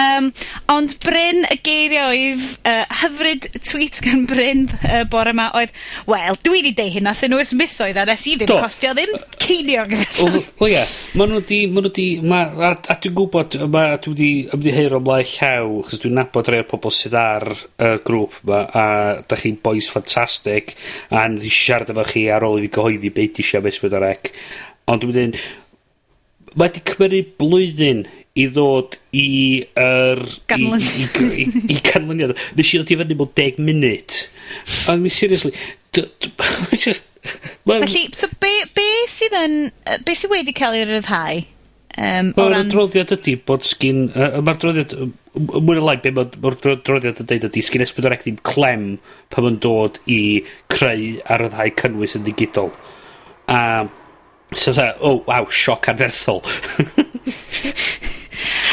Um, 0.00 0.30
ond 0.72 0.96
Bryn, 1.04 1.44
y 1.50 1.58
geiriau 1.66 2.14
oedd, 2.14 2.46
uh, 2.68 2.84
hyfryd 3.02 3.50
tweet 3.66 4.00
gan 4.04 4.24
Bryn 4.30 4.66
uh, 4.84 5.02
bore 5.10 5.34
yma 5.34 5.50
oedd, 5.58 5.74
Wel, 6.04 6.36
dwi 6.44 6.58
wedi 6.58 6.72
deud 6.76 6.92
hyn, 6.92 7.06
nath 7.06 7.22
nhw 7.24 7.38
ysmisoedd 7.40 7.96
a 7.96 8.04
nes 8.04 8.24
i 8.28 8.34
ddim 8.36 8.50
Do. 8.50 8.58
costio 8.60 8.90
ddim 8.96 9.14
ceiniog. 9.40 9.94
o, 10.20 10.26
o 10.60 10.68
ia, 10.68 10.82
ma 11.16 11.24
nhw 11.30 11.40
di, 11.48 11.60
ma 11.72 11.80
nhw 11.80 11.92
di, 11.96 12.06
ma, 12.20 12.40
a, 12.52 12.72
a 12.76 12.96
dwi'n 13.00 13.14
gwybod, 13.16 13.56
ma, 13.72 13.86
a 13.94 14.00
dwi 14.04 14.12
wedi 14.12 14.28
ymddiheir 14.52 14.96
o 14.98 15.00
mlaen 15.00 15.30
llaw, 15.30 15.78
chos 15.88 16.02
dwi'n 16.02 16.18
nabod 16.20 16.50
rhai 16.50 16.60
o'r 16.60 16.68
pobol 16.68 16.92
sydd 16.92 17.16
ar 17.16 17.48
y 17.54 17.88
uh, 17.88 17.96
grŵp 18.04 18.36
ma, 18.50 18.60
a 18.68 18.84
da 19.24 19.38
chi'n 19.40 19.56
boys 19.64 19.88
ffantastig, 19.92 20.74
a 21.08 21.24
nes 21.32 21.46
i 21.48 21.52
siarad 21.52 21.94
efo 21.94 22.04
chi 22.10 22.26
ar 22.32 22.44
ôl 22.44 22.60
i 22.60 22.66
fi 22.66 22.74
gyhoeddi 22.76 23.12
beth 23.16 23.40
i 23.40 23.46
siarad 23.48 23.80
beth 23.86 23.96
o'r 24.00 24.06
ec. 24.10 24.34
Ond 24.92 25.06
dwi'n 25.06 25.16
mynd, 25.16 25.40
mae 26.52 26.68
wedi 26.68 26.84
cymryd 26.90 27.32
blwyddyn 27.40 28.04
i 28.34 28.44
ddod 28.50 28.98
i 29.14 29.28
yr... 29.78 30.20
Ganlyniad. 30.50 31.16
I, 31.22 31.24
i, 31.24 31.46
i, 31.46 31.64
i, 31.64 31.78
i 31.78 31.80
canlyniad. 31.86 32.34
Nes 32.58 32.74
i 32.74 32.80
ddod 32.80 32.92
i 32.92 32.98
fyny 33.00 33.16
mewn 33.16 33.32
10 33.40 33.64
munud. 33.64 34.18
Ond 34.90 35.04
mi, 35.04 35.12
seriously, 35.12 35.54
just... 36.84 37.08
ma... 37.64 37.80
Felly, 37.84 38.06
so 38.16 38.28
be, 38.42 38.52
be 38.76 38.86
sydd 39.10 39.36
yn... 39.38 39.58
Be 40.06 40.16
sydd 40.18 40.32
wedi 40.34 40.54
cael 40.56 40.78
ei 40.78 40.86
ryddhau? 40.88 41.42
Um, 41.94 42.32
Mae'r 42.34 42.54
ran... 42.56 42.66
adroddiad 42.66 43.14
ydy 43.16 43.36
bod 43.46 43.66
sgin... 43.66 44.08
Uh, 44.12 44.40
Mae'r 44.40 44.58
adroddiad... 44.58 44.96
Mwy'n 45.34 45.82
lai 45.82 45.96
be 46.02 46.12
mae'r 46.14 46.70
adroddiad 46.76 47.20
yn 47.22 47.28
dweud 47.30 47.48
ydy 47.50 47.62
sgin 47.66 47.82
esbydor 47.82 48.14
ac 48.14 48.22
ddim 48.22 48.38
clem 48.46 48.86
pan 49.34 49.46
mae'n 49.46 49.58
dod 49.62 49.98
i 50.06 50.20
creu 50.70 51.18
a 51.26 51.38
ryddhau 51.42 51.74
cynnwys 51.82 52.16
yn 52.18 52.26
digidol. 52.28 52.72
A... 53.50 53.60
Um, 53.84 53.92
so 54.54 54.70
dda, 54.70 54.92
oh, 55.02 55.24
wow, 55.26 55.48
sioc 55.50 55.88
anferthol. 55.90 56.42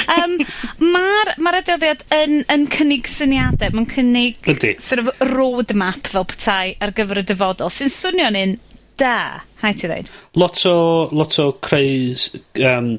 Um, 0.10 0.38
Mae'r 0.82 1.34
ma 1.42 1.54
adroddiad 1.60 2.04
yn, 2.16 2.42
yn 2.52 2.68
cynnig 2.74 3.10
syniadau, 3.10 3.74
mae'n 3.76 3.90
cynnig 3.92 4.52
Ydy. 4.52 4.76
sort 4.82 5.04
of 5.04 5.12
roadmap 5.32 6.10
fel 6.12 6.28
petai 6.30 6.76
ar 6.82 6.94
gyfer 6.98 7.22
y 7.22 7.26
dyfodol, 7.32 7.72
sy'n 7.74 7.92
swnio'n 7.94 8.40
un 8.42 8.56
da, 9.02 9.42
hai 9.64 9.74
ti 9.78 9.90
ddeud? 9.90 10.12
Lot 10.40 10.64
o, 10.70 10.78
lot 11.16 11.38
o 11.42 11.52
creu, 11.64 12.16
um, 12.68 12.94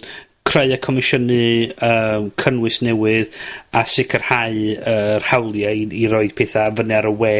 creu 0.48 0.74
a 0.74 0.78
comisiynu 0.82 1.42
um, 1.78 2.28
cynnwys 2.40 2.80
newydd 2.84 3.32
a 3.76 3.84
sicrhau 3.88 4.59
yr 4.74 5.22
uh, 5.22 5.30
hawliau 5.30 5.84
i, 5.84 5.88
i 6.03 6.09
roi 6.11 6.28
pethau 6.36 6.74
fyny 6.78 6.96
ar 6.98 7.11
y 7.11 7.16
we 7.22 7.34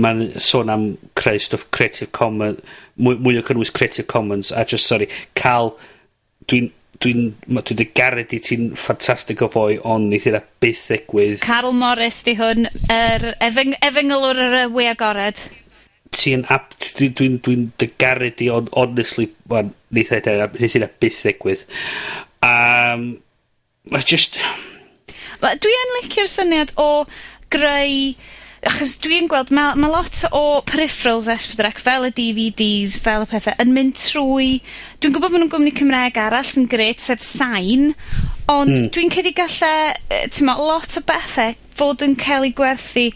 mae'n 0.00 0.26
sôn 0.40 0.70
am 0.72 0.84
creu 1.18 1.40
stuff 1.42 1.66
Creative 1.74 2.10
Commons 2.16 2.60
mwy, 3.00 3.18
mwy 3.18 3.40
o 3.40 3.46
cynnwys 3.46 3.72
Creative 3.74 4.06
Commons 4.10 4.52
a 4.54 4.64
just 4.64 4.86
sorry 4.86 5.10
cael 5.38 5.74
dwi'n 6.50 6.70
dwi'n 7.00 7.30
ma' 7.48 7.62
dwi 7.64 7.78
dy 7.78 7.86
Gareth 7.96 8.34
i 8.36 8.40
ti'n 8.44 8.74
ffantastig 8.76 9.40
o 9.44 9.48
fwy 9.52 9.78
ond 9.88 10.10
neith 10.12 10.26
hynna 10.28 10.42
byth 10.60 10.82
ddigwydd. 10.90 11.40
Carl 11.44 11.72
Morris 11.76 12.20
di 12.26 12.34
hwn, 12.36 12.68
yr 12.92 13.30
efeng, 13.40 13.72
efengelwr 13.86 14.42
yr 14.44 14.56
wy 14.74 14.90
agored. 14.90 15.40
Ti'n 16.16 16.44
ap, 16.52 16.74
dwi'n 16.98 17.14
dwi, 17.16 17.30
dwi, 17.46 17.56
dy 17.80 17.88
Gareth 18.02 18.44
i 18.44 18.50
ond 18.52 18.68
honestly 18.76 19.30
man, 19.48 19.72
neith 19.96 20.12
hynna, 20.12 20.50
neith 20.58 20.76
hynna 20.76 20.90
byth 21.00 21.24
ddigwydd. 21.24 21.64
Um, 22.44 23.10
Mae 23.90 24.04
just... 24.04 24.36
Dwi 25.40 25.72
yn 25.72 25.94
licio'r 25.96 26.28
syniad 26.28 26.74
o 26.76 27.06
greu 27.50 28.12
achos 28.68 28.96
dwi'n 29.00 29.28
gweld 29.30 29.52
mae 29.56 29.76
ma' 29.80 29.88
lot 29.88 30.18
o 30.36 30.60
peripherals 30.68 31.28
Ess 31.32 31.48
Pedwar 31.48 31.70
Ec 31.70 31.80
fel 31.80 32.04
y 32.08 32.10
DVDs 32.16 32.98
fel 33.00 33.24
y 33.24 33.28
pethau, 33.30 33.56
yn 33.62 33.72
mynd 33.76 33.96
trwy 33.96 34.58
dwi'n 35.00 35.14
gwybod 35.14 35.32
bod 35.32 35.40
nhw'n 35.40 35.52
gwmni 35.54 35.72
Cymraeg 35.78 36.18
arall 36.20 36.48
sy'n 36.48 36.68
gret, 36.70 37.00
sef 37.00 37.24
Sain 37.24 37.94
ond 38.50 38.74
mm. 38.74 38.90
dwi'n 38.92 39.12
cedi 39.14 39.32
galle 39.36 39.72
yy 40.12 40.26
t'mo' 40.36 40.58
lot 40.60 40.98
o 41.00 41.04
bethau 41.08 41.56
fod 41.78 42.04
yn 42.04 42.18
cael 42.20 42.48
ei 42.50 42.52
gwerthu 42.56 43.06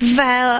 fel 0.00 0.54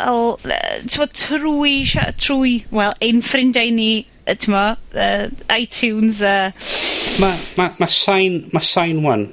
yy 0.51 0.85
t'mo' 0.85 1.09
trwy 1.23 1.79
sia- 1.89 2.13
trwy 2.21 2.59
wel 2.77 2.93
ein 3.05 3.25
ffrindiau 3.25 3.73
ni 3.73 3.91
yy 4.03 4.37
t'mo' 4.45 4.69
uh, 4.77 5.27
iTunes 5.57 6.21
Uh. 6.21 6.53
Mae 7.23 7.41
ma' 7.57 7.73
ma' 7.81 7.89
Sain 7.89 8.43
ma' 8.53 8.65
Sain 8.65 9.01
'wan 9.07 9.31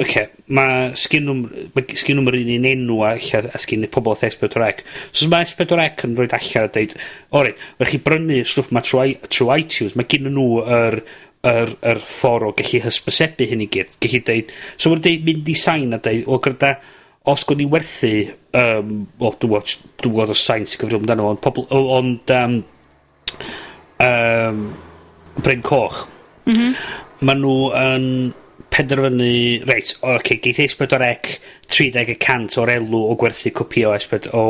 okay, 0.00 0.28
mae 0.52 0.90
sgyn 0.98 1.24
nhw'n 1.24 2.28
yr 2.28 2.36
un 2.38 2.50
un 2.56 2.66
enw 2.68 2.98
a 3.06 3.14
sgyn 3.20 3.86
pobl 3.92 4.12
wrth 4.12 4.26
S4C. 4.28 4.84
So 5.10 5.28
mae 5.32 5.46
S4C 5.48 6.04
yn 6.04 6.16
rhoi 6.18 6.28
allan 6.28 6.68
a 6.68 6.72
dweud, 6.74 6.92
ori, 7.40 7.54
rhaid 7.78 7.92
chi 7.94 8.02
brynu 8.04 8.42
stwff 8.44 8.74
mae 8.76 8.84
trwy, 8.84 9.16
trwy 9.32 9.62
iTunes, 9.62 9.96
mae 9.96 10.08
gen 10.12 10.28
nhw 10.34 10.46
yr, 10.80 10.98
yr, 11.48 11.74
yr 11.92 12.02
ffordd 12.04 12.50
o 12.50 12.52
gallu 12.60 12.82
hysbysebu 12.84 13.48
hyn 13.48 13.64
i 13.64 13.70
gyd. 13.72 13.96
Gallu 14.04 14.22
dweud, 14.28 14.54
so 14.76 14.92
mae'n 14.92 15.04
dweud 15.08 15.26
mynd 15.30 15.50
i 15.52 15.58
sain 15.64 15.96
a 15.96 16.02
dweud, 16.04 16.28
o 16.28 16.40
gyda, 16.44 16.76
os 17.32 17.48
gwni 17.48 17.66
werthu, 17.72 18.14
um, 18.54 18.96
o, 19.18 19.32
dwi'n 19.32 19.48
gwybod, 19.48 19.76
dwi'n 19.96 20.12
gwybod 20.12 20.36
o 20.36 20.40
sain 20.44 20.68
sy'n 20.68 20.84
gyfrifol 20.84 21.02
amdano, 21.02 21.32
ond 21.32 21.44
pobl, 21.44 21.64
ond, 21.72 22.36
um, 22.36 22.60
um, 24.04 24.66
Bryn 25.40 25.64
Coch, 25.64 26.04
mm 26.44 26.52
-hmm. 26.52 26.82
maen 27.26 27.40
nhw 27.42 27.56
yn, 27.80 28.10
um, 28.28 28.42
penderfynu, 28.72 29.30
reit, 29.68 29.94
oce, 30.00 30.18
okay, 30.18 30.38
geith 30.42 30.60
S4C 30.66 31.38
30% 31.72 32.58
o'r 32.62 32.72
elw 32.76 33.00
o 33.00 33.16
gwerthu 33.18 33.52
cwpi 33.56 33.86
o 33.88 33.94
S4 33.96 34.30
o 34.36 34.44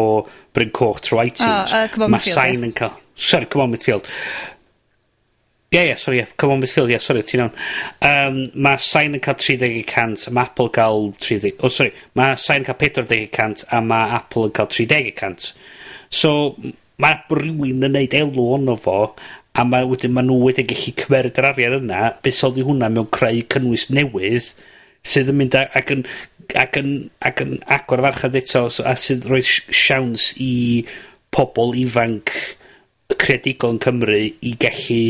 Bryn 0.57 0.73
Coch 0.75 1.01
trwy 1.05 1.31
iTunes. 1.31 1.73
Oh, 1.73 2.05
uh, 2.05 2.11
Mae 2.13 2.25
sain 2.25 2.65
yn 2.67 2.75
cael... 2.77 2.95
Sorry, 3.17 3.49
come 3.49 3.65
on 3.65 3.73
Midfield. 3.73 4.09
Ie, 5.67 5.79
yeah, 5.79 5.83
ie, 5.83 5.89
yeah, 5.89 6.01
sorry, 6.01 6.19
yeah. 6.21 6.33
come 6.37 6.53
on 6.53 6.61
Midfield, 6.63 6.91
ie, 6.91 6.97
yeah, 6.97 7.03
sorry, 7.03 7.23
ti'n 7.27 7.45
iawn. 7.45 7.55
Um, 8.09 8.41
mae 8.67 8.81
sain 8.85 9.17
yn 9.17 9.25
cael 9.25 9.39
30%, 9.43 10.29
mae 10.33 10.51
Apple 10.51 10.73
cael 10.77 11.13
30... 11.17 11.55
O, 11.57 11.69
oh, 11.69 11.73
sorry, 11.73 11.95
mae 12.19 12.37
sain 12.41 12.65
yn 12.65 12.69
cael 12.69 12.81
40% 12.83 13.67
a 13.73 13.83
mae 13.85 14.19
Apple 14.21 14.51
yn 14.51 14.57
cael 14.57 14.73
30%. 14.73 15.51
So, 16.13 16.35
mae 17.03 17.21
rhywun 17.33 17.89
yn 17.89 17.97
neud 17.97 18.15
elw 18.17 18.53
ono 18.57 18.77
fo 18.81 19.01
a 19.57 19.65
ma, 19.65 19.83
wedyn 19.89 20.13
ma 20.13 20.25
nhw 20.25 20.39
wedyn 20.45 20.69
gallu 20.69 20.93
cymeryd 21.01 21.41
yr 21.41 21.51
arian 21.51 21.79
yna, 21.81 22.01
beth 22.11 22.23
buddsoddi 22.27 22.67
hwnna 22.67 22.91
mewn 22.93 23.09
creu 23.15 23.43
cynnwys 23.53 23.89
newydd, 23.95 24.51
sydd 25.07 25.33
yn 25.33 25.41
mynd 25.41 25.57
ac 25.63 25.95
yn, 25.95 26.05
ac 26.59 26.79
yn, 26.81 26.93
ac 27.25 27.43
yn 27.45 27.57
agor 27.79 28.05
farchad 28.05 28.37
eto, 28.39 28.67
a 28.85 28.95
sydd 29.01 29.27
roi 29.31 29.43
siawns 29.47 30.33
i 30.43 30.85
pobl 31.35 31.77
ifanc 31.79 32.33
creadigol 33.15 33.77
yn 33.77 33.83
Cymru 33.83 34.21
i 34.27 34.55
gallu 34.61 35.01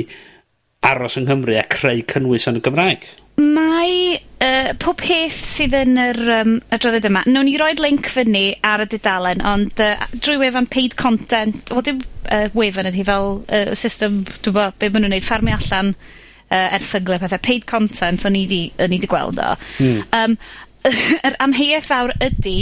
aros 0.87 1.17
yng 1.19 1.27
Nghymru 1.27 1.57
a 1.59 1.65
creu 1.71 2.03
cynnwys 2.07 2.47
yn 2.51 2.61
y 2.61 2.63
Gymraeg. 2.65 3.07
Mae 3.37 4.17
uh, 4.17 4.73
pob 4.81 5.01
peth 5.03 5.43
sydd 5.45 5.75
yn 5.77 5.99
yr 6.01 6.21
um, 6.39 6.53
adroddiad 6.73 7.09
yma. 7.11 7.25
Nown 7.29 7.49
ni 7.49 7.57
roed 7.61 7.83
link 7.83 8.09
fyny 8.13 8.47
ar 8.65 8.85
y 8.85 8.89
dudalen, 8.93 9.43
ond 9.45 9.83
uh, 9.83 10.07
drwy 10.15 10.39
wefan 10.45 10.69
paid 10.73 10.97
content, 11.01 11.73
o, 11.75 11.83
dim 11.85 12.01
uh, 12.31 12.47
wefan 12.57 12.89
ydy 12.91 13.05
fel 13.07 13.41
y 13.49 13.65
system, 13.79 14.23
dwi'n 14.45 14.57
bod, 14.57 14.77
be' 14.81 14.91
maen 14.93 15.07
nhw'n 15.07 15.15
neud, 15.17 15.27
ffarmio 15.27 15.59
allan 15.59 15.93
uh, 15.97 16.69
erthyglau 16.77 17.21
pethau, 17.23 17.43
paid 17.43 17.67
content 17.71 18.25
o'n 18.29 18.39
i 18.39 18.47
'di, 18.51 18.63
o'n 18.83 18.95
i 18.97 19.01
'di 19.03 19.11
gweld 19.11 19.43
o. 19.43 19.53
Mm. 19.83 20.01
Um, 20.21 20.39
yr 21.27 21.35
amheuaeth 21.43 21.89
fawr 21.91 22.13
ydy, 22.23 22.57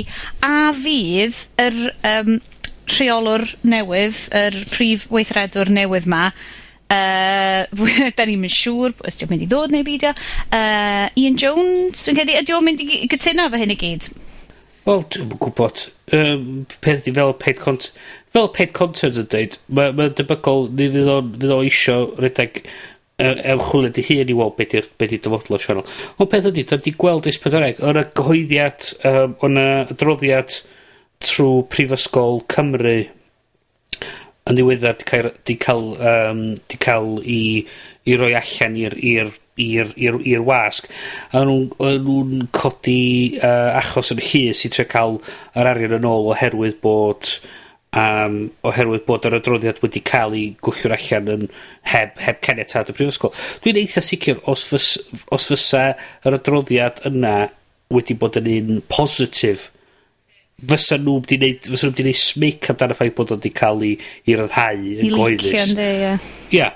a 0.46 0.72
fydd 0.76 1.42
yr 1.60 1.80
um, 2.08 2.36
rheolwr 2.88 3.44
newydd, 3.68 4.20
yr 4.36 4.60
prif 4.72 5.08
weithredwr 5.12 5.72
newydd 5.72 6.08
'ma, 6.10 6.28
Uh, 6.94 7.64
da 8.16 8.26
ni'n 8.28 8.42
mynd 8.42 8.52
siŵr 8.52 8.92
os 9.08 9.16
'di 9.16 9.26
mynd 9.30 9.42
i 9.42 9.46
ddod 9.48 9.72
neu 9.72 9.82
beidio, 9.86 10.10
Uh, 10.52 11.08
Ian 11.18 11.38
Jones 11.40 12.02
dwi'n 12.04 12.18
credu, 12.18 12.34
ydy 12.42 12.52
o'n 12.54 12.66
mynd 12.66 12.82
i 12.84 12.86
gy- 12.90 13.06
gytuno 13.10 13.46
efo 13.48 13.58
hyn 13.58 13.72
i 13.72 13.76
gyd? 13.80 14.10
Wel, 14.84 15.00
dwi'n 15.14 15.32
gwybod. 15.40 15.86
Um, 16.12 16.66
peth 16.84 17.06
'di 17.06 17.14
fel 17.16 17.32
paid 17.40 17.58
content, 17.64 17.96
fel 18.35 18.51
paid 18.51 18.72
content 18.74 19.20
yn 19.20 19.28
dweud, 19.30 19.57
mae'n 19.78 19.95
ma 19.95 20.09
debygol, 20.18 20.66
ni 20.74 20.89
fydd 20.91 21.11
o'n, 21.12 21.30
fydd 21.39 21.55
o 21.55 21.61
isio 21.68 21.99
rhedeg 22.18 22.64
ymchwilio 23.22 23.93
dy 23.95 24.03
hun 24.09 24.30
i 24.32 24.35
weld 24.35 24.57
beth 24.59 24.72
ydy'r 24.74 24.89
be 24.99 25.09
dyfodol 25.12 25.55
o 25.55 25.61
sianel. 25.62 25.87
Ond 26.18 26.30
peth 26.32 26.49
ydy, 26.51 26.64
da 26.66 26.80
di 26.82 26.95
gweld 26.99 27.28
ys 27.30 27.39
pedwareg, 27.43 27.78
o'n 27.78 28.01
y 28.01 28.05
gyhoeddiad, 28.18 28.89
um, 29.07 29.37
o'n 29.47 29.61
y 29.61 29.68
adroddiad 29.95 30.59
trwy 31.22 31.62
Prifysgol 31.70 32.43
Cymru 32.51 32.97
yn 34.45 34.59
ddiweddar 34.59 34.99
di 34.99 35.07
cael, 35.09 35.30
di 35.47 35.59
cael, 35.62 35.89
um, 35.95 36.45
di 36.68 36.82
cael 36.82 37.20
i, 37.22 37.41
i 38.05 38.18
roi 38.18 38.35
allan 38.35 38.76
i'r 38.82 38.99
i'r 39.55 40.43
wasg. 40.43 40.91
A 41.30 41.45
nhw'n 41.47 42.49
codi 42.51 43.39
uh, 43.39 43.78
achos 43.78 44.11
yn 44.11 44.22
hys 44.26 44.66
i 44.66 44.74
tre 44.74 44.91
cael 44.91 45.20
yr 45.55 45.70
arian 45.70 46.01
yn 46.01 46.09
ôl 46.11 46.32
oherwydd 46.35 46.80
bod 46.82 47.37
um, 47.95 48.38
oherwydd 48.66 49.05
bod 49.09 49.26
yr 49.28 49.38
adroddiad 49.38 49.80
wedi 49.84 50.03
cael 50.07 50.34
ei 50.36 50.47
gwyllio'r 50.64 50.97
allan 50.97 51.30
yn 51.34 51.45
heb, 51.90 52.18
heb 52.22 52.40
caniatad 52.45 52.90
y 52.90 52.97
prifysgol. 52.97 53.34
Dwi'n 53.64 53.82
eitha 53.82 54.03
sicr 54.05 54.40
os, 54.51 54.66
fys, 54.70 54.95
os 55.34 55.49
fysa 55.51 55.92
yr 56.26 56.38
adroddiad 56.40 57.05
yna 57.11 57.36
wedi 57.95 58.16
bod 58.18 58.38
yn 58.40 58.51
un 58.55 58.82
positif, 58.90 59.70
fysa 60.64 60.97
nhw 61.03 61.18
wedi 61.18 61.38
neud, 61.42 61.66
fysa 61.66 61.88
nhw 61.88 61.95
wedi 61.95 62.07
neud 62.09 62.18
smic 62.18 62.68
amdano 62.72 62.97
ffaith 62.97 63.14
bod 63.18 63.32
o 63.34 63.38
wedi 63.38 63.53
cael 63.55 63.84
ei, 63.86 63.95
ei 64.26 64.38
raddhau 64.38 64.82
yn 65.05 65.14
goeddus. 65.14 65.51
I 65.51 65.62
licio, 65.68 65.86
ie. 65.86 66.12
Ie, 66.59 66.68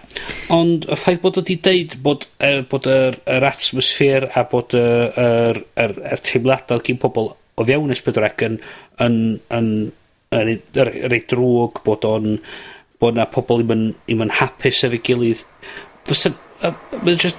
ond 0.55 0.87
y 0.87 0.99
ffaith 0.99 1.23
bod 1.25 1.39
o 1.39 1.45
wedi 1.45 1.59
deud 1.65 1.99
bod, 2.05 2.29
er, 2.45 2.65
bod 2.71 2.89
yr, 2.91 3.19
yr 3.39 3.49
atmosffer 3.51 4.31
a 4.35 4.47
bod 4.51 4.75
yr, 4.79 5.21
yr, 5.25 5.63
yr, 5.85 6.01
yr 6.15 6.25
teimladau 6.27 6.83
gyn 6.87 7.01
pobl 7.03 7.33
o 7.59 7.67
fewn 7.67 7.95
S4C 7.95 8.47
yn, 8.47 8.59
yn, 9.03 9.17
yn, 9.55 9.71
yn 10.37 10.51
reit 11.09 11.31
drwg, 11.31 11.83
bod 11.87 12.05
o'n 12.09 12.35
bod 12.99 13.17
na 13.17 13.29
pobl 13.31 13.63
ddim 13.63 13.75
yn, 13.75 13.85
ddim 14.09 14.25
yn 14.27 14.35
hapus 14.41 14.83
efo'i 14.87 15.01
gilydd. 15.07 15.45
Fysa, 16.09 16.33
mae'n 16.99 17.21
just, 17.23 17.39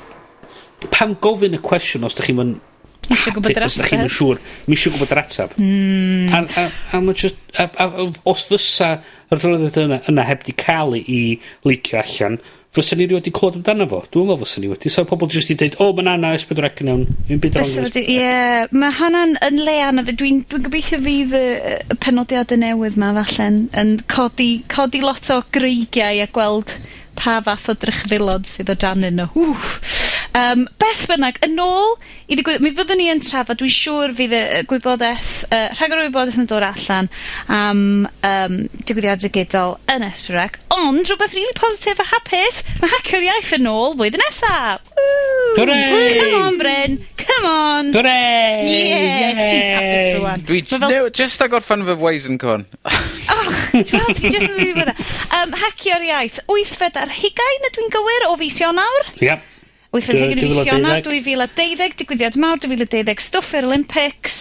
pam 0.93 1.17
gofyn 1.21 1.57
y 1.57 1.61
cwestiwn 1.63 2.07
os 2.07 2.15
da 2.17 2.25
chi'n 2.25 2.39
mynd 2.39 2.65
Misio 3.09 3.33
gwybod 3.33 3.55
yr 3.55 3.65
ateb. 3.65 3.71
Os 3.71 3.77
da 3.79 3.87
chi'n 3.87 4.11
siŵr, 4.13 4.39
misio 4.69 4.91
gwybod 4.93 5.13
yr 5.15 5.21
ateb. 5.23 5.55
Mm. 5.57 6.27
A, 6.29 6.41
a, 6.61 6.65
a, 6.93 7.15
just, 7.17 7.39
a, 7.57 7.65
a, 7.65 8.05
os 8.29 8.43
fysa 8.49 8.91
yr 9.29 9.39
adroddiad 9.39 9.79
yna, 9.81 9.99
yna 10.11 10.25
heb 10.27 10.45
di 10.45 10.53
cael 10.57 10.93
i 10.99 11.21
licio 11.65 12.01
allan, 12.03 12.37
Fysa 12.69 12.95
ni 12.95 13.07
wedi 13.09 13.31
clywed 13.33 13.55
amdano 13.57 13.87
fo? 13.89 14.03
Dwi'n 14.13 14.27
meddwl 14.29 14.45
fysa 14.45 14.61
ni 14.61 14.67
wedi. 14.69 14.91
Sa'n 14.93 15.07
pobl 15.09 15.31
jyst 15.33 15.49
i 15.49 15.55
dweud, 15.57 15.77
o, 15.79 15.87
oh, 15.87 15.95
mae'n 15.97 16.11
anna 16.11 16.35
S4C 16.37 16.85
iawn. 16.85 17.07
Fi'n 17.25 17.41
byd 17.41 17.57
Fysa 17.57 17.85
wedi, 17.87 18.03
ie. 18.13 18.67
Mae 18.77 18.93
hana'n 18.99 19.33
yn 19.47 19.57
le 19.65 19.75
anna. 19.87 20.03
Dwi'n 20.05 20.43
dwi 20.51 20.61
gobeithio 20.67 20.99
fydd 21.01 21.33
y, 21.39 21.43
y 21.81 21.97
penodiadau 22.05 22.61
newydd 22.61 22.99
ma, 23.01 23.09
falle'n, 23.17 23.63
yn 23.81 23.95
codi, 24.13 24.51
codi 24.69 25.01
lot 25.01 25.31
o 25.33 25.41
greigiau 25.55 26.21
a 26.21 26.29
gweld 26.35 26.77
pa 27.19 27.39
fath 27.43 27.71
o 27.73 27.75
drychfilod 27.81 28.45
sydd 28.47 28.69
o 28.71 28.77
dan 28.79 29.01
nhw. 29.07 29.27
Wff! 29.33 30.08
Um, 30.37 30.67
beth 30.77 31.07
bynnag, 31.09 31.39
yn 31.45 31.55
ôl 31.57 31.95
i 32.29 32.35
ddigwydd, 32.37 32.61
mi 32.61 32.69
fyddwn 32.77 32.99
ni 33.01 33.07
yn 33.09 33.21
trafod, 33.25 33.57
dwi'n 33.57 33.71
siŵr 33.73 34.11
fydd 34.13 34.35
y 34.37 34.41
y 34.59 34.61
gwybodeth, 34.69 35.31
yy 35.49 35.61
rhagor 35.79 36.03
o 36.03 36.05
wybodaeth 36.05 36.37
yn 36.43 36.45
dod 36.51 36.65
allan 36.67 37.09
am 37.49 37.81
um, 38.29 38.57
digwyddiade 38.85 39.31
gydol 39.33 39.77
yn 39.89 40.05
Esperec, 40.05 40.59
ond 40.75 41.01
rhywbeth 41.09 41.33
really 41.33 41.55
positif 41.57 41.99
a 42.03 42.05
hapus, 42.11 42.61
mae 42.83 42.93
Hacio'r 42.93 43.25
Iaith 43.25 43.55
yn 43.57 43.69
ôl 43.73 43.97
flwyddyn 43.97 44.21
nesaf. 44.21 44.85
Ww! 44.93 45.57
Hooray! 45.57 46.15
Come 46.21 46.39
on 46.43 46.61
Bryn, 46.61 46.97
come 47.25 47.49
on! 47.49 47.91
Hooray! 47.97 48.69
Yeah, 48.69 49.41
Dwi'n 49.41 49.77
hapus 49.79 50.09
rwan. 50.21 50.45
Dwi 50.45 50.61
Ma' 50.69 50.77
fel- 50.85 50.93
newy- 50.93 51.13
jyst 51.23 51.41
ar 51.47 51.49
gorffan 51.55 51.87
fy 51.89 51.97
Wazencon. 52.05 52.67
Och, 53.33 53.53
ti'n 53.73 53.97
gweld, 53.97 54.17
dwi 54.21 54.29
jyst 54.37 54.51
yn 54.53 54.59
ddiwedd. 54.61 54.93
Um, 55.41 55.57
Hacio'r 55.65 56.05
Iaith, 56.13 56.37
wythfed 56.53 56.85
fedar 56.93 57.17
hugain 57.17 57.69
ydw 57.71 57.87
i'n 57.87 57.95
gywir 57.97 58.29
o 58.29 58.35
fis 58.45 58.61
Ionawr? 58.61 59.09
Yep. 59.25 59.55
Wyth 59.89 60.11
yn 60.13 60.19
hygrisio 60.21 60.75
yna, 60.77 60.99
2012, 61.01 61.95
digwyddiad 61.97 62.35
mawr, 62.37 62.59
2012, 62.61 63.23
stwff 63.25 63.55
i'r 63.57 63.65
Olympics, 63.65 64.35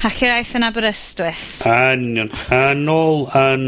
hacio'r 0.00 0.38
aeth 0.38 0.54
yn 0.56 0.64
Aberystwyth. 0.64 1.58
Anion. 1.68 2.30
Yn 2.56 2.86
ôl 2.88 3.26
yn 3.36 3.66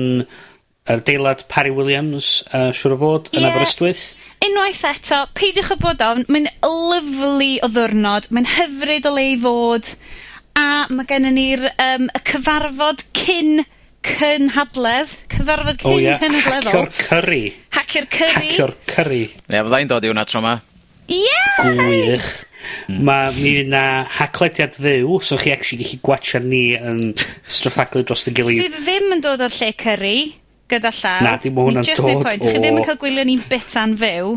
yr 0.88 1.02
deilad 1.04 1.44
Parry 1.52 1.74
Williams, 1.76 2.30
uh, 2.48 2.70
siwr 2.72 2.96
o 2.96 2.98
fod, 3.02 3.28
yn 3.34 3.44
yeah. 3.44 3.52
Aberystwyth. 3.52 4.06
Unwaith 4.46 4.86
eto, 4.88 5.18
peidiwch 5.36 5.74
y 5.74 5.76
bod 5.82 6.04
ofn, 6.06 6.24
mae'n 6.32 6.48
lyflu 6.64 7.50
o 7.60 7.68
ddwrnod, 7.74 8.30
mae'n 8.32 8.48
hyfryd 8.54 9.10
o 9.10 9.12
le 9.12 9.26
i 9.34 9.36
fod, 9.42 9.92
a 10.56 10.64
mae 10.88 11.10
gennym 11.12 11.36
ni'r 11.36 11.66
um, 11.74 12.08
y 12.08 12.22
cyfarfod 12.30 13.04
cyn 13.20 13.66
cynhadledd, 14.08 15.12
cyfarfod 15.36 15.84
cyn 15.84 15.92
oh, 15.92 16.00
yeah. 16.00 16.16
cynhadleddol. 16.24 16.72
Hacio'r 16.72 17.04
curry. 17.04 17.44
Hacio'r 17.76 18.10
curry. 18.16 18.48
Hacio'r 18.48 18.74
curry. 18.88 19.22
Ie, 19.28 19.44
yeah, 19.58 19.68
fyddai'n 19.68 19.92
dod 19.92 20.08
i 20.08 20.14
hwnna 20.14 20.24
tro 20.30 20.40
yma. 20.40 20.56
Yeah! 21.08 21.72
Gwych. 21.78 22.28
Ma, 22.88 23.28
mi 23.32 23.52
fydd 23.54 23.70
na 23.72 23.82
haclediad 24.18 24.76
fyw, 24.76 25.18
so 25.24 25.38
chi 25.40 25.52
actually 25.54 25.84
gallu 25.84 26.00
gwatsio'r 26.04 26.44
ni 26.48 26.62
yn 26.76 27.00
straffaglu 27.16 28.04
dros 28.08 28.26
y 28.28 28.34
gilydd. 28.36 28.60
Sydd 28.64 28.78
ddim 28.82 29.16
yn 29.16 29.24
dod 29.24 29.44
o'r 29.44 29.54
lle 29.54 29.70
cyrru, 29.82 30.14
gyda 30.72 30.92
llaw. 31.00 31.24
Na, 31.24 31.34
dim 31.42 31.56
ma 31.56 31.66
hwnna'n 31.68 31.88
dod 31.88 32.04
o... 32.12 32.36
Chi 32.44 32.54
ddim 32.58 32.80
yn 32.80 32.86
cael 32.86 33.00
gwylio 33.00 33.24
ni'n 33.28 33.44
bita'n 33.50 33.96
fyw. 34.00 34.36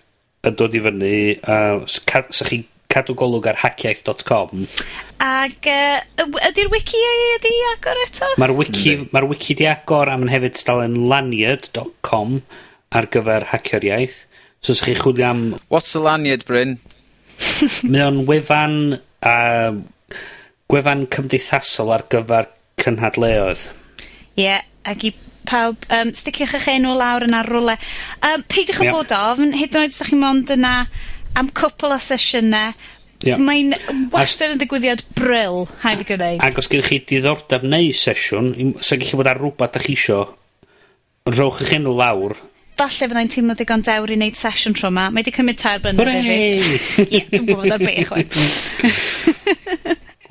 yn 0.47 0.57
dod 0.57 0.75
i 0.75 0.81
fyny, 0.83 1.15
a 1.45 1.57
sa 1.87 2.47
chi 2.49 2.63
cadw 2.91 3.15
golwg 3.17 3.47
ar 3.47 3.61
hackiaeth.com. 3.61 4.65
Ag 5.21 5.69
uh, 5.69 6.25
ydy'r 6.49 6.71
wiki 6.73 6.99
wedi 7.05 7.53
agor 7.75 7.99
eto? 8.07 8.29
Mae'r 8.41 8.55
wiki, 8.57 8.95
ma 9.13 9.21
wiki 9.29 9.55
di 9.59 9.67
agor 9.69 10.09
a 10.09 10.17
mae'n 10.17 10.33
hefyd 10.33 10.59
dalen 10.67 10.97
lanyard.com 11.11 12.39
ar 12.97 13.07
gyfer 13.13 13.47
hacio'r 13.53 13.87
iaith. 13.87 14.17
So 14.61 14.75
os 14.75 14.83
chi 14.85 14.95
chwilio 14.97 15.29
am... 15.29 15.43
What's 15.69 15.93
the 15.93 16.01
lanyard, 16.03 16.45
Bryn? 16.45 16.77
Mae 17.91 18.03
o'n 18.05 18.23
wefan, 18.27 18.97
uh, 19.25 19.77
gwefan 20.69 21.07
cymdeithasol 21.13 21.93
ar 21.95 22.05
gyfer 22.11 22.49
cynhadleoedd. 22.81 23.69
Ie, 24.35 24.43
yeah, 24.43 24.65
ac 24.89 25.05
i 25.05 25.13
pawb, 25.49 25.85
um, 25.93 26.13
sticiwch 26.17 26.55
eich 26.59 26.69
enw 26.75 26.95
lawr 26.97 27.27
yna 27.27 27.43
rwle. 27.47 27.77
Um, 28.27 28.45
peidiwch 28.51 28.81
yep. 28.81 28.89
yn 28.89 28.97
bod 28.97 29.13
ofn, 29.17 29.53
hyd 29.57 29.75
yn 29.75 29.83
oed 29.85 29.93
ydych 29.93 30.11
chi'n 30.11 30.23
mond 30.23 30.55
yna 30.55 30.73
am 31.39 31.53
cwpl 31.57 31.97
o 31.97 32.01
sesiynau, 32.01 32.73
Yeah. 33.21 33.37
Mae'n 33.37 33.75
wastad 34.09 34.55
yn 34.55 34.57
digwyddiad 34.57 35.03
bryl, 35.13 35.67
haid 35.83 35.99
i 36.01 36.05
gwneud. 36.09 36.39
Ac 36.41 36.57
os 36.57 36.65
gennych 36.71 36.87
chi 36.89 36.97
diddordeb 37.05 37.61
neu 37.69 37.91
sesiwn, 37.93 38.47
sa'n 38.81 39.03
gallu 39.03 39.19
bod 39.19 39.29
ar 39.29 39.37
rhywbeth 39.37 39.75
ydych 39.77 39.85
chi 39.85 39.93
isio, 39.93 40.21
rhowch 41.29 41.61
eich 41.61 41.75
enw 41.77 41.93
lawr, 41.93 42.33
falle 42.81 43.09
fyddai'n 43.11 43.29
teimlo 43.29 43.55
digon 43.57 43.83
dewr 43.85 44.09
i 44.13 44.17
wneud 44.17 44.37
sesiwn 44.37 44.75
tro 44.77 44.89
yma. 44.89 45.09
Mae 45.11 45.21
wedi 45.21 45.33
cymryd 45.35 45.59
tair 45.61 45.81
blynedd. 45.83 46.01
Hooray! 46.01 47.05
Ie, 47.05 47.23
dwi'n 47.29 47.45
gwybod 47.45 47.75
ar 47.75 47.83
be 47.83 48.05
chwaith. 48.09 48.37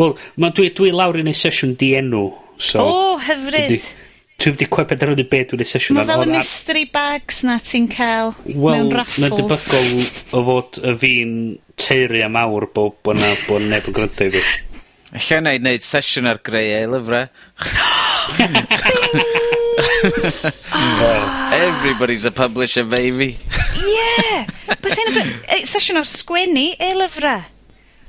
Wel, 0.00 0.14
dwi, 0.56 0.70
dwi 0.74 0.90
lawr 0.96 1.20
i 1.20 1.24
wneud 1.24 1.38
sesiwn 1.38 1.76
di 1.80 1.92
enw. 2.00 2.24
So, 2.61 2.82
o, 2.82 2.88
oh, 2.90 3.20
hyfryd. 3.24 3.76
Ydy. 3.76 3.99
Ti'n 4.41 4.55
wedi 4.55 4.66
cwep 4.72 4.88
penderfynu 4.88 5.26
be 5.28 5.43
dwi'n 5.45 5.61
ei 5.61 5.68
sesiwn 5.68 5.99
Mae 5.99 6.07
fel 6.09 6.22
y 6.24 6.26
mystery 6.30 6.86
bags 6.88 7.43
na 7.45 7.59
ti'n 7.61 7.91
cael 7.93 8.30
well, 8.55 8.72
mewn 8.72 8.95
raffles. 8.97 9.26
Wel, 9.26 9.36
debygol 9.43 9.91
o 10.32 10.41
fod 10.47 10.78
y 10.80 10.95
fi'n 11.03 11.34
teiri 11.80 12.22
am 12.24 12.38
awr 12.41 12.64
bod 12.72 12.97
bo 13.05 13.12
na 13.16 13.34
bo 13.45 13.59
neb 13.61 13.84
yn 13.91 13.97
gryndo 13.99 14.22
i 14.30 14.32
fi. 14.32 14.41
Alla 15.36 15.53
i 15.53 15.61
wneud 15.61 15.84
sesiwn 15.84 16.30
ar 16.30 16.41
greu 16.47 16.72
ei 16.78 16.88
lyfrau. 16.88 17.28
Everybody's 21.61 22.24
a 22.24 22.30
publisher, 22.30 22.84
baby. 22.84 23.36
yeah! 23.76 24.47
Bys 24.80 24.97
hyn 25.01 25.18
eh, 25.20 25.64
sesiwn 25.68 26.01
ar 26.01 26.09
sgwennu 26.09 26.66
ei 26.80 26.95
lyfrau. 26.97 27.43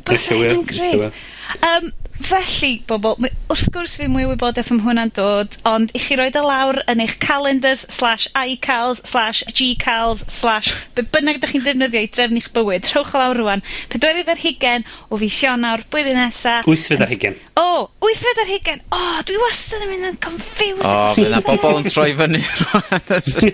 Bys 0.07 0.29
hyn 0.31 0.45
yn 0.47 0.63
gred. 0.69 1.11
Um, 1.59 1.91
Felly 2.21 2.83
bobl, 2.87 3.15
mi, 3.23 3.29
wrth 3.51 3.69
gwrs 3.73 3.95
fi 3.99 4.07
mwy 4.11 4.25
wybodaeth 4.29 4.69
am 4.73 4.81
hwnna'n 4.85 5.11
dod, 5.17 5.55
ond 5.67 5.91
i 5.97 5.99
chi 6.01 6.17
roid 6.19 6.35
o 6.37 6.43
lawr 6.45 6.81
yn 6.91 7.01
eich 7.03 7.15
calendars 7.23 7.83
slash 7.91 8.27
iCals 8.37 9.01
slash 9.07 9.41
GCals 9.57 10.23
slash 10.31 10.69
be' 10.95 11.05
bynnag 11.13 11.39
ydych 11.39 11.55
chi'n 11.55 11.65
defnyddio 11.65 12.03
i 12.05 12.09
drefnu'ch 12.11 12.51
bywyd, 12.55 12.89
rhowch 12.91 13.13
o 13.15 13.21
lawr 13.21 13.39
rwan. 13.41 13.63
Pedwerydd 13.91 14.29
ar 14.31 14.41
hugen 14.41 14.85
o 15.09 15.19
fis 15.21 15.39
Ionawr 15.45 15.85
blwyddyn 15.91 16.19
nesa. 16.19 16.59
Wythfed 16.69 17.01
ar 17.05 17.11
hugen. 17.11 17.35
O! 17.59 17.89
Wythfed 18.05 18.43
ar 18.43 18.49
hugen! 18.51 18.83
O! 18.93 19.01
Dwi 19.27 19.37
wastad 19.41 19.85
yn 19.85 19.91
mynd 19.95 20.09
yn 20.11 20.19
confused. 20.23 20.85
O, 20.85 20.91
oh, 20.91 21.11
bydd 21.17 21.31
'na 21.33 21.41
bobol 21.45 21.81
yn 21.81 21.89
troi 21.89 22.11
fyny 22.17 22.41
rŵan. 22.51 23.51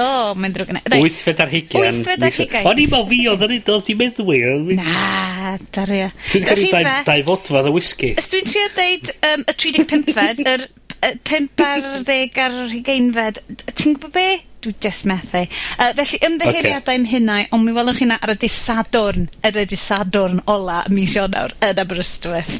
o, 0.00 0.34
mae'n 0.38 0.54
drwg 0.56 0.72
yna. 0.74 0.84
Reit. 0.86 1.02
Wythfed 1.04 1.42
ar 1.44 1.50
hugen. 1.52 1.80
Wythfed 1.82 2.26
ar 2.26 2.34
hugen. 2.38 2.70
O'n 2.70 2.80
i'n 2.80 2.90
meddwl 2.90 3.08
fi 3.10 3.20
oedd 3.32 3.44
yn 3.46 3.54
neud 3.56 3.72
o, 3.74 3.78
ti'n 3.84 4.00
meddwl 4.00 4.30
Na, 4.78 5.56
daria. 5.74 6.10
E. 6.10 6.12
Dwi'n 6.32 6.46
cael 6.46 6.62
Dau 7.06 7.24
fodfa 7.28 7.64
dda 7.64 7.72
whisky. 7.74 8.14
Ys 8.20 8.30
dwi'n 8.32 8.50
trio 8.50 8.68
deud 8.76 9.10
um, 9.30 9.46
y 9.46 9.56
35fed, 9.64 10.44
yr 10.50 10.68
5 11.00 11.64
ar 11.64 11.82
10 12.04 12.38
ar 12.44 12.54
20fed, 12.68 13.42
ti'n 13.72 13.96
gwybod 13.96 14.12
be? 14.12 14.28
Dwi 14.60 14.74
just 14.84 15.06
methu. 15.08 15.46
Uh, 15.80 15.94
felly, 15.96 16.18
ymddeheiriadau 16.26 16.82
okay. 16.82 16.98
mhynau, 17.00 17.46
ond 17.56 17.64
mi 17.64 17.72
welwch 17.72 18.02
chi 18.02 18.08
na 18.10 18.18
ar 18.20 18.34
y 18.34 18.36
disadwrn, 18.42 19.30
yr 19.48 19.56
y 19.62 19.64
disadwrn 19.70 20.42
ola 20.52 20.82
mis 20.92 21.14
Ionawr 21.16 21.54
yn 21.64 21.80
Aberystwyth. 21.80 22.58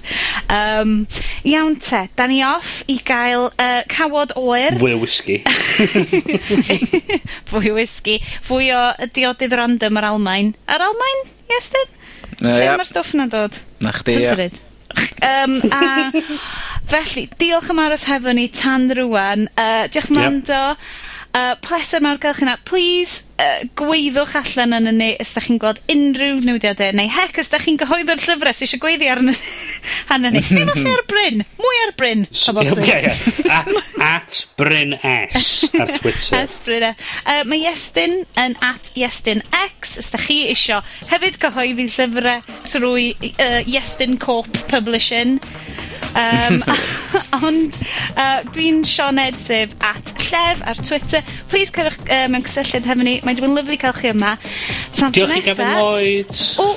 Um, 0.48 1.02
iawn 1.44 1.76
te, 1.84 2.06
da 2.16 2.24
ni 2.30 2.40
off 2.46 2.78
i 2.88 2.96
gael 3.04 3.50
uh, 3.50 3.82
cawod 3.92 4.32
oer. 4.40 4.80
Fwy 4.80 4.96
o 4.96 5.02
whisky. 5.04 5.42
fwy 7.52 7.74
o 7.74 7.76
whisky. 7.76 8.16
Fwy 8.48 8.72
o 8.72 8.84
diodydd 9.12 9.58
random 9.60 10.00
ar 10.00 10.14
Almain. 10.14 10.54
Ar 10.64 10.88
Almain? 10.88 11.26
Yes, 11.52 11.68
then? 11.76 11.98
Uh, 12.40 12.54
Lle 12.54 12.64
yep. 12.64 12.78
mae'r 12.80 12.88
stwff 12.88 13.12
na 13.20 13.28
dod? 13.28 13.60
'Na 13.80 13.92
chdi 13.96 14.16
ia. 14.20 14.34
Hyfryd. 14.34 14.58
Yym 15.22 15.54
a 15.72 16.10
felly 16.90 17.28
diolch 17.40 17.70
am 17.70 17.78
aros 17.82 18.04
hefo 18.10 18.34
ni 18.34 18.48
tan 18.48 18.90
rwan. 18.98 19.48
Uh, 19.56 19.86
diolch 19.88 20.10
am 20.10 20.18
wrando 20.20 20.62
uh, 21.34 21.54
pleser 21.64 22.00
mawr 22.04 22.18
gael 22.22 22.34
chi 22.36 22.46
na. 22.48 22.56
Please, 22.68 23.24
uh, 23.40 23.62
gweiddwch 23.78 24.34
allan 24.40 24.74
yn 24.78 24.90
ni 24.98 25.10
os 25.22 25.32
da 25.36 25.42
chi'n 25.44 25.58
gweld 25.62 25.80
unrhyw 25.92 26.40
newidiadau, 26.44 26.92
neu 26.98 27.10
hec 27.14 27.38
os 27.42 27.50
da 27.52 27.60
chi'n 27.62 27.78
gyhoeddo'r 27.80 28.20
llyfrau 28.24 28.54
sy'n 28.56 28.66
eisiau 28.68 28.82
gweiddi 28.82 29.08
arno 29.12 29.34
arnon 30.14 30.36
ni. 30.36 30.42
Neu 30.56 30.66
falle 30.72 30.94
ar 30.96 31.04
Bryn. 31.10 31.44
Mwy 31.60 31.80
ar 31.86 31.94
Bryn, 32.00 32.26
o 32.30 32.54
bosib. 32.56 32.82
Ie, 32.84 32.98
ie. 33.10 33.48
A- 33.50 33.64
At 34.10 34.40
Bryn 34.56 34.94
S 35.04 35.66
ar 35.78 35.90
Twitter. 35.98 36.36
at 36.40 36.54
Bryn 36.64 36.86
S. 36.90 37.02
Uh, 37.24 37.42
mae 37.50 37.60
Iestyn 37.68 38.20
yn 38.40 38.56
at 38.64 38.90
Iestyn 38.98 39.42
X 39.52 39.98
os 40.00 40.08
da 40.14 40.20
chi 40.22 40.38
isio 40.54 40.80
hefyd 41.10 41.36
cyhoeddi 41.42 41.86
llyfrau 41.92 42.40
trwy 42.70 43.10
uh, 43.36 43.60
Iestyn 43.68 44.16
Corp 44.22 44.56
Publishing. 44.72 45.36
Um, 46.18 46.62
ond 47.46 47.78
uh, 48.16 48.40
dwi'n 48.54 48.82
Sean 48.88 49.20
Edsif 49.22 49.74
at 49.84 50.14
llef 50.26 50.64
ar 50.66 50.80
Twitter. 50.82 51.22
Please 51.52 51.72
cyrwch 51.74 52.00
uh, 52.08 52.26
mewn 52.32 52.46
cysylltiad 52.48 52.88
hefo 52.90 53.06
ni. 53.06 53.18
Mae'n 53.26 53.40
dwi'n 53.40 53.56
lyflu 53.58 53.78
cael 53.80 53.96
chi 53.98 54.12
yma. 54.14 54.36
Tan 54.98 55.14
Diolch 55.16 55.38
i 55.38 55.46
Gavin 55.46 55.74
Lloyd. 55.78 56.44
O, 56.62 56.72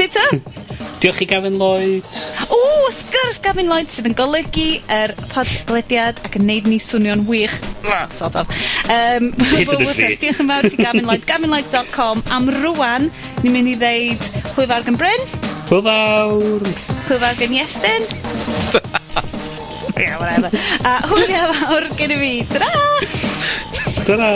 dita? 0.00 0.26
Diolch 1.00 1.22
i 1.24 1.26
Gavin 1.30 1.56
Lloyd. 1.60 2.04
O, 2.52 2.58
wrth 2.86 3.02
gwrs 3.14 3.38
Gavin 3.44 3.70
Lloyd 3.70 3.88
sydd 3.92 4.08
yn 4.10 4.16
golygu 4.18 4.66
yr 4.84 5.14
er 5.14 5.14
podlediad 5.32 6.20
ac 6.26 6.36
yn 6.40 6.44
neud 6.48 6.68
ni 6.68 6.78
swnio'n 6.82 7.22
wych. 7.28 7.54
sort 8.16 8.36
of. 8.36 8.46
Um, 8.92 9.30
Diolch 9.40 10.42
yn 10.42 10.50
fawr 10.50 10.68
i 10.68 10.76
Gavin 10.76 11.06
Lloyd. 11.08 11.24
GavinLloyd.com. 11.30 12.24
Am 12.36 12.50
rwan, 12.60 13.08
ni'n 13.40 13.54
mynd 13.54 13.72
i 13.72 13.76
ddeud 13.80 14.22
hwyl 14.56 14.68
fawr 14.70 14.84
gan 14.88 15.00
Bryn. 15.00 15.22
Hwyl 15.70 15.82
fawr. 15.88 16.62
Hwyl 17.08 17.22
fawr 17.24 17.36
gan 17.40 17.56
Iestyn. 17.56 18.04
yeah, 19.96 20.16
whatever. 20.20 20.50
A 20.84 21.00
hwyl 21.08 21.32
fawr 21.64 21.88
gen 21.96 22.16
i 22.16 22.20
fi. 22.24 22.34
Ta-da! 22.52 22.72
Ta-da! 24.04 24.30